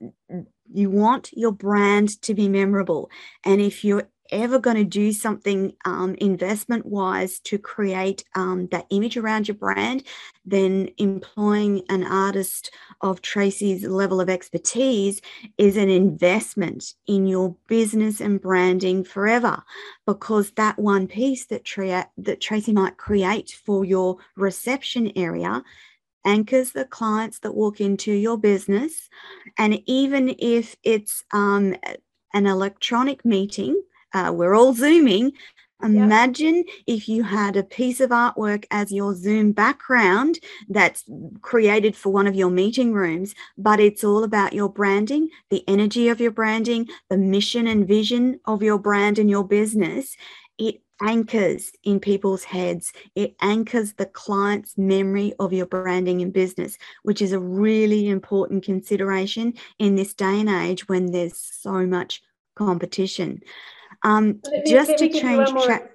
you 0.72 0.90
want 0.90 1.30
your 1.32 1.52
brand 1.52 2.20
to 2.22 2.34
be 2.34 2.48
memorable. 2.48 3.10
And 3.44 3.60
if 3.60 3.84
you're 3.84 4.08
ever 4.34 4.58
going 4.58 4.76
to 4.76 4.84
do 4.84 5.12
something 5.12 5.74
um, 5.84 6.14
investment 6.16 6.84
wise 6.86 7.38
to 7.40 7.58
create 7.58 8.24
um, 8.34 8.68
that 8.70 8.86
image 8.90 9.16
around 9.16 9.48
your 9.48 9.56
brand, 9.56 10.02
then 10.44 10.90
employing 10.98 11.82
an 11.88 12.04
artist 12.04 12.70
of 13.00 13.22
Tracy's 13.22 13.84
level 13.84 14.20
of 14.20 14.28
expertise 14.28 15.20
is 15.56 15.76
an 15.76 15.88
investment 15.88 16.94
in 17.06 17.26
your 17.26 17.56
business 17.68 18.20
and 18.20 18.40
branding 18.40 19.04
forever 19.04 19.62
because 20.06 20.50
that 20.52 20.78
one 20.78 21.06
piece 21.06 21.46
that, 21.46 21.64
that 22.18 22.40
Tracy 22.40 22.72
might 22.72 22.98
create 22.98 23.58
for 23.64 23.84
your 23.84 24.18
reception 24.36 25.12
area 25.16 25.62
anchors 26.24 26.72
the 26.72 26.84
clients 26.84 27.38
that 27.40 27.54
walk 27.54 27.80
into 27.80 28.12
your 28.12 28.38
business. 28.38 29.08
And 29.58 29.80
even 29.86 30.34
if 30.38 30.76
it's 30.82 31.24
um, 31.32 31.76
an 32.32 32.46
electronic 32.46 33.24
meeting, 33.24 33.80
uh, 34.14 34.32
we're 34.34 34.54
all 34.54 34.72
Zooming. 34.72 35.32
Imagine 35.82 36.56
yep. 36.56 36.66
if 36.86 37.08
you 37.08 37.22
had 37.24 37.56
a 37.56 37.62
piece 37.62 38.00
of 38.00 38.08
artwork 38.08 38.64
as 38.70 38.90
your 38.90 39.14
Zoom 39.14 39.52
background 39.52 40.38
that's 40.68 41.04
created 41.42 41.94
for 41.94 42.10
one 42.10 42.26
of 42.26 42.34
your 42.34 42.48
meeting 42.48 42.94
rooms, 42.94 43.34
but 43.58 43.80
it's 43.80 44.02
all 44.02 44.24
about 44.24 44.54
your 44.54 44.70
branding, 44.70 45.28
the 45.50 45.62
energy 45.68 46.08
of 46.08 46.20
your 46.20 46.30
branding, 46.30 46.88
the 47.10 47.18
mission 47.18 47.66
and 47.66 47.86
vision 47.86 48.40
of 48.46 48.62
your 48.62 48.78
brand 48.78 49.18
and 49.18 49.28
your 49.28 49.46
business. 49.46 50.16
It 50.56 50.80
anchors 51.02 51.72
in 51.82 52.00
people's 52.00 52.44
heads. 52.44 52.92
It 53.14 53.34
anchors 53.42 53.94
the 53.94 54.06
client's 54.06 54.78
memory 54.78 55.34
of 55.38 55.52
your 55.52 55.66
branding 55.66 56.22
and 56.22 56.32
business, 56.32 56.78
which 57.02 57.20
is 57.20 57.32
a 57.32 57.38
really 57.38 58.08
important 58.08 58.64
consideration 58.64 59.54
in 59.78 59.96
this 59.96 60.14
day 60.14 60.40
and 60.40 60.48
age 60.48 60.88
when 60.88 61.10
there's 61.10 61.36
so 61.36 61.84
much 61.84 62.22
competition. 62.54 63.42
Um, 64.04 64.40
just 64.66 64.98
to 64.98 65.08
change 65.08 65.48
track. 65.64 65.90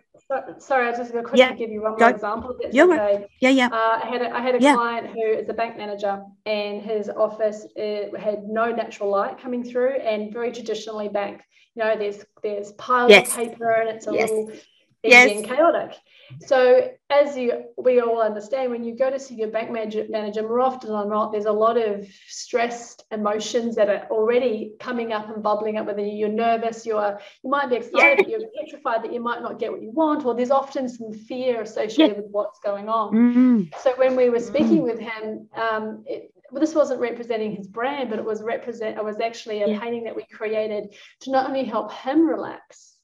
Sorry, 0.59 0.85
I 0.85 0.89
was 0.91 0.99
just 0.99 1.11
going 1.11 1.23
to 1.23 1.29
quickly 1.29 1.39
yeah. 1.39 1.53
give 1.53 1.71
you 1.71 1.81
one 1.81 1.91
more 1.91 1.99
Go. 1.99 2.07
example. 2.07 2.55
yeah, 2.71 2.83
okay. 2.83 3.27
yeah, 3.39 3.49
yeah. 3.49 3.67
Uh, 3.67 3.99
I 4.03 4.07
had 4.07 4.21
a, 4.21 4.29
I 4.35 4.41
had 4.41 4.55
a 4.55 4.61
yeah. 4.61 4.75
client 4.75 5.07
who 5.07 5.23
is 5.23 5.49
a 5.49 5.53
bank 5.53 5.75
manager, 5.75 6.21
and 6.45 6.83
his 6.83 7.09
office 7.09 7.65
had 7.75 8.43
no 8.43 8.71
natural 8.71 9.09
light 9.09 9.39
coming 9.41 9.63
through, 9.63 9.95
and 9.95 10.31
very 10.31 10.51
traditionally 10.51 11.09
bank. 11.09 11.41
You 11.73 11.83
know, 11.83 11.97
there's 11.97 12.23
there's 12.43 12.73
piles 12.73 13.09
yes. 13.09 13.29
of 13.31 13.37
paper, 13.37 13.71
and 13.71 13.89
it's 13.89 14.05
a 14.05 14.13
yes. 14.13 14.29
little 14.29 14.51
yes. 15.03 15.31
and 15.31 15.45
chaotic. 15.45 15.95
So, 16.45 16.91
as 17.09 17.35
you 17.35 17.63
we 17.77 17.99
all 18.01 18.21
understand, 18.21 18.71
when 18.71 18.83
you 18.83 18.95
go 18.95 19.09
to 19.09 19.19
see 19.19 19.35
your 19.35 19.49
bank 19.49 19.71
manager, 19.71 20.43
more 20.43 20.59
often 20.59 20.91
than 20.91 21.09
not, 21.09 21.31
there's 21.31 21.45
a 21.45 21.51
lot 21.51 21.77
of 21.77 22.07
stressed 22.27 23.03
emotions 23.11 23.75
that 23.75 23.89
are 23.89 24.07
already 24.11 24.73
coming 24.79 25.11
up 25.11 25.29
and 25.29 25.41
bubbling 25.41 25.77
up 25.77 25.87
within 25.87 26.05
you. 26.05 26.17
You're 26.17 26.29
nervous, 26.29 26.85
you're 26.85 27.19
you 27.43 27.49
might 27.49 27.69
be 27.69 27.77
excited, 27.77 28.27
you're 28.27 28.41
petrified 28.61 29.03
that 29.03 29.13
you 29.13 29.21
might 29.21 29.41
not 29.41 29.59
get 29.59 29.71
what 29.71 29.81
you 29.81 29.91
want, 29.91 30.25
or 30.25 30.35
there's 30.35 30.51
often 30.51 30.87
some 30.87 31.11
fear 31.11 31.61
associated 31.61 32.17
with 32.17 32.27
what's 32.29 32.59
going 32.59 32.89
on. 32.89 33.13
Mm-hmm. 33.13 33.63
So, 33.81 33.93
when 33.97 34.15
we 34.15 34.29
were 34.29 34.39
speaking 34.39 34.83
with 34.83 34.99
him, 34.99 35.47
um, 35.55 36.03
it, 36.05 36.31
well, 36.51 36.61
this 36.61 36.75
wasn't 36.75 36.99
representing 36.99 37.55
his 37.55 37.67
brand, 37.67 38.09
but 38.09 38.19
it 38.19 38.25
was 38.25 38.41
represent. 38.41 38.97
It 38.97 39.03
was 39.03 39.19
actually 39.19 39.63
a 39.63 39.69
yeah. 39.69 39.79
painting 39.79 40.03
that 40.05 40.15
we 40.15 40.25
created 40.31 40.95
to 41.21 41.31
not 41.31 41.47
only 41.47 41.63
help 41.63 41.91
him 41.91 42.27
relax, 42.27 42.97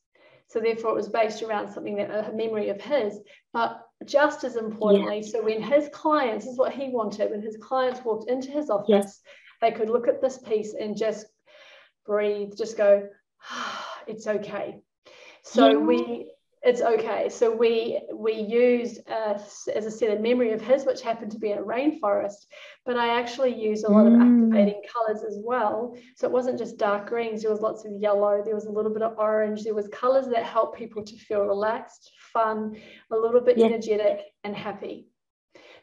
so 0.55 0.61
therefore, 0.61 0.91
it 0.91 0.95
was 0.95 1.09
based 1.09 1.43
around 1.43 1.69
something 1.69 1.97
that 1.97 2.29
a 2.29 2.31
memory 2.31 2.69
of 2.69 2.79
his. 2.79 3.19
But 3.51 3.81
just 4.05 4.45
as 4.45 4.55
importantly, 4.55 5.17
yeah. 5.17 5.27
so 5.29 5.43
when 5.43 5.61
his 5.61 5.89
clients, 5.91 6.45
this 6.45 6.53
is 6.53 6.57
what 6.57 6.71
he 6.71 6.87
wanted, 6.87 7.29
when 7.29 7.41
his 7.41 7.57
clients 7.57 7.99
walked 8.05 8.29
into 8.29 8.51
his 8.51 8.69
office, 8.69 8.87
yes. 8.87 9.21
they 9.59 9.71
could 9.71 9.89
look 9.89 10.07
at 10.07 10.21
this 10.21 10.37
piece 10.37 10.73
and 10.73 10.95
just 10.95 11.25
breathe, 12.05 12.53
just 12.57 12.77
go, 12.77 13.05
ah, 13.51 13.99
it's 14.07 14.27
okay. 14.27 14.79
So 15.43 15.71
yeah. 15.71 15.75
we 15.75 16.31
it's 16.65 16.81
okay. 16.81 17.29
So 17.29 17.55
we 17.55 18.01
we 18.11 18.33
used, 18.33 19.07
uh, 19.07 19.37
as 19.73 19.85
I 19.85 19.89
said, 19.89 20.17
a 20.17 20.21
memory 20.21 20.51
of 20.51 20.61
his, 20.61 20.83
which 20.83 21.01
happened 21.01 21.31
to 21.33 21.37
be 21.37 21.51
a 21.51 21.61
rainforest, 21.61 22.47
but 22.85 22.97
I 22.97 23.19
actually 23.19 23.53
used 23.53 23.85
a 23.85 23.91
lot 23.91 24.05
mm. 24.05 24.15
of 24.15 24.21
activating 24.21 24.81
colors 24.91 25.23
as 25.23 25.37
well. 25.43 25.95
So 26.15 26.27
it 26.27 26.33
wasn't 26.33 26.57
just 26.57 26.77
dark 26.77 27.07
greens. 27.07 27.43
There 27.43 27.51
was 27.51 27.61
lots 27.61 27.85
of 27.85 27.91
yellow. 27.91 28.41
There 28.43 28.55
was 28.55 28.65
a 28.65 28.71
little 28.71 28.91
bit 28.91 29.03
of 29.03 29.17
orange. 29.19 29.63
There 29.63 29.75
was 29.75 29.87
colors 29.89 30.27
that 30.29 30.43
help 30.43 30.75
people 30.75 31.03
to 31.03 31.15
feel 31.17 31.41
relaxed, 31.41 32.11
fun, 32.33 32.75
a 33.11 33.15
little 33.15 33.41
bit 33.41 33.59
yeah. 33.59 33.65
energetic, 33.65 34.21
and 34.43 34.55
happy. 34.55 35.07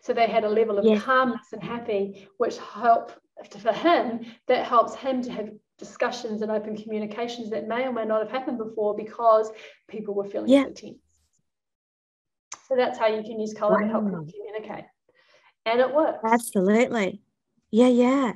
So 0.00 0.12
they 0.12 0.26
had 0.26 0.42
a 0.42 0.48
level 0.48 0.78
of 0.78 0.84
yeah. 0.84 0.98
calmness 0.98 1.52
and 1.52 1.62
happy, 1.62 2.28
which 2.38 2.58
help 2.58 3.12
for 3.60 3.72
him, 3.72 4.26
that 4.48 4.66
helps 4.66 4.94
him 4.94 5.22
to 5.22 5.32
have 5.32 5.50
discussions 5.82 6.42
and 6.42 6.50
open 6.50 6.76
communications 6.76 7.50
that 7.50 7.66
may 7.66 7.84
or 7.84 7.92
may 7.92 8.04
not 8.04 8.22
have 8.22 8.30
happened 8.30 8.58
before 8.58 8.94
because 8.96 9.50
people 9.88 10.14
were 10.14 10.24
feeling 10.24 10.48
yeah. 10.48 10.64
so 10.64 10.70
tense. 10.70 10.98
So 12.68 12.76
that's 12.76 12.98
how 12.98 13.08
you 13.08 13.22
can 13.22 13.40
use 13.40 13.52
color 13.52 13.80
wow. 13.80 13.86
to 13.86 13.88
help 13.88 14.04
communicate. 14.04 14.84
And 15.66 15.80
it 15.80 15.92
works. 15.92 16.20
Absolutely. 16.24 17.20
Yeah, 17.74 17.88
yeah. 17.88 18.32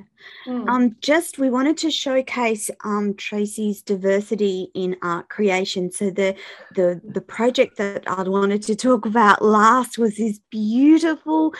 Mm. 0.46 0.66
Um, 0.66 0.96
just 1.02 1.38
we 1.38 1.50
wanted 1.50 1.76
to 1.78 1.90
showcase 1.90 2.70
um, 2.84 3.14
Tracy's 3.16 3.82
diversity 3.82 4.70
in 4.74 4.96
art 5.02 5.28
creation. 5.28 5.92
So 5.92 6.08
the 6.08 6.34
the 6.74 7.02
the 7.04 7.20
project 7.20 7.76
that 7.76 8.04
I 8.06 8.22
wanted 8.22 8.62
to 8.62 8.74
talk 8.74 9.04
about 9.04 9.44
last 9.44 9.98
was 9.98 10.16
this 10.16 10.40
beautiful 10.50 11.52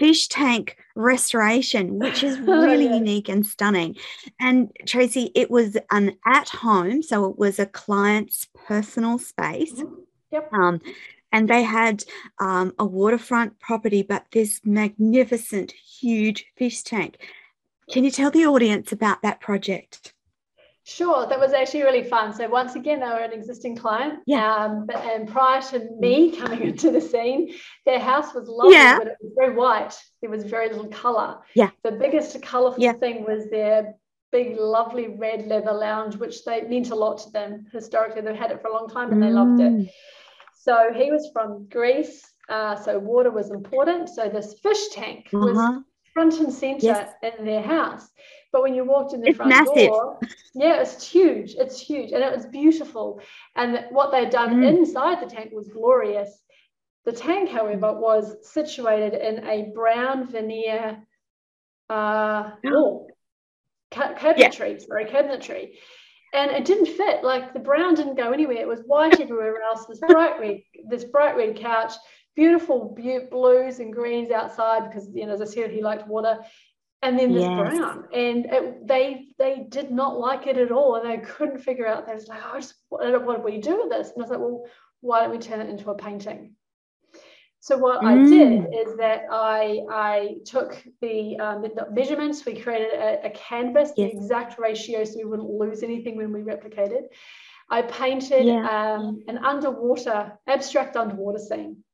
fish 0.00 0.26
tank 0.26 0.76
restoration, 0.96 2.00
which 2.00 2.24
is 2.24 2.36
really 2.40 2.86
yeah. 2.86 2.96
unique 2.96 3.28
and 3.28 3.46
stunning. 3.46 3.94
And 4.40 4.72
Tracy, 4.84 5.30
it 5.36 5.52
was 5.52 5.76
an 5.92 6.16
at 6.26 6.48
home, 6.48 7.00
so 7.00 7.30
it 7.30 7.38
was 7.38 7.60
a 7.60 7.66
client's 7.66 8.48
personal 8.66 9.20
space. 9.20 9.74
Mm-hmm. 9.74 9.94
Yep. 10.32 10.52
Um, 10.52 10.80
and 11.32 11.48
they 11.48 11.62
had 11.62 12.04
um, 12.40 12.72
a 12.78 12.84
waterfront 12.84 13.58
property, 13.58 14.02
but 14.02 14.26
this 14.32 14.60
magnificent, 14.64 15.72
huge 15.72 16.46
fish 16.56 16.82
tank. 16.82 17.18
Can 17.90 18.04
you 18.04 18.10
tell 18.10 18.30
the 18.30 18.46
audience 18.46 18.92
about 18.92 19.22
that 19.22 19.40
project? 19.40 20.14
Sure, 20.84 21.26
that 21.26 21.38
was 21.38 21.52
actually 21.52 21.82
really 21.82 22.02
fun. 22.02 22.32
So 22.32 22.48
once 22.48 22.74
again, 22.74 23.00
they 23.00 23.06
were 23.06 23.20
an 23.20 23.32
existing 23.32 23.76
client. 23.76 24.20
Yeah. 24.26 24.54
Um, 24.54 24.86
but 24.86 24.96
and 24.96 25.28
prior 25.28 25.60
to 25.62 25.88
me 25.98 26.36
coming 26.36 26.62
into 26.62 26.90
the 26.90 27.00
scene, 27.00 27.54
their 27.86 28.00
house 28.00 28.34
was 28.34 28.48
lovely, 28.48 28.74
yeah. 28.74 28.98
but 28.98 29.08
it 29.08 29.16
was 29.20 29.32
very 29.36 29.54
white. 29.54 29.94
There 30.20 30.30
was 30.30 30.44
very 30.44 30.68
little 30.68 30.88
colour. 30.88 31.38
Yeah. 31.54 31.70
The 31.84 31.92
biggest 31.92 32.40
colourful 32.42 32.82
yeah. 32.82 32.94
thing 32.94 33.24
was 33.24 33.48
their 33.50 33.94
big, 34.32 34.56
lovely 34.58 35.08
red 35.08 35.46
leather 35.46 35.72
lounge, 35.72 36.16
which 36.16 36.44
they 36.44 36.62
meant 36.62 36.90
a 36.90 36.94
lot 36.94 37.18
to 37.18 37.30
them 37.30 37.66
historically. 37.72 38.22
They've 38.22 38.34
had 38.34 38.50
it 38.50 38.62
for 38.62 38.68
a 38.68 38.72
long 38.72 38.88
time 38.88 39.12
and 39.12 39.22
mm. 39.22 39.26
they 39.26 39.32
loved 39.32 39.60
it. 39.60 39.92
Mm. 40.60 40.92
So 40.92 40.92
he 40.94 41.10
was 41.10 41.30
from 41.32 41.66
Greece. 41.68 42.22
Uh, 42.48 42.76
so 42.76 42.98
water 42.98 43.30
was 43.30 43.50
important. 43.50 44.08
So 44.08 44.28
this 44.28 44.54
fish 44.62 44.88
tank 44.92 45.28
was 45.32 45.82
front 46.12 46.34
and 46.40 46.52
center 46.52 46.86
yes. 46.86 47.12
in 47.22 47.44
their 47.44 47.62
house. 47.62 48.08
But 48.52 48.62
when 48.62 48.74
you 48.74 48.84
walked 48.84 49.14
in 49.14 49.20
the 49.20 49.28
it's 49.28 49.36
front 49.36 49.50
massive. 49.50 49.88
door, 49.88 50.18
yeah, 50.54 50.80
it's 50.80 51.06
huge. 51.06 51.54
It's 51.54 51.80
huge. 51.80 52.10
And 52.12 52.24
it 52.24 52.34
was 52.34 52.46
beautiful. 52.46 53.20
And 53.54 53.86
what 53.90 54.10
they'd 54.10 54.30
done 54.30 54.60
mm. 54.60 54.66
inside 54.66 55.22
the 55.22 55.32
tank 55.32 55.50
was 55.52 55.68
glorious. 55.68 56.30
The 57.04 57.12
tank, 57.12 57.48
however, 57.48 57.92
was 57.92 58.36
situated 58.42 59.14
in 59.14 59.46
a 59.46 59.70
brown 59.72 60.26
veneer 60.26 60.98
uh, 61.88 62.50
wall, 62.62 63.08
cabinetry, 63.90 64.72
yeah. 64.72 64.78
sorry, 64.78 65.04
cabinetry 65.06 65.70
and 66.32 66.50
it 66.50 66.64
didn't 66.64 66.86
fit. 66.86 67.24
Like 67.24 67.52
the 67.52 67.60
brown 67.60 67.94
didn't 67.94 68.16
go 68.16 68.32
anywhere. 68.32 68.58
It 68.58 68.68
was 68.68 68.80
white 68.86 69.20
everywhere 69.20 69.62
else. 69.62 69.86
This 69.86 70.00
bright 70.00 70.38
red, 70.38 70.60
this 70.88 71.04
bright 71.04 71.36
red 71.36 71.56
couch, 71.56 71.94
beautiful 72.36 72.96
blues 73.30 73.80
and 73.80 73.92
greens 73.92 74.30
outside 74.30 74.88
because 74.88 75.08
you 75.12 75.26
know 75.26 75.34
as 75.34 75.42
I 75.42 75.46
said 75.46 75.70
he 75.70 75.82
liked 75.82 76.06
water, 76.06 76.38
and 77.02 77.18
then 77.18 77.32
this 77.32 77.42
yes. 77.42 77.58
brown, 77.58 78.04
and 78.12 78.46
it, 78.46 78.86
they 78.86 79.28
they 79.38 79.66
did 79.68 79.90
not 79.90 80.18
like 80.18 80.46
it 80.46 80.58
at 80.58 80.70
all, 80.70 80.96
and 80.96 81.08
they 81.08 81.24
couldn't 81.24 81.58
figure 81.58 81.86
out. 81.86 82.06
They 82.06 82.14
was 82.14 82.28
like, 82.28 82.40
oh, 82.44 82.58
just, 82.58 82.74
what, 82.88 83.24
what 83.24 83.38
do 83.38 83.42
we 83.42 83.60
do 83.60 83.78
with 83.78 83.90
this? 83.90 84.12
And 84.14 84.18
I 84.18 84.22
was 84.22 84.30
like, 84.30 84.40
well, 84.40 84.64
why 85.00 85.20
don't 85.20 85.30
we 85.30 85.38
turn 85.38 85.60
it 85.60 85.70
into 85.70 85.90
a 85.90 85.94
painting? 85.94 86.54
So 87.62 87.76
what 87.76 88.00
mm. 88.00 88.06
I 88.06 88.14
did 88.28 88.74
is 88.74 88.96
that 88.96 89.26
I 89.30 89.80
I 89.90 90.36
took 90.46 90.82
the, 91.02 91.38
um, 91.38 91.62
the 91.62 91.86
measurements. 91.92 92.44
We 92.46 92.58
created 92.58 92.94
a, 92.94 93.26
a 93.26 93.30
canvas, 93.30 93.92
yes. 93.96 94.12
the 94.12 94.16
exact 94.16 94.58
ratio, 94.58 95.04
so 95.04 95.18
we 95.18 95.26
wouldn't 95.26 95.48
lose 95.48 95.82
anything 95.82 96.16
when 96.16 96.32
we 96.32 96.40
replicated. 96.40 97.02
I 97.68 97.82
painted 97.82 98.46
yeah. 98.46 98.66
um, 98.66 99.22
an 99.28 99.38
underwater 99.38 100.32
abstract 100.46 100.96
underwater 100.96 101.38
scene 101.38 101.84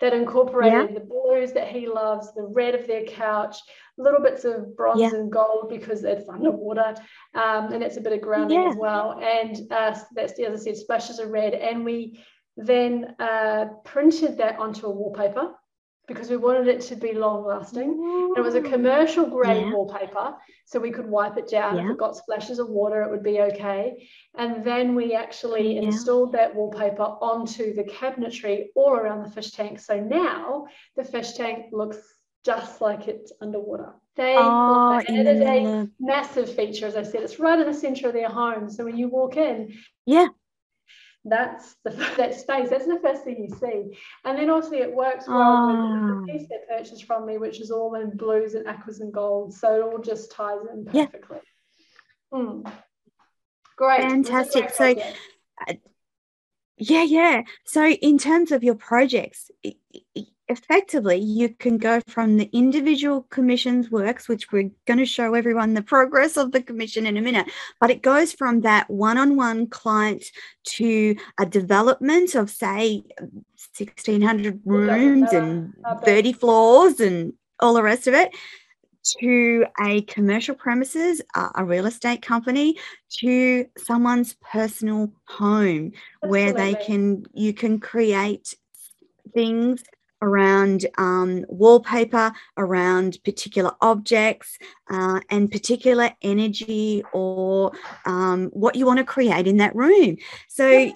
that 0.00 0.12
incorporated 0.12 0.90
yeah. 0.90 0.94
the 0.94 1.04
blues 1.04 1.52
that 1.52 1.68
he 1.68 1.88
loves, 1.88 2.32
the 2.34 2.42
red 2.42 2.74
of 2.74 2.86
their 2.86 3.04
couch, 3.04 3.56
little 3.96 4.20
bits 4.20 4.44
of 4.44 4.76
bronze 4.76 5.00
yeah. 5.00 5.14
and 5.14 5.32
gold 5.32 5.68
because 5.70 6.04
it's 6.04 6.28
underwater, 6.28 6.94
um, 7.34 7.72
and 7.72 7.82
it's 7.82 7.96
a 7.96 8.00
bit 8.00 8.12
of 8.12 8.20
grounding 8.20 8.64
as 8.64 8.76
well. 8.76 9.18
And 9.20 9.56
uh, 9.72 9.98
that's 10.14 10.38
as 10.38 10.60
I 10.60 10.64
said, 10.64 10.76
splashes 10.76 11.18
of 11.18 11.30
red, 11.30 11.54
and 11.54 11.84
we 11.84 12.22
then 12.58 13.14
uh, 13.20 13.66
printed 13.84 14.36
that 14.38 14.58
onto 14.58 14.86
a 14.86 14.90
wallpaper 14.90 15.54
because 16.08 16.30
we 16.30 16.36
wanted 16.36 16.66
it 16.66 16.80
to 16.80 16.96
be 16.96 17.12
long 17.12 17.44
lasting. 17.44 18.32
It 18.36 18.40
was 18.40 18.54
a 18.54 18.62
commercial 18.62 19.26
grade 19.26 19.66
yeah. 19.66 19.72
wallpaper, 19.72 20.34
so 20.64 20.80
we 20.80 20.90
could 20.90 21.06
wipe 21.06 21.36
it 21.36 21.48
down. 21.48 21.76
Yeah. 21.76 21.84
If 21.84 21.90
it 21.90 21.98
got 21.98 22.16
splashes 22.16 22.58
of 22.58 22.70
water, 22.70 23.02
it 23.02 23.10
would 23.10 23.22
be 23.22 23.40
okay. 23.42 24.08
And 24.36 24.64
then 24.64 24.94
we 24.94 25.14
actually 25.14 25.74
yeah. 25.74 25.82
installed 25.82 26.32
that 26.32 26.54
wallpaper 26.54 27.02
onto 27.02 27.74
the 27.74 27.84
cabinetry 27.84 28.68
all 28.74 28.94
around 28.94 29.22
the 29.22 29.30
fish 29.30 29.52
tank. 29.52 29.78
So 29.78 30.00
now 30.00 30.66
the 30.96 31.04
fish 31.04 31.32
tank 31.34 31.66
looks 31.72 31.98
just 32.44 32.80
like 32.80 33.06
it's 33.06 33.30
underwater. 33.40 33.92
They 34.16 34.34
oh, 34.36 35.00
and 35.06 35.16
it 35.16 35.26
is 35.26 35.42
a 35.42 35.88
massive 36.00 36.52
feature, 36.56 36.86
as 36.86 36.96
I 36.96 37.02
said. 37.02 37.22
It's 37.22 37.38
right 37.38 37.58
in 37.58 37.66
the 37.66 37.74
center 37.74 38.08
of 38.08 38.14
their 38.14 38.28
home. 38.28 38.68
So 38.70 38.84
when 38.84 38.96
you 38.96 39.08
walk 39.08 39.36
in, 39.36 39.74
yeah, 40.06 40.28
that's 41.24 41.76
the 41.84 41.90
that 42.16 42.34
space 42.34 42.70
that's 42.70 42.86
the 42.86 42.98
first 43.02 43.24
thing 43.24 43.46
you 43.48 43.56
see 43.56 43.96
and 44.24 44.38
then 44.38 44.50
also 44.50 44.72
it 44.72 44.92
works 44.92 45.26
well 45.28 45.68
oh. 45.70 46.20
with 46.20 46.26
the 46.26 46.32
piece 46.32 46.48
they 46.48 46.76
purchased 46.76 47.04
from 47.04 47.26
me 47.26 47.38
which 47.38 47.60
is 47.60 47.70
all 47.70 47.94
in 47.94 48.16
blues 48.16 48.54
and 48.54 48.66
aquas 48.66 49.00
and 49.00 49.12
gold 49.12 49.52
so 49.52 49.74
it 49.74 49.82
all 49.82 49.98
just 49.98 50.30
ties 50.30 50.60
in 50.72 50.84
perfectly 50.84 51.38
yeah. 52.32 52.38
Mm. 52.38 52.72
great 53.76 54.00
fantastic 54.00 54.76
great 54.76 54.98
so 54.98 55.02
uh, 55.68 55.74
yeah 56.76 57.02
yeah 57.02 57.42
so 57.64 57.88
in 57.88 58.18
terms 58.18 58.52
of 58.52 58.62
your 58.62 58.76
projects 58.76 59.50
effectively 60.48 61.16
you 61.16 61.48
can 61.50 61.78
go 61.78 62.00
from 62.08 62.36
the 62.36 62.48
individual 62.52 63.22
commissions 63.30 63.90
works 63.90 64.28
which 64.28 64.50
we're 64.50 64.70
going 64.86 64.98
to 64.98 65.06
show 65.06 65.34
everyone 65.34 65.74
the 65.74 65.82
progress 65.82 66.36
of 66.36 66.52
the 66.52 66.62
commission 66.62 67.06
in 67.06 67.16
a 67.16 67.20
minute 67.20 67.46
but 67.80 67.90
it 67.90 68.02
goes 68.02 68.32
from 68.32 68.62
that 68.62 68.88
one-on-one 68.88 69.66
client 69.66 70.24
to 70.64 71.14
a 71.38 71.46
development 71.46 72.34
of 72.34 72.50
say 72.50 73.02
1600 73.76 74.60
rooms 74.64 75.32
and 75.32 75.72
30 76.04 76.32
floors 76.32 77.00
and 77.00 77.32
all 77.60 77.74
the 77.74 77.82
rest 77.82 78.06
of 78.06 78.14
it 78.14 78.32
to 79.20 79.64
a 79.80 80.02
commercial 80.02 80.54
premises, 80.54 81.22
a 81.54 81.64
real 81.64 81.86
estate 81.86 82.20
company, 82.20 82.76
to 83.10 83.64
someone's 83.76 84.36
personal 84.52 85.10
home 85.24 85.92
Absolutely. 86.22 86.28
where 86.28 86.52
they 86.52 86.74
can 86.74 87.24
you 87.32 87.54
can 87.54 87.80
create 87.80 88.54
things 89.32 89.82
around 90.22 90.86
um, 90.96 91.44
wallpaper, 91.48 92.32
around 92.56 93.18
particular 93.24 93.72
objects, 93.80 94.58
uh, 94.90 95.20
and 95.30 95.50
particular 95.50 96.10
energy 96.22 97.02
or 97.12 97.72
um, 98.06 98.46
what 98.52 98.76
you 98.76 98.86
want 98.86 98.98
to 98.98 99.04
create 99.04 99.46
in 99.46 99.58
that 99.58 99.74
room. 99.74 100.16
So 100.48 100.92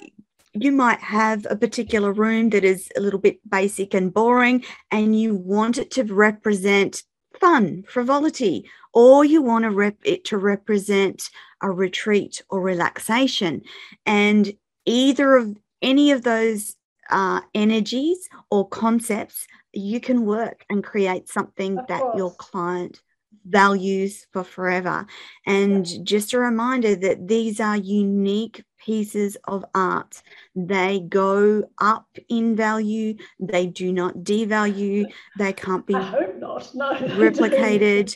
you 0.55 0.73
might 0.73 1.01
have 1.01 1.47
a 1.49 1.57
particular 1.57 2.13
room 2.13 2.51
that 2.51 2.65
is 2.65 2.91
a 2.97 3.01
little 3.01 3.21
bit 3.21 3.39
basic 3.49 3.95
and 3.95 4.13
boring, 4.13 4.65
and 4.91 5.19
you 5.19 5.35
want 5.35 5.79
it 5.79 5.91
to 5.93 6.05
represent 6.05 7.05
fun, 7.41 7.85
frivolity, 7.89 8.69
or 8.93 9.25
you 9.25 9.41
want 9.43 9.65
to 9.65 9.71
rep- 9.71 9.97
it 10.05 10.25
to 10.27 10.37
represent 10.37 11.31
a 11.63 11.71
retreat 11.71 12.43
or 12.51 12.61
relaxation. 12.61 13.63
And 14.05 14.53
either 14.85 15.37
of 15.37 15.57
any 15.81 16.11
of 16.11 16.23
those 16.23 16.77
uh, 17.11 17.41
energies 17.55 18.29
or 18.51 18.69
concepts, 18.69 19.47
you 19.73 20.01
can 20.01 20.25
work 20.25 20.65
and 20.69 20.85
create 20.85 21.29
something 21.29 21.79
of 21.79 21.87
that 21.89 22.01
course. 22.01 22.19
your 22.19 22.35
client 22.35 23.01
values 23.45 24.27
for 24.33 24.45
forever. 24.45 25.07
And 25.47 25.87
yeah. 25.87 26.01
just 26.05 26.33
a 26.33 26.39
reminder 26.39 26.95
that 26.95 27.27
these 27.27 27.61
are 27.61 27.77
unique 27.77 28.65
pieces 28.85 29.37
of 29.45 29.65
art. 29.75 30.23
They 30.55 31.01
go 31.01 31.65
up 31.79 32.07
in 32.29 32.57
value, 32.57 33.17
they 33.39 33.67
do 33.67 33.93
not 33.93 34.19
devalue, 34.19 35.07
they 35.39 35.53
can't 35.53 35.87
be 35.87 35.95
I 35.95 36.29
not. 36.39 36.75
No, 36.75 36.93
replicated. 36.95 38.15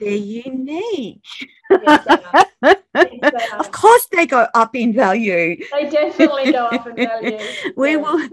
They're 0.00 0.16
unique. 0.16 1.22
Yes, 1.70 2.46
they 2.94 3.20
of 3.58 3.70
course, 3.70 4.06
they 4.10 4.26
go 4.26 4.46
up 4.54 4.74
in 4.74 4.94
value. 4.94 5.56
They 5.72 5.90
definitely 5.90 6.52
go 6.52 6.66
up 6.66 6.86
in 6.86 6.96
value. 6.96 7.38
we 7.76 7.96
will. 7.96 8.28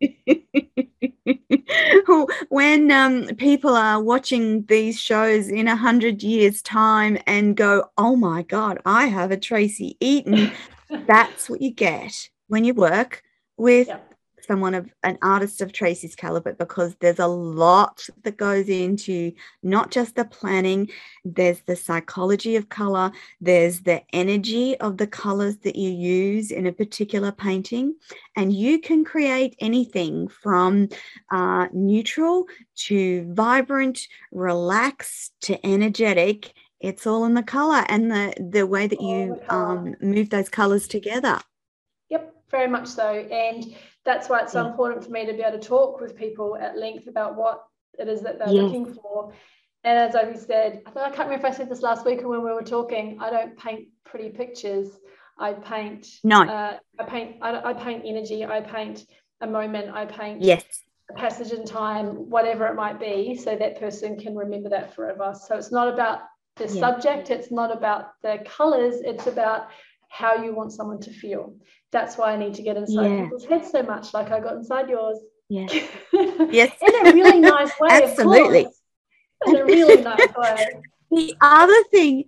when 2.48 2.90
um, 2.92 3.26
people 3.36 3.74
are 3.74 4.00
watching 4.00 4.64
these 4.66 5.00
shows 5.00 5.48
in 5.48 5.66
a 5.66 5.76
hundred 5.76 6.22
years' 6.22 6.62
time 6.62 7.18
and 7.26 7.56
go, 7.56 7.90
"Oh 7.98 8.14
my 8.14 8.42
God, 8.42 8.78
I 8.86 9.06
have 9.06 9.32
a 9.32 9.36
Tracy 9.36 9.96
Eaton," 10.00 10.52
that's 11.06 11.50
what 11.50 11.60
you 11.60 11.72
get 11.72 12.30
when 12.46 12.64
you 12.64 12.74
work 12.74 13.24
with 13.56 13.88
someone 14.46 14.74
of 14.74 14.92
an 15.02 15.18
artist 15.22 15.60
of 15.60 15.72
Tracy's 15.72 16.14
caliber 16.14 16.52
because 16.52 16.94
there's 16.96 17.18
a 17.18 17.26
lot 17.26 18.06
that 18.22 18.36
goes 18.36 18.68
into 18.68 19.32
not 19.62 19.90
just 19.90 20.14
the 20.14 20.24
planning, 20.24 20.88
there's 21.24 21.60
the 21.60 21.76
psychology 21.76 22.56
of 22.56 22.68
color, 22.68 23.10
there's 23.40 23.80
the 23.80 24.02
energy 24.12 24.78
of 24.78 24.96
the 24.96 25.06
colors 25.06 25.58
that 25.58 25.76
you 25.76 25.90
use 25.90 26.50
in 26.50 26.66
a 26.66 26.72
particular 26.72 27.32
painting. 27.32 27.94
And 28.36 28.52
you 28.52 28.78
can 28.80 29.04
create 29.04 29.56
anything 29.60 30.28
from 30.28 30.88
uh, 31.30 31.68
neutral 31.72 32.46
to 32.86 33.32
vibrant, 33.32 34.06
relaxed 34.32 35.32
to 35.42 35.64
energetic. 35.66 36.52
It's 36.80 37.06
all 37.06 37.24
in 37.24 37.34
the 37.34 37.42
color 37.42 37.84
and 37.88 38.10
the, 38.10 38.34
the 38.38 38.66
way 38.66 38.86
that 38.86 39.00
you 39.00 39.40
um, 39.48 39.96
move 40.00 40.30
those 40.30 40.48
colors 40.48 40.86
together. 40.86 41.40
Yep, 42.10 42.34
very 42.50 42.68
much 42.68 42.86
so. 42.86 43.10
And 43.10 43.74
that's 44.06 44.28
why 44.28 44.40
it's 44.40 44.52
so 44.52 44.66
important 44.66 45.04
for 45.04 45.10
me 45.10 45.26
to 45.26 45.32
be 45.32 45.42
able 45.42 45.58
to 45.58 45.68
talk 45.68 46.00
with 46.00 46.16
people 46.16 46.56
at 46.56 46.78
length 46.78 47.08
about 47.08 47.36
what 47.36 47.64
it 47.98 48.08
is 48.08 48.22
that 48.22 48.38
they're 48.38 48.48
yes. 48.48 48.62
looking 48.62 48.94
for. 48.94 49.32
And 49.84 49.98
as 49.98 50.14
I 50.14 50.32
said, 50.34 50.82
I, 50.86 51.00
I 51.00 51.10
can't 51.10 51.28
remember 51.28 51.46
if 51.46 51.52
I 51.52 51.56
said 51.56 51.68
this 51.68 51.82
last 51.82 52.06
week 52.06 52.22
or 52.22 52.28
when 52.28 52.42
we 52.42 52.52
were 52.52 52.62
talking. 52.62 53.18
I 53.20 53.30
don't 53.30 53.56
paint 53.58 53.88
pretty 54.04 54.30
pictures. 54.30 54.88
I 55.38 55.52
paint. 55.52 56.06
No. 56.24 56.42
Uh, 56.42 56.78
I 56.98 57.04
paint. 57.04 57.36
I, 57.42 57.70
I 57.70 57.74
paint 57.74 58.04
energy. 58.06 58.44
I 58.44 58.60
paint 58.60 59.06
a 59.40 59.46
moment. 59.46 59.94
I 59.94 60.06
paint. 60.06 60.40
Yes. 60.40 60.64
A 61.10 61.14
passage 61.14 61.52
in 61.52 61.64
time, 61.64 62.28
whatever 62.30 62.66
it 62.66 62.74
might 62.74 62.98
be, 62.98 63.36
so 63.36 63.54
that 63.54 63.78
person 63.78 64.18
can 64.18 64.34
remember 64.34 64.68
that 64.70 64.94
forever. 64.94 65.34
So 65.40 65.56
it's 65.56 65.70
not 65.70 65.92
about 65.92 66.22
the 66.56 66.66
yeah. 66.66 66.80
subject. 66.80 67.30
It's 67.30 67.52
not 67.52 67.70
about 67.76 68.20
the 68.22 68.38
colors. 68.44 68.96
It's 69.04 69.26
about 69.26 69.68
how 70.08 70.42
you 70.42 70.54
want 70.54 70.72
someone 70.72 71.00
to 71.00 71.10
feel. 71.10 71.54
That's 71.92 72.16
why 72.16 72.32
I 72.32 72.36
need 72.36 72.54
to 72.54 72.62
get 72.62 72.76
inside 72.76 73.10
yeah. 73.10 73.22
people's 73.22 73.44
heads 73.44 73.70
so 73.70 73.82
much, 73.82 74.14
like 74.14 74.30
I 74.30 74.40
got 74.40 74.54
inside 74.54 74.88
yours. 74.88 75.18
Yeah. 75.48 75.66
yes. 76.50 76.72
In 76.82 77.06
a 77.06 77.12
really 77.12 77.40
nice 77.40 77.72
way. 77.80 77.88
Absolutely. 77.90 78.66
In 79.46 79.56
a 79.56 79.64
really 79.64 80.02
nice 80.02 80.34
way. 80.36 80.66
The 81.08 81.36
other 81.40 81.84
thing 81.92 82.24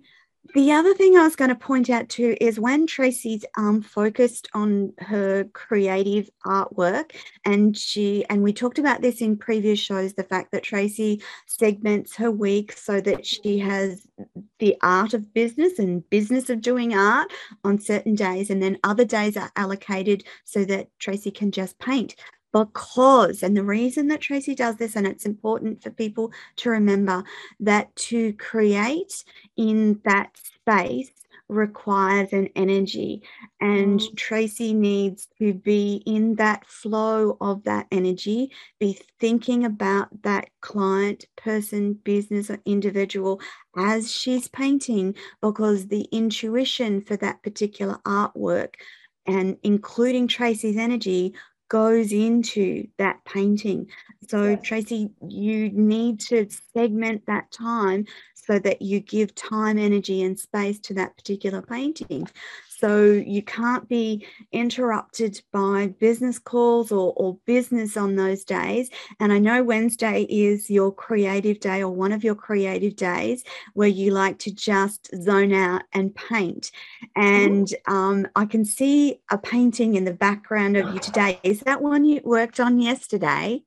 the 0.53 0.71
other 0.71 0.93
thing 0.93 1.15
I 1.15 1.23
was 1.23 1.35
going 1.35 1.49
to 1.49 1.55
point 1.55 1.89
out 1.89 2.09
too 2.09 2.35
is 2.41 2.59
when 2.59 2.87
Tracy's 2.87 3.45
um, 3.57 3.81
focused 3.81 4.47
on 4.53 4.93
her 4.99 5.43
creative 5.53 6.29
artwork, 6.45 7.15
and 7.45 7.77
she 7.77 8.25
and 8.29 8.41
we 8.41 8.53
talked 8.53 8.79
about 8.79 9.01
this 9.01 9.21
in 9.21 9.37
previous 9.37 9.79
shows, 9.79 10.13
the 10.13 10.23
fact 10.23 10.51
that 10.51 10.63
Tracy 10.63 11.21
segments 11.45 12.15
her 12.15 12.31
week 12.31 12.71
so 12.71 12.99
that 13.01 13.25
she 13.25 13.59
has 13.59 14.07
the 14.59 14.75
art 14.81 15.13
of 15.13 15.33
business 15.33 15.79
and 15.79 16.09
business 16.09 16.49
of 16.49 16.61
doing 16.61 16.93
art 16.95 17.31
on 17.63 17.79
certain 17.79 18.15
days, 18.15 18.49
and 18.49 18.61
then 18.61 18.79
other 18.83 19.05
days 19.05 19.37
are 19.37 19.51
allocated 19.55 20.23
so 20.45 20.65
that 20.65 20.87
Tracy 20.99 21.31
can 21.31 21.51
just 21.51 21.77
paint 21.79 22.15
because, 22.53 23.43
and 23.43 23.55
the 23.55 23.63
reason 23.63 24.07
that 24.07 24.21
Tracy 24.21 24.55
does 24.55 24.77
this, 24.77 24.95
and 24.95 25.05
it's 25.05 25.25
important 25.25 25.83
for 25.83 25.89
people 25.91 26.31
to 26.57 26.69
remember 26.69 27.23
that 27.59 27.95
to 27.95 28.33
create 28.33 29.23
in 29.57 29.99
that 30.05 30.35
space 30.37 31.11
requires 31.47 32.31
an 32.31 32.47
energy, 32.55 33.23
and 33.59 33.99
mm. 33.99 34.15
Tracy 34.15 34.71
needs 34.71 35.27
to 35.39 35.53
be 35.53 36.03
in 36.05 36.35
that 36.35 36.63
flow 36.65 37.37
of 37.41 37.63
that 37.63 37.87
energy, 37.91 38.51
be 38.79 38.99
thinking 39.19 39.65
about 39.65 40.09
that 40.21 40.49
client, 40.61 41.25
person, 41.35 41.93
business, 41.93 42.51
or 42.51 42.59
individual 42.65 43.41
as 43.75 44.11
she's 44.11 44.47
painting, 44.47 45.15
because 45.41 45.87
the 45.87 46.07
intuition 46.11 47.01
for 47.01 47.17
that 47.17 47.41
particular 47.41 47.97
artwork 48.05 48.75
and 49.25 49.57
including 49.63 50.27
Tracy's 50.27 50.77
energy 50.77 51.33
goes 51.69 52.11
into 52.11 52.87
that 52.97 53.23
painting. 53.25 53.87
So, 54.27 54.49
yes. 54.51 54.59
Tracy, 54.63 55.11
you 55.27 55.69
need 55.69 56.19
to 56.21 56.47
segment 56.73 57.25
that 57.27 57.51
time 57.51 58.05
so 58.33 58.59
that 58.59 58.81
you 58.81 58.99
give 58.99 59.33
time, 59.35 59.77
energy, 59.77 60.23
and 60.23 60.37
space 60.37 60.79
to 60.81 60.95
that 60.95 61.15
particular 61.15 61.61
painting. 61.61 62.27
So 62.79 63.03
you 63.03 63.43
can't 63.43 63.89
be 63.89 64.25
interrupted 64.53 65.41
by 65.51 65.87
business 65.99 66.39
calls 66.39 66.93
or, 66.93 67.13
or 67.17 67.37
business 67.45 67.97
on 67.97 68.15
those 68.15 68.45
days. 68.45 68.89
And 69.19 69.33
I 69.33 69.39
know 69.39 69.63
Wednesday 69.63 70.23
is 70.29 70.69
your 70.69 70.93
creative 70.93 71.59
day 71.59 71.81
or 71.81 71.89
one 71.89 72.13
of 72.13 72.23
your 72.23 72.35
creative 72.35 72.95
days 72.95 73.43
where 73.73 73.89
you 73.89 74.11
like 74.11 74.39
to 74.39 74.53
just 74.53 75.09
zone 75.21 75.51
out 75.51 75.81
and 75.91 76.15
paint. 76.15 76.71
And 77.17 77.67
um, 77.85 78.27
I 78.35 78.45
can 78.45 78.63
see 78.63 79.19
a 79.29 79.37
painting 79.37 79.95
in 79.95 80.05
the 80.05 80.13
background 80.13 80.77
of 80.77 80.93
you 80.93 80.99
today. 80.99 81.39
Is 81.43 81.59
that 81.61 81.81
one 81.81 82.05
you 82.05 82.21
worked 82.23 82.61
on 82.61 82.79
yesterday? 82.79 83.61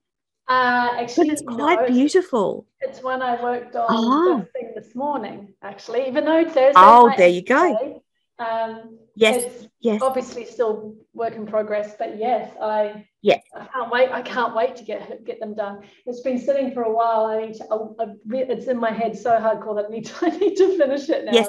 Uh, 0.49 0.89
actually, 1.01 1.29
but 1.29 1.33
it's 1.35 1.43
quite 1.43 1.81
no, 1.81 1.87
beautiful. 1.89 2.67
It's 2.81 3.03
one 3.03 3.21
I 3.21 3.43
worked 3.43 3.77
on 3.77 3.87
oh. 3.91 4.47
thing 4.55 4.73
this 4.75 4.95
morning, 4.95 5.55
actually. 5.63 6.09
Even 6.09 6.25
though 6.25 6.45
Thursday. 6.45 6.73
Oh, 6.77 7.13
there 7.17 7.29
you 7.29 7.43
go. 7.43 8.03
Um, 8.43 8.99
yes, 9.15 9.67
yes. 9.81 10.03
Obviously, 10.03 10.45
still 10.45 10.97
work 11.13 11.35
in 11.35 11.47
progress, 11.47 11.95
but 11.99 12.19
yes, 12.19 12.51
I 12.61 13.07
yes, 13.23 13.43
I 13.55 13.67
can't 13.67 13.91
wait. 13.91 14.11
I 14.11 14.23
can't 14.23 14.55
wait 14.55 14.77
to 14.77 14.85
get 14.85 15.25
get 15.25 15.41
them 15.41 15.55
done. 15.55 15.83
It's 16.07 16.21
been 16.21 16.39
sitting 16.39 16.73
for 16.73 16.83
a 16.83 16.93
while. 16.93 17.27
I 17.27 17.47
need 17.47 17.55
to. 17.55 17.65
I, 17.71 18.05
I, 18.05 18.07
it's 18.51 18.67
in 18.67 18.79
my 18.79 18.91
head 18.91 19.17
so 19.17 19.31
hardcore 19.31 19.77
that 19.77 19.87
I 19.87 19.91
need 19.91 20.07
to. 20.07 20.15
I 20.23 20.31
need 20.31 20.57
to 20.57 20.77
finish 20.79 21.09
it 21.09 21.25
now. 21.25 21.33
Yes, 21.33 21.49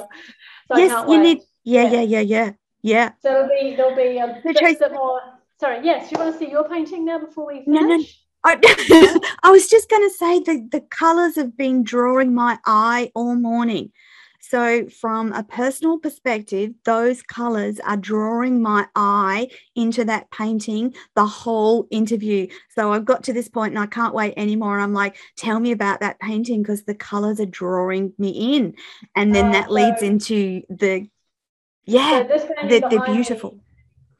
so 0.68 0.78
yes. 0.78 1.04
you 1.04 1.18
wait. 1.18 1.22
need. 1.22 1.40
Yeah, 1.64 1.90
yeah, 1.90 2.02
yeah, 2.02 2.20
yeah, 2.20 2.52
yeah. 2.82 3.10
So 3.22 3.30
there'll 3.30 3.50
be 3.50 3.76
there'll 3.76 3.96
be 3.96 4.18
a 4.18 4.42
bit, 4.44 4.80
bit 4.80 4.94
more. 4.94 5.22
Sorry. 5.60 5.80
Yes, 5.84 6.12
you 6.12 6.20
want 6.20 6.34
to 6.34 6.40
see 6.40 6.52
your 6.52 6.68
painting 6.68 7.06
now 7.06 7.20
before 7.20 7.48
we 7.48 7.64
finish? 7.64 7.82
No, 7.82 7.82
no. 7.82 8.04
I, 8.46 9.20
I 9.44 9.52
was 9.52 9.68
just 9.68 9.90
going 9.90 10.08
to 10.10 10.14
say 10.14 10.40
that 10.42 10.72
the 10.72 10.82
colors 10.82 11.36
have 11.38 11.56
been 11.56 11.84
drawing 11.84 12.36
my 12.36 12.60
eye 12.66 13.12
all 13.16 13.36
morning. 13.36 13.92
So, 14.46 14.90
from 14.90 15.32
a 15.32 15.42
personal 15.42 16.00
perspective, 16.00 16.74
those 16.84 17.24
colors 17.24 17.80
are 17.80 17.96
drawing 17.96 18.62
my 18.62 18.86
eye 18.94 19.48
into 19.74 20.04
that 20.04 20.30
painting 20.32 20.94
the 21.16 21.26
whole 21.26 21.88
interview. 21.92 22.48
So, 22.76 22.92
I've 22.92 23.06
got 23.06 23.24
to 23.24 23.34
this 23.34 23.48
point 23.48 23.74
and 23.74 23.82
I 23.82 23.86
can't 23.86 24.14
wait 24.14 24.34
anymore. 24.36 24.80
I'm 24.80 24.94
like, 24.94 25.16
tell 25.38 25.62
me 25.62 25.72
about 25.72 26.02
that 26.02 26.20
painting 26.20 26.62
because 26.62 26.84
the 26.84 26.94
colors 26.94 27.40
are 27.40 27.46
drawing 27.46 28.14
me 28.18 28.58
in. 28.58 28.76
And 29.16 29.34
then 29.34 29.48
uh, 29.48 29.52
that 29.54 29.68
so, 29.68 29.74
leads 29.74 30.02
into 30.02 30.62
the, 30.70 31.08
yeah, 31.86 32.28
so 32.28 32.50
they're, 32.68 32.82
they're 32.82 33.06
beautiful. 33.06 33.64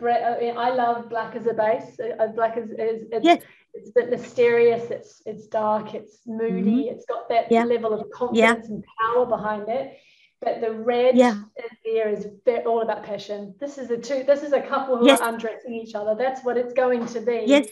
I 0.02 0.70
love 0.74 1.10
black 1.10 1.36
as 1.36 1.48
a 1.48 1.54
base. 1.54 1.98
Uh, 2.00 2.28
black 2.28 2.58
is, 2.58 2.70
is 2.72 3.08
it's, 3.12 3.26
yes. 3.26 3.44
it's 3.74 3.90
a 3.90 3.94
bit 3.94 4.10
mysterious. 4.10 4.90
It's 4.90 5.22
it's 5.26 5.48
dark. 5.48 5.94
It's 5.94 6.20
moody. 6.26 6.62
Mm-hmm. 6.62 6.94
It's 6.96 7.06
got 7.06 7.30
that 7.30 7.50
yeah. 7.50 7.64
level 7.64 7.94
of 7.94 8.10
confidence 8.10 8.68
yeah. 8.68 8.74
and 8.74 8.84
power 9.02 9.26
behind 9.26 9.70
it 9.70 9.98
but 10.44 10.62
the 10.62 10.72
red 10.72 11.18
yeah. 11.18 11.44
there 11.86 12.10
is 12.10 12.28
all 12.66 12.82
about 12.82 13.04
passion. 13.04 13.56
This 13.60 13.78
is 13.78 13.90
a 13.92 13.98
two. 13.98 14.24
This 14.24 14.44
is 14.44 14.54
a 14.54 14.62
couple 14.62 14.98
who 14.98 15.06
yes. 15.06 15.20
are 15.22 15.30
undressing 15.30 15.74
each 15.74 15.96
other. 15.96 16.16
That's 16.16 16.44
what 16.44 16.58
it's 16.58 16.74
going 16.74 17.06
to 17.08 17.22
be. 17.22 17.44
Yes. 17.46 17.68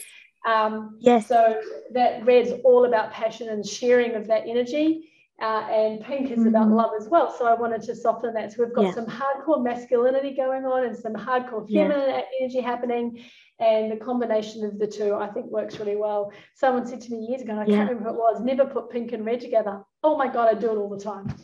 Um, 0.46 0.96
yes. 1.00 1.28
So 1.28 1.60
that 1.92 2.24
red's 2.24 2.52
all 2.64 2.84
about 2.84 3.12
passion 3.12 3.48
and 3.48 3.64
sharing 3.66 4.14
of 4.14 4.26
that 4.28 4.44
energy. 4.46 5.08
Uh, 5.40 5.66
and 5.70 6.04
pink 6.04 6.30
is 6.30 6.38
mm-hmm. 6.38 6.48
about 6.48 6.68
love 6.68 6.90
as 7.00 7.08
well. 7.08 7.34
So 7.36 7.46
I 7.46 7.54
wanted 7.54 7.82
to 7.84 7.96
soften 7.96 8.32
that. 8.34 8.52
So 8.52 8.64
we've 8.64 8.74
got 8.74 8.84
yeah. 8.84 8.92
some 8.92 9.06
hardcore 9.06 9.62
masculinity 9.62 10.36
going 10.36 10.64
on 10.64 10.84
and 10.84 10.96
some 10.96 11.14
hardcore 11.14 11.66
feminine 11.68 12.10
yeah. 12.10 12.22
energy 12.40 12.60
happening. 12.60 13.24
And 13.58 13.90
the 13.90 13.96
combination 13.96 14.64
of 14.64 14.78
the 14.78 14.86
two, 14.86 15.14
I 15.14 15.28
think, 15.28 15.46
works 15.46 15.78
really 15.80 15.96
well. 15.96 16.32
Someone 16.54 16.86
said 16.86 17.00
to 17.02 17.10
me 17.10 17.26
years 17.28 17.42
ago, 17.42 17.52
and 17.52 17.60
I 17.60 17.64
yeah. 17.64 17.76
can't 17.76 17.90
remember 17.90 18.10
who 18.10 18.14
it 18.16 18.18
was, 18.18 18.40
never 18.40 18.66
put 18.66 18.90
pink 18.90 19.12
and 19.12 19.24
red 19.24 19.40
together. 19.40 19.82
Oh 20.04 20.16
my 20.16 20.28
God, 20.32 20.48
I 20.48 20.58
do 20.58 20.70
it 20.70 20.76
all 20.76 20.88
the 20.88 21.02
time. 21.02 21.34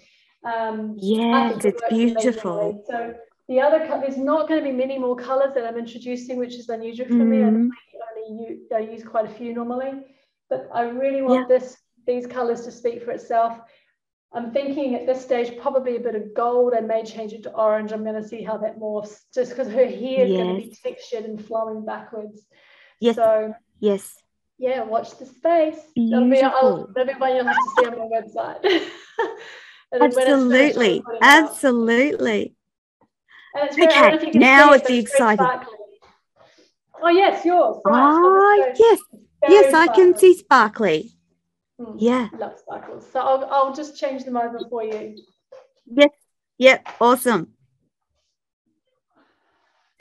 Um, 0.44 0.96
yes, 0.98 1.64
it's 1.64 1.82
beautiful. 1.88 2.84
So 2.88 3.14
the 3.48 3.60
other, 3.60 3.78
there's 4.00 4.16
not 4.16 4.48
going 4.48 4.62
to 4.62 4.70
be 4.70 4.76
many 4.76 4.98
more 4.98 5.16
colors 5.16 5.54
that 5.54 5.64
I'm 5.66 5.78
introducing, 5.78 6.38
which 6.38 6.54
is 6.54 6.68
unusual 6.68 7.06
for 7.06 7.14
mm-hmm. 7.14 7.30
me. 7.30 7.38
I 7.38 7.46
mm-hmm. 7.46 7.68
only 8.30 8.48
use, 8.48 8.60
I 8.74 8.78
use 8.80 9.02
quite 9.02 9.24
a 9.24 9.34
few 9.34 9.54
normally, 9.54 9.92
but 10.50 10.68
I 10.72 10.82
really 10.82 11.22
want 11.22 11.48
yeah. 11.48 11.58
this 11.58 11.76
these 12.06 12.26
colors 12.26 12.62
to 12.62 12.70
speak 12.70 13.04
for 13.04 13.10
itself. 13.10 13.58
I'm 14.32 14.52
thinking 14.52 14.94
at 14.94 15.06
this 15.06 15.22
stage 15.22 15.58
probably 15.58 15.96
a 15.96 16.00
bit 16.00 16.14
of 16.14 16.34
gold. 16.34 16.74
I 16.76 16.80
may 16.80 17.02
change 17.02 17.32
it 17.32 17.42
to 17.44 17.52
orange. 17.52 17.92
I'm 17.92 18.04
going 18.04 18.20
to 18.22 18.28
see 18.28 18.42
how 18.42 18.58
that 18.58 18.78
morphs, 18.78 19.20
just 19.34 19.50
because 19.50 19.68
her 19.68 19.86
hair 19.86 20.24
is 20.24 20.30
yes. 20.30 20.38
going 20.38 20.56
to 20.56 20.62
be 20.62 20.76
textured 20.82 21.24
and 21.24 21.42
flowing 21.42 21.84
backwards. 21.84 22.42
Yes. 23.00 23.16
So 23.16 23.54
yes. 23.80 24.14
Yeah, 24.58 24.82
watch 24.82 25.16
the 25.18 25.24
space. 25.24 25.78
That'll 25.96 26.28
be, 26.28 26.42
I'll, 26.42 26.88
that'll 26.94 27.14
be 27.14 27.18
one 27.18 27.36
you'll 27.36 27.46
have 27.46 27.54
to 27.54 27.70
see 27.78 27.86
on 27.86 27.98
my 27.98 28.20
website. 28.20 28.90
Absolutely. 29.92 31.02
Absolutely. 31.20 32.54
Okay, 33.80 34.18
now 34.34 34.72
it's 34.72 34.86
the 34.86 34.98
exciting. 34.98 35.50
Oh, 37.00 37.08
yes, 37.08 37.44
yours. 37.44 37.78
Right. 37.84 37.94
Oh, 37.96 38.64
yes. 38.78 39.00
Yes, 39.48 39.68
sparkly. 39.68 39.92
I 39.92 39.94
can 39.94 40.16
see 40.16 40.36
sparkly. 40.36 41.12
Hmm. 41.80 41.96
Yeah. 41.98 42.28
I 42.32 42.36
love 42.36 42.58
sparkles. 42.58 43.06
So 43.12 43.20
I'll, 43.20 43.44
I'll 43.50 43.74
just 43.74 43.96
change 43.98 44.24
them 44.24 44.36
over 44.36 44.60
for 44.68 44.82
you. 44.82 45.16
Yes. 45.86 46.10
Yep. 46.58 46.88
Awesome. 47.00 47.52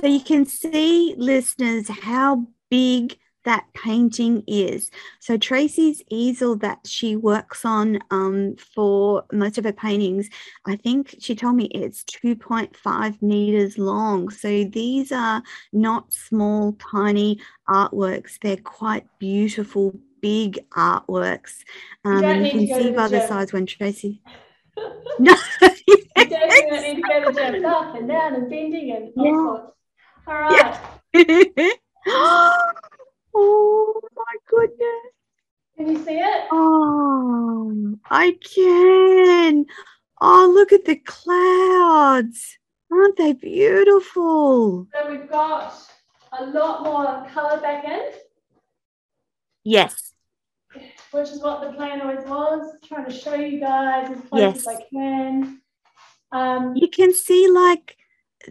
So 0.02 0.08
you 0.08 0.20
can 0.20 0.46
see, 0.46 1.16
listeners, 1.18 1.88
how 1.88 2.48
big 2.70 3.18
that 3.48 3.66
painting 3.74 4.44
is. 4.46 4.92
So 5.22 5.38
Tracy's 5.38 6.04
easel 6.10 6.58
that 6.58 6.80
she 6.86 7.16
works 7.16 7.64
on 7.64 8.00
um, 8.12 8.58
for 8.58 9.24
most 9.32 9.58
of 9.58 9.64
her 9.64 9.72
paintings, 9.72 10.30
I 10.66 10.76
think 10.76 11.16
she 11.20 11.34
told 11.34 11.56
me 11.56 11.66
it's 11.68 12.04
2.5 12.04 13.22
meters 13.22 13.78
long. 13.78 14.30
So 14.30 14.66
these 14.66 15.14
are 15.14 15.42
not 15.72 16.12
small, 16.12 16.74
tiny 16.74 17.40
artworks. 17.70 18.38
They're 18.42 18.58
quite 18.58 19.06
beautiful, 19.18 19.98
big 20.22 20.60
artworks. 20.72 21.64
Um, 22.04 22.26
you, 22.26 22.44
you 22.44 22.52
can 22.52 22.68
see 22.68 22.92
by 22.92 23.08
the 23.08 23.26
size 23.28 23.54
when 23.54 23.66
Tracy. 23.66 24.22
no, 25.20 25.34
you 25.88 26.04
don't 26.16 26.82
need 26.82 26.96
to 26.96 27.02
go 27.02 27.24
to 27.24 27.32
the 27.32 27.52
gym 27.52 27.66
up 27.66 27.96
and 27.96 28.10
down 28.10 28.36
and 28.36 28.50
bending 28.50 28.92
and 28.92 29.14
all 29.18 29.26
yeah. 29.26 29.48
sorts. 29.48 29.74
All 30.28 30.36
right. 30.36 31.72
Yeah. 32.06 32.74
oh 33.38 34.02
my 34.16 34.36
goodness. 34.48 35.14
Can 35.78 35.90
you 35.90 36.04
see 36.04 36.18
it? 36.18 36.48
Oh, 36.52 37.96
I 38.10 38.38
can. 38.44 39.66
Oh, 40.20 40.52
look 40.54 40.74
at 40.74 40.86
the 40.86 40.96
clouds. 40.96 42.58
Aren't 42.92 43.18
they 43.18 43.34
beautiful? 43.34 44.88
So 44.94 45.12
we've 45.12 45.30
got 45.30 45.74
a 46.38 46.46
lot 46.48 46.84
more 46.84 47.28
colour 47.32 47.62
back 47.62 47.86
in. 47.86 48.12
Yes. 49.64 50.14
Which 51.12 51.30
is 51.30 51.42
what 51.42 51.62
the 51.62 51.74
plan 51.74 52.02
always 52.02 52.26
was, 52.28 52.76
trying 52.88 53.06
to 53.06 53.12
show 53.12 53.36
you 53.36 53.60
guys 53.60 54.10
as 54.10 54.22
close 54.30 54.42
yes. 54.42 54.58
as 54.60 54.68
I 54.68 54.84
can. 54.92 55.62
Um, 56.32 56.76
you 56.76 56.88
can 56.88 57.14
see 57.14 57.48
like 57.50 57.98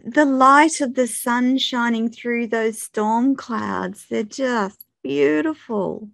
the 0.03 0.25
light 0.25 0.81
of 0.81 0.95
the 0.95 1.07
sun 1.07 1.57
shining 1.57 2.09
through 2.09 2.47
those 2.47 2.81
storm 2.81 3.35
clouds. 3.35 4.05
They're 4.09 4.23
just 4.23 4.85
beautiful. 5.03 6.09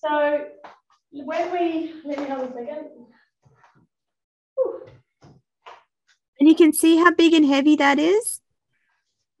So 0.00 0.46
when 1.12 1.52
we 1.52 1.94
let 2.04 2.18
me 2.18 2.26
have 2.26 2.40
a 2.40 2.52
second. 2.52 2.90
And 6.40 6.48
you 6.48 6.54
can 6.54 6.72
see 6.72 6.96
how 6.96 7.12
big 7.12 7.32
and 7.32 7.46
heavy 7.46 7.76
that 7.76 7.98
is. 7.98 8.40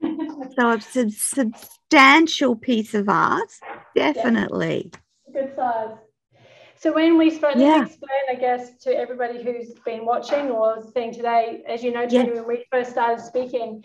so 0.00 0.70
it's 0.70 0.96
a 0.96 1.10
substantial 1.10 2.56
piece 2.56 2.94
of 2.94 3.08
art, 3.08 3.50
definitely. 3.94 4.92
Yeah. 4.92 5.32
Good 5.32 5.56
size. 5.56 5.96
So 6.84 6.92
when 6.92 7.16
we 7.16 7.30
spoke, 7.30 7.54
yeah. 7.56 7.76
let's 7.76 7.92
explain, 7.92 8.20
I 8.30 8.34
guess, 8.34 8.76
to 8.82 8.94
everybody 8.94 9.42
who's 9.42 9.72
been 9.86 10.04
watching 10.04 10.50
or 10.50 10.84
seeing 10.92 11.14
today, 11.14 11.62
as 11.66 11.82
you 11.82 11.90
know, 11.90 12.06
Tony, 12.06 12.32
when 12.32 12.46
we 12.46 12.66
first 12.70 12.90
started 12.90 13.24
speaking, 13.24 13.82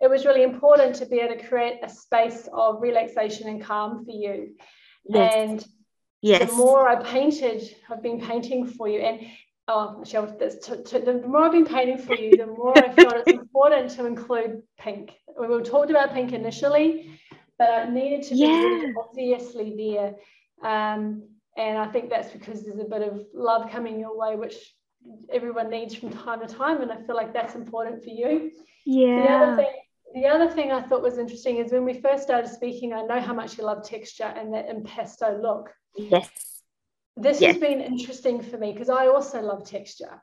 it 0.00 0.10
was 0.10 0.26
really 0.26 0.42
important 0.42 0.96
to 0.96 1.06
be 1.06 1.20
able 1.20 1.36
to 1.36 1.46
create 1.46 1.74
a 1.84 1.88
space 1.88 2.48
of 2.52 2.82
relaxation 2.82 3.46
and 3.46 3.62
calm 3.62 4.04
for 4.04 4.10
you. 4.10 4.56
Yes. 5.04 5.32
And 5.36 5.64
yes. 6.22 6.50
the 6.50 6.56
more 6.56 6.88
I 6.88 7.00
painted, 7.00 7.72
I've 7.88 8.02
been 8.02 8.20
painting 8.20 8.66
for 8.66 8.88
you, 8.88 8.98
and 8.98 9.20
oh, 9.68 9.98
Michelle, 10.00 10.26
this, 10.36 10.56
to, 10.66 10.82
to, 10.82 10.98
the 10.98 11.24
more 11.24 11.44
I've 11.44 11.52
been 11.52 11.64
painting 11.64 11.98
for 11.98 12.16
you, 12.16 12.36
the 12.36 12.46
more 12.46 12.76
I 12.76 12.92
felt 12.92 13.14
it's 13.28 13.30
important 13.38 13.92
to 13.92 14.06
include 14.06 14.64
pink. 14.76 15.12
We 15.38 15.46
were 15.46 15.62
talked 15.62 15.90
about 15.90 16.14
pink 16.14 16.32
initially, 16.32 17.16
but 17.60 17.70
I 17.70 17.88
needed 17.88 18.24
to 18.24 18.34
yeah. 18.34 18.48
be 18.48 18.92
obviously 18.98 19.94
there. 19.94 20.14
Um, 20.68 21.28
and 21.60 21.76
I 21.76 21.86
think 21.86 22.08
that's 22.08 22.30
because 22.30 22.64
there's 22.64 22.78
a 22.78 22.84
bit 22.84 23.02
of 23.02 23.26
love 23.34 23.70
coming 23.70 24.00
your 24.00 24.16
way, 24.16 24.34
which 24.34 24.54
everyone 25.30 25.68
needs 25.68 25.94
from 25.94 26.10
time 26.10 26.40
to 26.40 26.46
time. 26.46 26.80
And 26.80 26.90
I 26.90 26.96
feel 27.02 27.14
like 27.14 27.34
that's 27.34 27.54
important 27.54 28.02
for 28.02 28.08
you. 28.08 28.50
Yeah. 28.86 29.22
The 29.22 29.30
other 29.30 29.56
thing, 29.56 29.74
the 30.14 30.26
other 30.26 30.50
thing 30.50 30.72
I 30.72 30.80
thought 30.80 31.02
was 31.02 31.18
interesting 31.18 31.58
is 31.58 31.70
when 31.70 31.84
we 31.84 32.00
first 32.00 32.22
started 32.22 32.48
speaking, 32.50 32.94
I 32.94 33.02
know 33.02 33.20
how 33.20 33.34
much 33.34 33.58
you 33.58 33.64
love 33.64 33.86
texture 33.86 34.24
and 34.24 34.54
that 34.54 34.70
impasto 34.70 35.38
look. 35.42 35.70
Yes. 35.96 36.30
This 37.16 37.42
yes. 37.42 37.52
has 37.52 37.60
been 37.60 37.82
interesting 37.82 38.40
for 38.40 38.56
me 38.56 38.72
because 38.72 38.88
I 38.88 39.08
also 39.08 39.42
love 39.42 39.68
texture. 39.68 40.22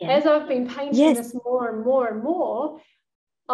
Yeah. 0.00 0.10
As 0.10 0.26
I've 0.26 0.48
been 0.48 0.68
painting 0.68 0.98
yes. 0.98 1.16
this 1.16 1.34
more 1.44 1.72
and 1.72 1.84
more 1.84 2.08
and 2.08 2.24
more, 2.24 2.80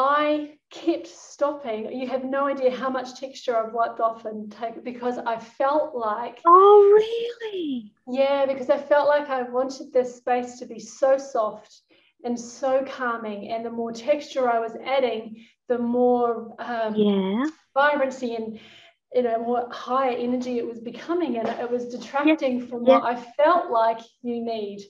I 0.00 0.50
kept 0.70 1.08
stopping. 1.08 1.90
You 1.90 2.06
have 2.06 2.24
no 2.24 2.46
idea 2.46 2.70
how 2.70 2.88
much 2.88 3.18
texture 3.18 3.56
I've 3.56 3.72
wiped 3.72 3.98
off 3.98 4.26
and 4.26 4.50
taken 4.50 4.84
because 4.84 5.18
I 5.18 5.40
felt 5.40 5.92
like. 5.92 6.40
Oh, 6.46 6.92
really? 6.94 7.92
Yeah, 8.06 8.46
because 8.46 8.70
I 8.70 8.78
felt 8.78 9.08
like 9.08 9.28
I 9.28 9.42
wanted 9.42 9.92
this 9.92 10.14
space 10.14 10.60
to 10.60 10.66
be 10.66 10.78
so 10.78 11.18
soft 11.18 11.80
and 12.22 12.38
so 12.38 12.84
calming. 12.86 13.48
And 13.48 13.66
the 13.66 13.72
more 13.72 13.90
texture 13.90 14.48
I 14.48 14.60
was 14.60 14.76
adding, 14.86 15.44
the 15.66 15.78
more 15.78 16.54
um, 16.60 16.94
yeah. 16.94 17.46
vibrancy 17.74 18.36
and 18.36 18.60
you 19.12 19.22
know 19.22 19.42
more 19.42 19.68
higher 19.72 20.16
energy 20.16 20.58
it 20.58 20.66
was 20.66 20.80
becoming 20.80 21.38
and 21.38 21.48
it 21.48 21.68
was 21.68 21.86
detracting 21.86 22.68
from 22.68 22.84
what 22.84 23.02
I 23.02 23.16
felt 23.36 23.72
like 23.72 23.98
you 24.22 24.44
need. 24.44 24.80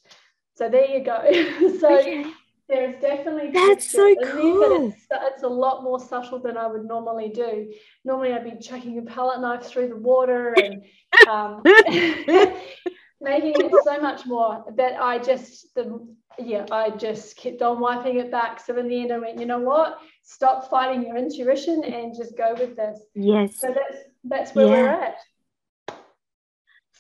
So 0.56 0.68
there 0.68 0.86
you 0.86 1.02
go. 1.02 1.22
so 1.80 1.98
okay. 1.98 2.26
There's 2.68 3.00
definitely 3.00 3.50
that's 3.50 3.90
so 3.90 4.14
cool. 4.26 4.88
It's, 4.90 5.06
it's, 5.10 5.42
a 5.42 5.48
lot 5.48 5.82
more 5.82 5.98
subtle 5.98 6.38
than 6.38 6.58
I 6.58 6.66
would 6.66 6.84
normally 6.84 7.30
do. 7.30 7.72
Normally, 8.04 8.34
I'd 8.34 8.44
be 8.44 8.58
chucking 8.60 8.98
a 8.98 9.02
palette 9.02 9.40
knife 9.40 9.64
through 9.64 9.88
the 9.88 9.96
water 9.96 10.54
and 10.54 10.84
um, 11.28 11.62
making 13.22 13.54
it 13.56 13.72
so 13.84 14.00
much 14.00 14.26
more. 14.26 14.66
That 14.76 15.00
I 15.00 15.18
just 15.18 15.74
the 15.74 16.06
yeah, 16.38 16.66
I 16.70 16.90
just 16.90 17.36
kept 17.38 17.62
on 17.62 17.80
wiping 17.80 18.18
it 18.18 18.30
back. 18.30 18.60
So 18.60 18.76
in 18.76 18.86
the 18.86 19.00
end, 19.00 19.12
I 19.12 19.18
went, 19.18 19.40
you 19.40 19.46
know 19.46 19.60
what? 19.60 19.98
Stop 20.22 20.68
fighting 20.68 21.06
your 21.06 21.16
intuition 21.16 21.82
and 21.84 22.14
just 22.14 22.36
go 22.36 22.54
with 22.54 22.76
this. 22.76 23.00
Yes. 23.14 23.58
So 23.60 23.68
that's 23.68 24.04
that's 24.24 24.54
where 24.54 24.66
yeah. 24.66 24.72
we're 24.72 24.88
at. 24.88 25.16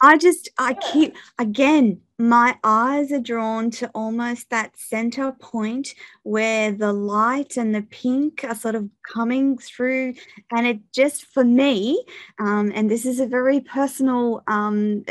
I 0.00 0.16
just, 0.16 0.48
I 0.58 0.74
keep, 0.74 1.16
again, 1.38 2.00
my 2.18 2.56
eyes 2.64 3.12
are 3.12 3.20
drawn 3.20 3.70
to 3.72 3.90
almost 3.94 4.50
that 4.50 4.76
center 4.78 5.32
point 5.32 5.94
where 6.22 6.72
the 6.72 6.92
light 6.92 7.56
and 7.56 7.74
the 7.74 7.82
pink 7.82 8.44
are 8.44 8.54
sort 8.54 8.74
of 8.74 8.88
coming 9.02 9.58
through. 9.58 10.14
And 10.50 10.66
it 10.66 10.80
just, 10.92 11.26
for 11.26 11.44
me, 11.44 12.04
um, 12.38 12.72
and 12.74 12.90
this 12.90 13.04
is 13.06 13.20
a 13.20 13.26
very 13.26 13.60
personal 13.60 14.42
um, 14.46 15.04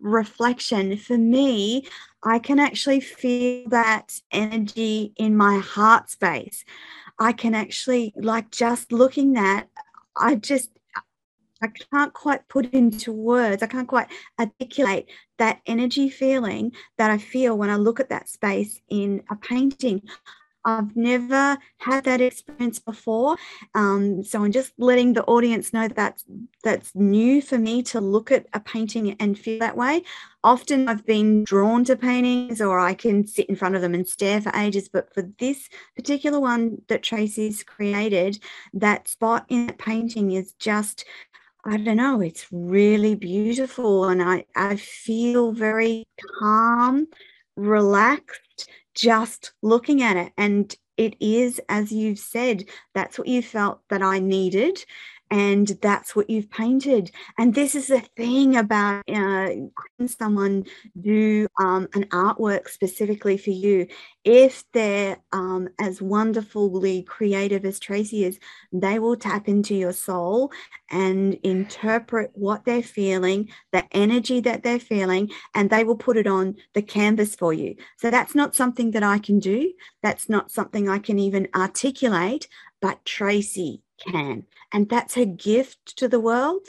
reflection, 0.00 0.96
for 0.96 1.18
me, 1.18 1.86
I 2.22 2.38
can 2.38 2.58
actually 2.58 3.00
feel 3.00 3.68
that 3.68 4.20
energy 4.30 5.12
in 5.16 5.36
my 5.36 5.58
heart 5.58 6.10
space. 6.10 6.64
I 7.18 7.32
can 7.32 7.54
actually, 7.54 8.12
like, 8.16 8.50
just 8.50 8.92
looking 8.92 9.36
at, 9.36 9.68
I 10.16 10.34
just, 10.36 10.70
I 11.62 11.68
can't 11.68 12.12
quite 12.12 12.48
put 12.48 12.72
into 12.72 13.12
words, 13.12 13.62
I 13.62 13.66
can't 13.66 13.88
quite 13.88 14.08
articulate 14.38 15.08
that 15.38 15.60
energy 15.66 16.10
feeling 16.10 16.72
that 16.98 17.10
I 17.10 17.18
feel 17.18 17.56
when 17.56 17.70
I 17.70 17.76
look 17.76 18.00
at 18.00 18.10
that 18.10 18.28
space 18.28 18.80
in 18.88 19.22
a 19.30 19.36
painting. 19.36 20.02
I've 20.64 20.94
never 20.94 21.58
had 21.78 22.04
that 22.04 22.20
experience 22.20 22.78
before. 22.78 23.36
Um, 23.74 24.22
so 24.22 24.44
I'm 24.44 24.52
just 24.52 24.72
letting 24.78 25.12
the 25.12 25.24
audience 25.24 25.72
know 25.72 25.88
that 25.88 25.96
that's, 25.96 26.24
that's 26.62 26.94
new 26.94 27.42
for 27.42 27.58
me 27.58 27.82
to 27.84 28.00
look 28.00 28.30
at 28.30 28.46
a 28.52 28.60
painting 28.60 29.16
and 29.18 29.38
feel 29.38 29.58
that 29.58 29.76
way. 29.76 30.04
Often 30.44 30.88
I've 30.88 31.04
been 31.04 31.44
drawn 31.44 31.84
to 31.84 31.96
paintings 31.96 32.60
or 32.60 32.78
I 32.78 32.94
can 32.94 33.26
sit 33.26 33.48
in 33.48 33.56
front 33.56 33.74
of 33.74 33.82
them 33.82 33.94
and 33.94 34.06
stare 34.06 34.40
for 34.40 34.52
ages. 34.54 34.88
But 34.88 35.12
for 35.12 35.22
this 35.38 35.68
particular 35.96 36.38
one 36.38 36.82
that 36.88 37.02
Tracy's 37.02 37.62
created, 37.62 38.38
that 38.72 39.08
spot 39.08 39.46
in 39.48 39.66
that 39.66 39.78
painting 39.78 40.32
is 40.32 40.52
just 40.54 41.04
I 41.64 41.76
don't 41.76 41.96
know, 41.96 42.20
it's 42.20 42.46
really 42.50 43.14
beautiful. 43.14 44.04
And 44.08 44.22
I, 44.22 44.44
I 44.56 44.76
feel 44.76 45.52
very 45.52 46.04
calm, 46.40 47.06
relaxed, 47.56 48.68
just 48.94 49.52
looking 49.62 50.02
at 50.02 50.16
it. 50.16 50.32
And 50.36 50.74
it 50.96 51.14
is, 51.20 51.60
as 51.68 51.92
you've 51.92 52.18
said, 52.18 52.64
that's 52.94 53.18
what 53.18 53.28
you 53.28 53.42
felt 53.42 53.80
that 53.90 54.02
I 54.02 54.18
needed 54.18 54.84
and 55.32 55.66
that's 55.80 56.14
what 56.14 56.28
you've 56.28 56.50
painted. 56.50 57.10
And 57.38 57.54
this 57.54 57.74
is 57.74 57.86
the 57.86 58.00
thing 58.00 58.54
about 58.54 59.02
uh, 59.08 59.48
someone 60.06 60.66
do 61.00 61.48
um, 61.58 61.88
an 61.94 62.04
artwork 62.10 62.68
specifically 62.68 63.38
for 63.38 63.48
you. 63.48 63.86
If 64.24 64.62
they're 64.74 65.16
um, 65.32 65.70
as 65.80 66.02
wonderfully 66.02 67.04
creative 67.04 67.64
as 67.64 67.80
Tracy 67.80 68.24
is, 68.24 68.38
they 68.74 68.98
will 68.98 69.16
tap 69.16 69.48
into 69.48 69.74
your 69.74 69.94
soul 69.94 70.52
and 70.90 71.32
interpret 71.42 72.30
what 72.34 72.66
they're 72.66 72.82
feeling, 72.82 73.48
the 73.72 73.84
energy 73.92 74.40
that 74.40 74.62
they're 74.62 74.78
feeling, 74.78 75.30
and 75.54 75.70
they 75.70 75.82
will 75.82 75.96
put 75.96 76.18
it 76.18 76.26
on 76.26 76.56
the 76.74 76.82
canvas 76.82 77.34
for 77.34 77.54
you. 77.54 77.74
So 77.96 78.10
that's 78.10 78.34
not 78.34 78.54
something 78.54 78.90
that 78.90 79.02
I 79.02 79.18
can 79.18 79.38
do. 79.38 79.72
That's 80.02 80.28
not 80.28 80.50
something 80.50 80.90
I 80.90 80.98
can 80.98 81.18
even 81.18 81.48
articulate, 81.54 82.48
but 82.82 83.02
Tracy 83.06 83.80
can. 84.06 84.44
And 84.72 84.88
that's 84.88 85.16
a 85.16 85.26
gift 85.26 85.96
to 85.98 86.08
the 86.08 86.20
world. 86.20 86.66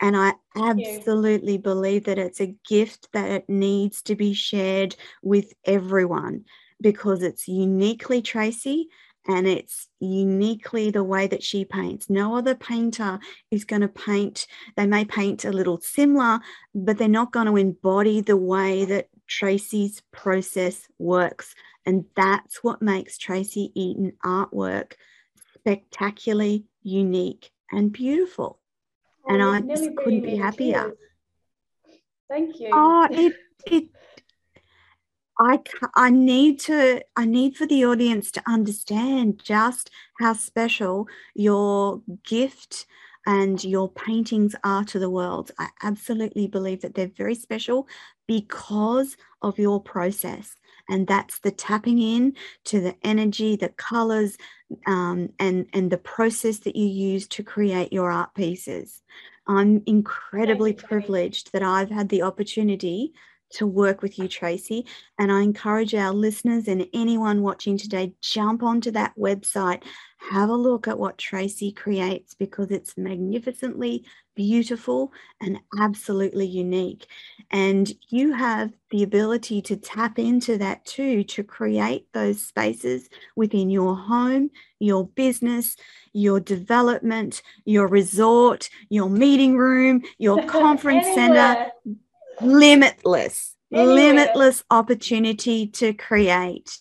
And 0.00 0.16
I 0.16 0.34
absolutely 0.56 1.58
believe 1.58 2.04
that 2.04 2.18
it's 2.18 2.40
a 2.40 2.54
gift 2.68 3.08
that 3.12 3.30
it 3.30 3.48
needs 3.48 4.02
to 4.02 4.14
be 4.14 4.32
shared 4.32 4.96
with 5.22 5.52
everyone 5.64 6.44
because 6.80 7.22
it's 7.22 7.48
uniquely 7.48 8.22
Tracy 8.22 8.88
and 9.28 9.46
it's 9.46 9.88
uniquely 10.00 10.90
the 10.90 11.04
way 11.04 11.26
that 11.28 11.42
she 11.42 11.64
paints. 11.64 12.10
No 12.10 12.36
other 12.36 12.54
painter 12.54 13.20
is 13.50 13.64
going 13.64 13.82
to 13.82 13.88
paint, 13.88 14.46
they 14.76 14.86
may 14.86 15.04
paint 15.04 15.44
a 15.44 15.52
little 15.52 15.80
similar, 15.80 16.40
but 16.74 16.98
they're 16.98 17.08
not 17.08 17.32
going 17.32 17.46
to 17.46 17.56
embody 17.56 18.20
the 18.20 18.36
way 18.36 18.84
that 18.84 19.08
Tracy's 19.28 20.02
process 20.12 20.88
works. 20.98 21.54
And 21.86 22.04
that's 22.16 22.64
what 22.64 22.82
makes 22.82 23.16
Tracy 23.16 23.70
Eaton 23.74 24.12
artwork 24.24 24.94
spectacularly 25.54 26.64
unique 26.82 27.50
and 27.70 27.92
beautiful. 27.92 28.60
Oh, 29.28 29.34
and 29.34 29.42
I 29.42 29.60
just 29.60 29.94
couldn't 29.96 30.22
be 30.22 30.36
happier. 30.36 30.94
Thank 32.28 32.60
you. 32.60 32.70
Oh, 32.72 33.08
it 33.10 33.34
it 33.66 33.88
I 35.38 35.60
I 35.94 36.10
need 36.10 36.60
to 36.60 37.02
I 37.16 37.24
need 37.24 37.56
for 37.56 37.66
the 37.66 37.84
audience 37.84 38.30
to 38.32 38.42
understand 38.46 39.40
just 39.42 39.90
how 40.18 40.34
special 40.34 41.08
your 41.34 42.02
gift 42.24 42.86
and 43.26 43.62
your 43.62 43.90
paintings 43.90 44.54
are 44.64 44.84
to 44.84 44.98
the 44.98 45.10
world. 45.10 45.52
I 45.58 45.68
absolutely 45.82 46.48
believe 46.48 46.82
that 46.82 46.94
they're 46.94 47.06
very 47.06 47.34
special 47.34 47.86
because 48.26 49.16
of 49.42 49.58
your 49.58 49.80
process. 49.80 50.56
And 50.88 51.06
that's 51.06 51.38
the 51.40 51.50
tapping 51.50 51.98
in 52.00 52.34
to 52.64 52.80
the 52.80 52.96
energy, 53.02 53.56
the 53.56 53.70
colors, 53.70 54.36
um, 54.86 55.30
and, 55.38 55.66
and 55.72 55.90
the 55.90 55.98
process 55.98 56.58
that 56.60 56.76
you 56.76 56.86
use 56.86 57.26
to 57.28 57.42
create 57.42 57.92
your 57.92 58.10
art 58.10 58.34
pieces. 58.34 59.02
I'm 59.46 59.82
incredibly 59.86 60.72
privileged 60.72 61.52
that 61.52 61.62
I've 61.62 61.90
had 61.90 62.08
the 62.08 62.22
opportunity 62.22 63.12
to 63.52 63.66
work 63.66 64.02
with 64.02 64.18
you, 64.18 64.28
Tracy. 64.28 64.86
And 65.18 65.30
I 65.30 65.42
encourage 65.42 65.94
our 65.94 66.12
listeners 66.12 66.68
and 66.68 66.86
anyone 66.92 67.42
watching 67.42 67.76
today, 67.76 68.14
jump 68.20 68.62
onto 68.62 68.90
that 68.92 69.14
website, 69.18 69.82
have 70.30 70.48
a 70.48 70.54
look 70.54 70.86
at 70.86 70.98
what 70.98 71.18
Tracy 71.18 71.72
creates 71.72 72.34
because 72.34 72.70
it's 72.70 72.96
magnificently 72.96 74.04
beautiful 74.34 75.12
and 75.40 75.58
absolutely 75.78 76.46
unique. 76.46 77.06
And 77.50 77.92
you 78.08 78.32
have 78.32 78.72
the 78.90 79.02
ability 79.02 79.62
to 79.62 79.76
tap 79.76 80.18
into 80.18 80.58
that 80.58 80.84
too, 80.84 81.24
to 81.24 81.42
create 81.42 82.06
those 82.12 82.40
spaces 82.40 83.08
within 83.36 83.68
your 83.68 83.96
home, 83.96 84.50
your 84.78 85.06
business, 85.08 85.76
your 86.12 86.40
development, 86.40 87.42
your 87.64 87.88
resort, 87.88 88.70
your 88.88 89.10
meeting 89.10 89.56
room, 89.56 90.02
your 90.18 90.42
conference 90.46 91.06
center 91.14 91.70
limitless, 92.40 93.54
anyway. 93.72 93.92
limitless 93.92 94.64
opportunity 94.70 95.66
to 95.68 95.92
create. 95.92 96.78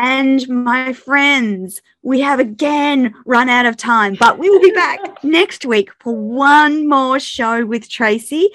And 0.00 0.48
my 0.48 0.92
friends, 0.92 1.82
we 2.02 2.20
have 2.20 2.38
again 2.38 3.12
run 3.26 3.48
out 3.48 3.66
of 3.66 3.76
time, 3.76 4.14
but 4.14 4.38
we 4.38 4.48
will 4.48 4.60
be 4.60 4.70
back 4.70 5.00
next 5.24 5.66
week 5.66 5.90
for 5.98 6.14
one 6.14 6.88
more 6.88 7.18
show 7.18 7.66
with 7.66 7.88
Tracy. 7.88 8.48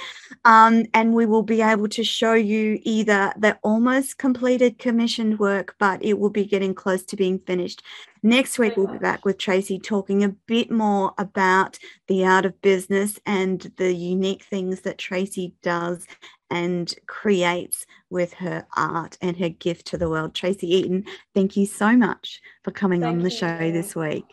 Um, 0.46 0.86
and 0.94 1.14
we 1.14 1.26
will 1.26 1.44
be 1.44 1.62
able 1.62 1.90
to 1.90 2.04
show 2.04 2.34
you 2.34 2.80
either 2.84 3.34
the 3.38 3.58
almost 3.62 4.18
completed 4.18 4.80
commissioned 4.80 5.38
work, 5.38 5.76
but 5.80 6.02
it 6.02 6.18
will 6.18 6.30
be 6.30 6.46
getting 6.46 6.74
close 6.74 7.04
to 7.04 7.18
being 7.18 7.40
finished. 7.40 7.84
Next 8.24 8.58
week, 8.58 8.78
we'll 8.78 8.88
be 8.88 8.98
back 8.98 9.26
with 9.26 9.38
Tracy 9.38 9.80
talking 9.80 10.24
a 10.24 10.30
bit 10.30 10.72
more 10.72 11.14
about 11.18 11.78
the 12.08 12.26
art 12.26 12.46
of 12.46 12.62
business 12.62 13.20
and 13.26 13.70
the 13.76 13.94
unique 13.94 14.44
things 14.44 14.80
that 14.82 14.98
Tracy 14.98 15.56
does 15.62 16.08
and 16.54 16.94
creates 17.08 17.88
with 18.12 18.32
her 18.34 18.66
art 18.78 19.18
and 19.22 19.36
her 19.38 19.50
gift 19.50 19.88
to 19.88 19.98
the 19.98 20.08
world. 20.08 20.36
Tracy 20.36 20.72
Eaton, 20.76 21.04
thank 21.34 21.58
you 21.58 21.66
so 21.66 21.98
much 21.98 22.42
for 22.64 22.70
coming 22.70 23.02
thank 23.02 23.18
on 23.18 23.24
the 23.24 23.32
you. 23.32 23.36
show 23.36 23.58
this 23.58 23.96
week. 23.96 24.26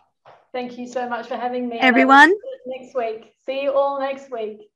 Thank 0.53 0.77
you 0.77 0.87
so 0.87 1.09
much 1.09 1.29
for 1.29 1.37
having 1.37 1.69
me. 1.69 1.79
Everyone, 1.79 2.35
next 2.67 2.95
week. 2.95 3.33
See 3.47 3.63
you 3.63 3.73
all 3.73 3.99
next 3.99 4.31
week. 4.31 4.70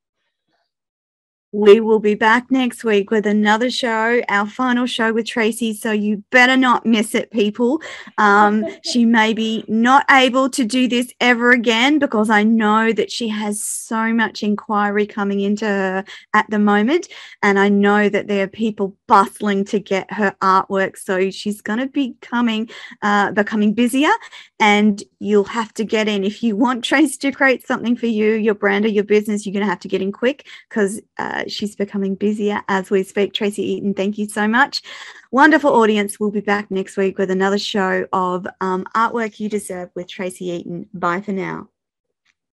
We 1.55 1.79
will 1.79 2.01
be 2.01 2.17
back 2.17 2.51
next 2.51 2.83
week 2.83 3.13
with 3.13 3.27
another 3.27 3.71
show, 3.71 4.21
our 4.29 4.45
final 4.45 4.87
show 4.87 5.13
with 5.13 5.27
Tracy. 5.27 5.73
So 5.73 5.93
you 5.93 6.25
better 6.33 6.57
not 6.57 6.85
miss 6.85 7.15
it, 7.15 7.31
people. 7.31 7.81
Um, 8.19 8.67
she 8.85 9.05
may 9.05 9.35
be 9.35 9.65
not 9.69 10.05
able 10.11 10.51
to 10.51 10.65
do 10.65 10.89
this 10.89 11.13
ever 11.21 11.53
again 11.53 12.01
because 12.01 12.29
I 12.29 12.43
know 12.43 12.93
that 12.95 13.09
she 13.13 13.29
has 13.29 13.63
so 13.63 14.13
much 14.13 14.43
inquiry 14.43 15.07
coming 15.07 15.43
into 15.43 15.65
her 15.65 16.05
at 16.35 16.51
the 16.51 16.59
moment. 16.59 17.07
And 17.41 17.57
I 17.57 17.69
know 17.69 18.09
that 18.09 18.27
there 18.27 18.43
are 18.43 18.49
people 18.49 18.97
bustling 19.07 19.65
to 19.67 19.79
get 19.79 20.13
her 20.13 20.35
artwork. 20.43 20.99
So 20.99 21.31
she's 21.31 21.61
going 21.61 21.79
to 21.79 21.87
be 21.87 22.17
coming, 22.21 22.69
uh, 23.01 23.31
becoming 23.31 23.75
busier. 23.75 24.11
And 24.59 25.01
you'll 25.25 25.45
have 25.45 25.73
to 25.75 25.85
get 25.85 26.09
in. 26.09 26.25
If 26.25 26.43
you 26.43 26.57
want 26.57 26.85
Tracy 26.85 27.19
to 27.19 27.33
create 27.33 27.67
something 27.67 27.97
for 27.97 28.07
you, 28.07 28.33
your 28.33 28.55
brand, 28.55 28.85
or 28.85 28.89
your 28.89 29.05
business, 29.05 29.47
you're 29.47 29.53
going 29.53 29.65
to 29.65 29.71
have 29.71 29.81
to 29.81 29.89
get 29.89 30.03
in 30.03 30.13
quick 30.13 30.47
because. 30.69 31.01
Uh, 31.17 31.45
she's 31.55 31.77
becoming 31.77 32.15
busier 32.15 32.63
as 32.69 32.91
we 32.91 33.03
speak. 33.03 33.33
Tracy 33.33 33.63
Eaton, 33.63 33.95
thank 33.95 34.19
you 34.19 34.29
so 34.29 34.47
much. 34.47 34.83
Wonderful 35.31 35.71
audience. 35.71 36.21
We'll 36.21 36.31
be 36.31 36.41
back 36.41 36.71
next 36.71 36.97
week 36.97 37.19
with 37.19 37.31
another 37.31 37.59
show 37.59 38.07
of 38.13 38.47
um, 38.61 38.85
Artwork 38.95 39.41
You 39.41 39.49
Deserve 39.49 39.91
with 39.95 40.09
Tracy 40.09 40.47
Eaton. 40.47 40.89
Bye 40.93 41.21
for 41.21 41.33
now. 41.33 41.69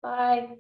Bye. 0.01 0.55